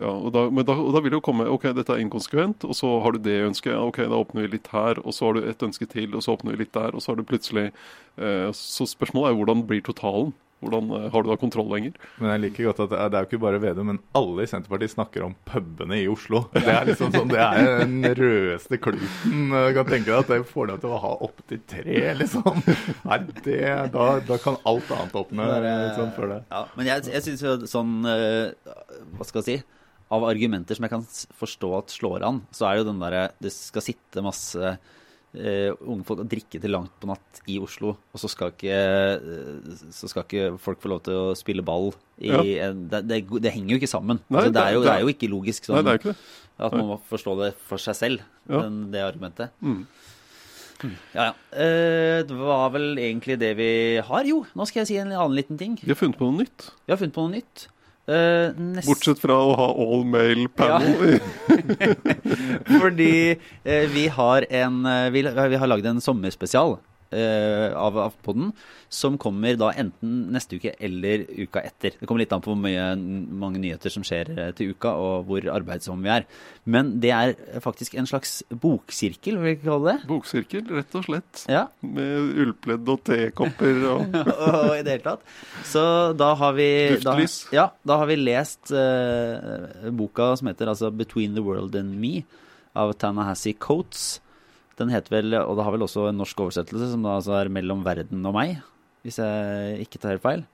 ja, 0.00 0.10
og 0.10 0.32
da, 0.34 0.44
men 0.50 0.66
da, 0.66 0.74
og 0.74 0.94
da 0.94 1.02
vil 1.02 1.12
det 1.12 1.20
jo 1.20 1.24
komme 1.24 1.46
OK, 1.48 1.68
dette 1.76 1.94
er 1.94 2.02
inkonsekvent, 2.02 2.66
og 2.66 2.76
så 2.76 2.90
har 3.04 3.14
du 3.14 3.22
det 3.22 3.38
ønsket. 3.46 3.72
Ja, 3.72 3.82
OK, 3.86 4.02
da 4.02 4.18
åpner 4.18 4.46
vi 4.46 4.54
litt 4.56 4.70
her, 4.74 5.00
og 5.04 5.14
så 5.16 5.28
har 5.28 5.38
du 5.38 5.46
et 5.46 5.64
ønske 5.64 5.88
til, 5.90 6.14
og 6.14 6.24
så 6.24 6.34
åpner 6.36 6.56
vi 6.56 6.64
litt 6.64 6.74
der, 6.76 6.94
og 6.94 7.02
så 7.02 7.12
har 7.12 7.20
du 7.20 7.26
plutselig 7.28 7.70
eh, 7.70 8.48
Så 8.56 8.88
spørsmålet 8.90 9.30
er 9.30 9.40
hvordan 9.40 9.66
blir 9.68 9.84
totalen? 9.86 10.34
Hvordan 10.60 10.90
eh, 10.96 11.06
Har 11.12 11.24
du 11.24 11.30
da 11.30 11.36
kontroll 11.40 11.70
lenger? 11.72 11.94
Men 12.20 12.34
jeg 12.34 12.42
liker 12.44 12.68
godt 12.68 12.82
at 12.84 12.92
det 12.92 13.00
er, 13.00 13.24
jo 13.24 13.30
ikke 13.30 13.42
bare 13.42 13.60
Vedum, 13.62 13.90
men 13.92 14.00
alle 14.18 14.44
i 14.44 14.50
Senterpartiet 14.50 14.92
snakker 14.94 15.24
om 15.26 15.34
pubene 15.48 16.00
i 16.02 16.06
Oslo. 16.10 16.44
Det 16.54 16.68
er 16.68 16.86
liksom 16.90 17.14
sånn, 17.14 17.32
det 17.32 17.40
er 17.40 17.82
den 17.82 18.04
rødeste 18.16 18.78
kluten. 18.82 19.48
Du 19.50 19.72
kan 19.76 19.88
tenke 19.88 20.10
deg 20.10 20.18
at 20.18 20.30
det 20.30 20.40
får 20.50 20.70
deg 20.70 20.84
til 20.84 20.92
å 20.94 21.00
ha 21.02 21.12
opptil 21.26 21.62
tre, 21.70 21.98
liksom. 22.20 22.62
Nei, 23.08 23.18
det, 23.46 23.58
da, 23.94 24.06
da 24.28 24.38
kan 24.42 24.60
alt 24.68 24.92
annet 24.94 25.18
åpne 25.22 25.50
eh, 25.56 25.68
liksom, 25.88 26.14
før 26.16 26.32
det. 26.34 26.40
Ja, 26.52 26.62
men 26.76 26.90
jeg, 26.92 27.06
jeg 27.14 27.26
syns 27.26 27.44
jo 27.44 27.56
sånn 27.70 27.98
eh, 28.08 28.72
Hva 29.16 29.28
skal 29.28 29.42
jeg 29.42 29.48
si? 29.50 29.58
av 30.10 30.24
argumenter 30.26 30.74
som 30.74 30.82
jeg 30.86 30.90
kan 30.90 31.04
forstå 31.38 31.68
at 31.78 31.92
slår 31.94 32.24
an, 32.26 32.40
så 32.50 32.66
er 32.66 32.80
jo 32.80 32.88
den 32.88 32.98
derre 32.98 33.28
Det 33.38 33.52
skal 33.54 33.84
sitte 33.84 34.24
masse 34.26 34.72
uh, 35.36 35.70
unge 35.86 36.04
folk 36.08 36.22
å 36.24 36.28
drikke 36.28 36.58
til 36.60 36.72
langt 36.74 36.92
på 37.00 37.06
natt 37.10 37.40
i 37.46 37.58
Oslo, 37.62 37.92
og 38.12 38.18
så 38.22 38.28
skal 38.32 38.50
ikke, 38.54 38.78
uh, 39.22 39.88
så 39.94 40.08
skal 40.10 40.24
ikke 40.26 40.58
folk 40.62 40.80
få 40.82 40.90
lov 40.92 41.02
til 41.06 41.14
å 41.14 41.34
spille 41.38 41.62
ball 41.66 41.92
i 42.20 42.32
Ja. 42.32 42.42
en, 42.68 42.86
det, 42.90 43.04
det, 43.08 43.20
det 43.42 43.52
henger 43.54 43.76
jo 43.76 43.80
ikke 43.80 43.90
sammen. 43.94 44.20
Nei, 44.28 44.40
altså, 44.42 44.52
det, 44.56 44.62
er 44.66 44.72
jo, 44.78 44.82
det- 44.84 44.94
er 44.96 45.00
jo 45.06 45.12
ikke 45.14 45.30
logisk 45.32 45.64
sånn 45.70 45.84
Nei, 45.86 45.96
ikke 46.00 46.16
at 46.60 46.74
man 46.76 46.86
må 46.90 47.00
forstå 47.08 47.36
det 47.44 47.52
for 47.68 47.78
seg 47.80 47.94
selv, 47.96 48.24
Ja. 48.50 48.62
den, 48.66 48.90
det 48.92 49.00
argumentet. 49.06 49.50
Mm. 49.64 49.86
Ja, 51.14 51.24
ja. 51.28 51.32
Eh, 51.52 52.22
det 52.24 52.36
var 52.38 52.70
vel 52.72 52.96
egentlig 52.96 53.36
det 53.40 53.50
vi 53.58 53.70
har. 54.00 54.24
Jo, 54.24 54.46
nå 54.56 54.64
skal 54.68 54.80
jeg 54.80 54.88
si 54.88 54.96
en 55.00 55.10
annen 55.12 55.36
liten 55.36 55.58
ting. 55.60 55.74
Vi 55.82 55.90
har 55.92 55.98
funnet 56.00 56.16
på 56.16 56.24
noe 56.28 56.40
nytt. 56.40 56.70
Vi 56.86 56.92
har 56.94 56.96
funnet 57.00 57.12
på 57.16 57.24
noe 57.26 57.34
nytt. 57.36 57.66
Eh, 58.10 58.52
nest- 58.58 58.88
Bortsett 58.90 59.20
fra 59.22 59.36
å 59.38 59.52
ha 59.54 59.68
all 59.84 60.04
male 60.08 60.48
panel. 60.58 61.20
Fordi 62.80 63.12
uh, 63.36 63.84
vi 63.94 64.06
har 64.10 64.46
en 64.50 64.80
eh, 64.86 65.10
Vi, 65.14 65.22
vi 65.22 65.60
har 65.62 65.70
lagd 65.70 65.86
en 65.86 66.00
sommerspesial 66.02 66.78
eh, 67.14 67.70
av, 67.76 67.98
av 67.98 68.14
podden, 68.24 68.52
som 68.90 69.18
kommer 69.20 69.54
da 69.58 69.70
enten 69.78 70.32
neste 70.34 70.58
uke 70.58 70.72
eller 70.82 71.26
uka 71.28 71.62
etter. 71.62 71.94
Det 71.98 72.08
kommer 72.08 72.24
litt 72.24 72.32
an 72.34 72.42
på 72.42 72.52
hvor 72.52 72.60
mye, 72.60 72.86
mange 72.96 73.60
nyheter 73.62 73.92
som 73.92 74.04
skjer 74.06 74.32
eh, 74.34 74.50
til 74.58 74.74
uka, 74.74 74.94
og 74.98 75.28
hvor 75.28 75.46
arbeidsomme 75.52 76.06
vi 76.06 76.12
er. 76.16 76.26
Men 76.70 76.96
det 77.02 77.12
er 77.14 77.34
faktisk 77.62 77.96
en 77.98 78.08
slags 78.10 78.40
boksirkel, 78.50 79.38
vil 79.40 79.56
vi 79.56 79.62
kalle 79.64 79.94
det? 79.94 80.08
Boksirkel, 80.10 80.64
rett 80.80 80.98
og 80.98 81.06
slett. 81.06 81.44
Ja, 81.50 81.66
Med 81.86 82.34
ullpledd 82.44 82.90
og 82.90 83.04
tekopper 83.06 83.84
og 83.94 84.18
og 84.20 84.74
i 84.76 84.82
det 84.86 84.96
hele 84.96 85.04
tatt. 85.04 85.24
Så 85.66 85.82
da 86.18 86.32
har 86.38 86.54
vi 86.56 86.68
da, 87.02 87.16
ja, 87.54 87.68
da 87.86 88.00
har 88.02 88.10
vi 88.10 88.18
lest 88.20 88.72
eh, 88.74 89.90
boka 89.94 90.32
som 90.38 90.50
heter 90.50 90.70
altså 90.72 90.90
'Between 90.90 91.34
the 91.34 91.44
World 91.44 91.76
and 91.76 91.94
Me' 92.00 92.24
av 92.72 92.92
Tanahasi 92.92 93.52
Coates. 93.58 94.20
Den 94.80 94.92
heter 94.92 95.12
vel, 95.18 95.34
og 95.42 95.58
det 95.58 95.66
har 95.66 95.76
vel 95.76 95.84
også 95.84 96.08
en 96.08 96.18
norsk 96.20 96.40
oversettelse, 96.46 96.92
som 96.94 97.04
da 97.04 97.18
altså 97.18 97.36
er 97.36 97.52
'Mellom 97.52 97.84
verden 97.84 98.24
og 98.26 98.34
meg', 98.34 98.62
hvis 99.04 99.20
jeg 99.20 99.84
ikke 99.84 100.00
tar 100.00 100.16
helt 100.16 100.24
feil. 100.24 100.46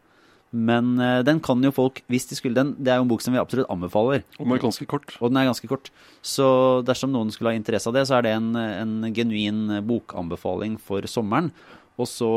Men 0.53 0.99
eh, 1.03 1.23
den 1.27 1.41
kan 1.43 1.63
jo 1.63 1.73
folk, 1.75 2.03
hvis 2.09 2.29
de 2.31 2.37
skulle 2.39 2.55
den 2.55 2.77
Det 2.79 2.89
er 2.89 2.97
jo 2.97 3.05
en 3.05 3.11
bok 3.11 3.21
som 3.21 3.35
vi 3.35 3.41
absolutt 3.41 3.69
anbefaler. 3.69 4.23
Og 4.39 4.47
den 4.47 4.55
er 4.55 4.63
ganske 4.63 4.87
kort. 4.87 5.17
Og 5.21 5.31
den 5.31 5.37
er 5.37 5.51
ganske 5.51 5.69
kort. 5.69 5.91
Så 6.23 6.83
dersom 6.87 7.13
noen 7.13 7.33
skulle 7.35 7.51
ha 7.51 7.59
interesse 7.59 7.91
av 7.91 7.95
det, 7.95 8.07
så 8.07 8.19
er 8.19 8.23
det 8.23 8.37
en, 8.37 8.55
en 8.57 9.13
genuin 9.13 9.83
bokanbefaling 9.87 10.79
for 10.79 11.03
sommeren. 11.11 11.51
Og 11.99 12.07
så 12.07 12.31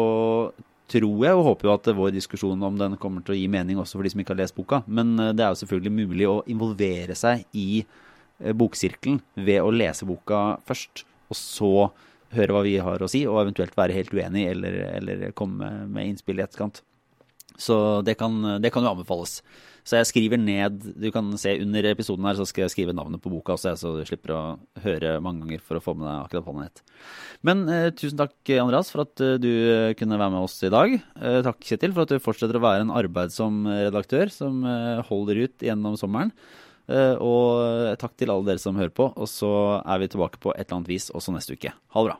tror 0.90 1.26
jeg 1.26 1.38
og 1.38 1.46
håper 1.46 1.68
jo 1.68 1.74
at 1.76 1.90
vår 2.00 2.14
diskusjon 2.16 2.66
om 2.66 2.78
den 2.80 2.98
kommer 3.02 3.24
til 3.24 3.36
å 3.36 3.38
gi 3.38 3.50
mening 3.52 3.80
også 3.80 4.00
for 4.00 4.08
de 4.08 4.12
som 4.14 4.24
ikke 4.24 4.34
har 4.34 4.42
lest 4.42 4.58
boka. 4.58 4.82
Men 4.88 5.14
eh, 5.20 5.34
det 5.38 5.46
er 5.46 5.54
jo 5.54 5.62
selvfølgelig 5.62 5.96
mulig 6.00 6.30
å 6.30 6.40
involvere 6.50 7.18
seg 7.20 7.46
i 7.54 7.84
eh, 7.84 8.56
boksirkelen 8.58 9.22
ved 9.38 9.62
å 9.62 9.72
lese 9.74 10.08
boka 10.10 10.58
først, 10.68 11.06
og 11.30 11.38
så 11.38 11.74
høre 12.36 12.54
hva 12.54 12.66
vi 12.66 12.76
har 12.82 13.02
å 13.02 13.10
si, 13.10 13.24
og 13.30 13.42
eventuelt 13.42 13.78
være 13.78 13.96
helt 13.96 14.14
uenig 14.14 14.46
eller, 14.52 14.78
eller 15.00 15.32
komme 15.38 15.72
med 15.90 16.12
innspill 16.12 16.42
i 16.42 16.46
etterkant. 16.46 16.84
Så 17.60 17.76
det 18.08 18.16
kan, 18.20 18.38
det 18.64 18.72
kan 18.72 18.86
jo 18.86 18.94
anbefales. 18.94 19.40
Så 19.90 19.98
jeg 19.98 20.08
skriver 20.10 20.40
ned 20.40 20.84
Du 21.02 21.08
kan 21.14 21.32
se 21.40 21.56
under 21.64 21.88
episoden 21.90 22.28
her, 22.28 22.38
så 22.38 22.46
skal 22.48 22.66
jeg 22.66 22.74
skrive 22.74 22.96
navnet 22.96 23.22
på 23.24 23.32
boka 23.32 23.56
også, 23.56 23.74
så 23.80 23.94
du 23.98 24.04
slipper 24.08 24.36
å 24.36 24.42
høre 24.84 25.18
mange 25.24 25.44
ganger 25.46 25.64
for 25.66 25.80
å 25.80 25.84
få 25.84 25.96
med 25.98 26.08
deg 26.08 26.28
akkurat 26.28 26.46
hva 26.46 26.56
den 26.56 26.68
het. 26.68 26.84
Men 27.48 27.66
eh, 27.74 27.90
tusen 27.98 28.20
takk, 28.20 28.36
Andreas, 28.60 28.92
for 28.94 29.06
at 29.08 29.24
eh, 29.26 29.38
du 29.42 29.52
kunne 30.00 30.20
være 30.20 30.36
med 30.36 30.46
oss 30.46 30.60
i 30.68 30.72
dag. 30.74 30.96
Eh, 30.96 31.40
takk, 31.48 31.62
Kjetil, 31.66 31.96
for 31.96 32.06
at 32.06 32.14
du 32.14 32.24
fortsetter 32.24 32.60
å 32.60 32.64
være 32.64 32.86
en 32.86 32.96
arbeidsom 33.02 33.64
redaktør 33.88 34.32
som 34.34 34.62
eh, 34.68 35.04
holder 35.10 35.46
ut 35.48 35.70
gjennom 35.70 35.98
sommeren. 36.00 36.36
Eh, 36.90 37.16
og 37.22 38.00
takk 38.02 38.16
til 38.18 38.34
alle 38.34 38.48
dere 38.48 38.62
som 38.62 38.78
hører 38.80 38.94
på. 38.96 39.12
Og 39.14 39.30
så 39.30 39.52
er 39.84 40.02
vi 40.02 40.10
tilbake 40.12 40.42
på 40.42 40.54
et 40.56 40.66
eller 40.66 40.82
annet 40.82 40.94
vis 40.96 41.10
også 41.14 41.36
neste 41.36 41.58
uke. 41.58 41.74
Ha 41.74 42.04
det 42.04 42.12
bra. 42.12 42.18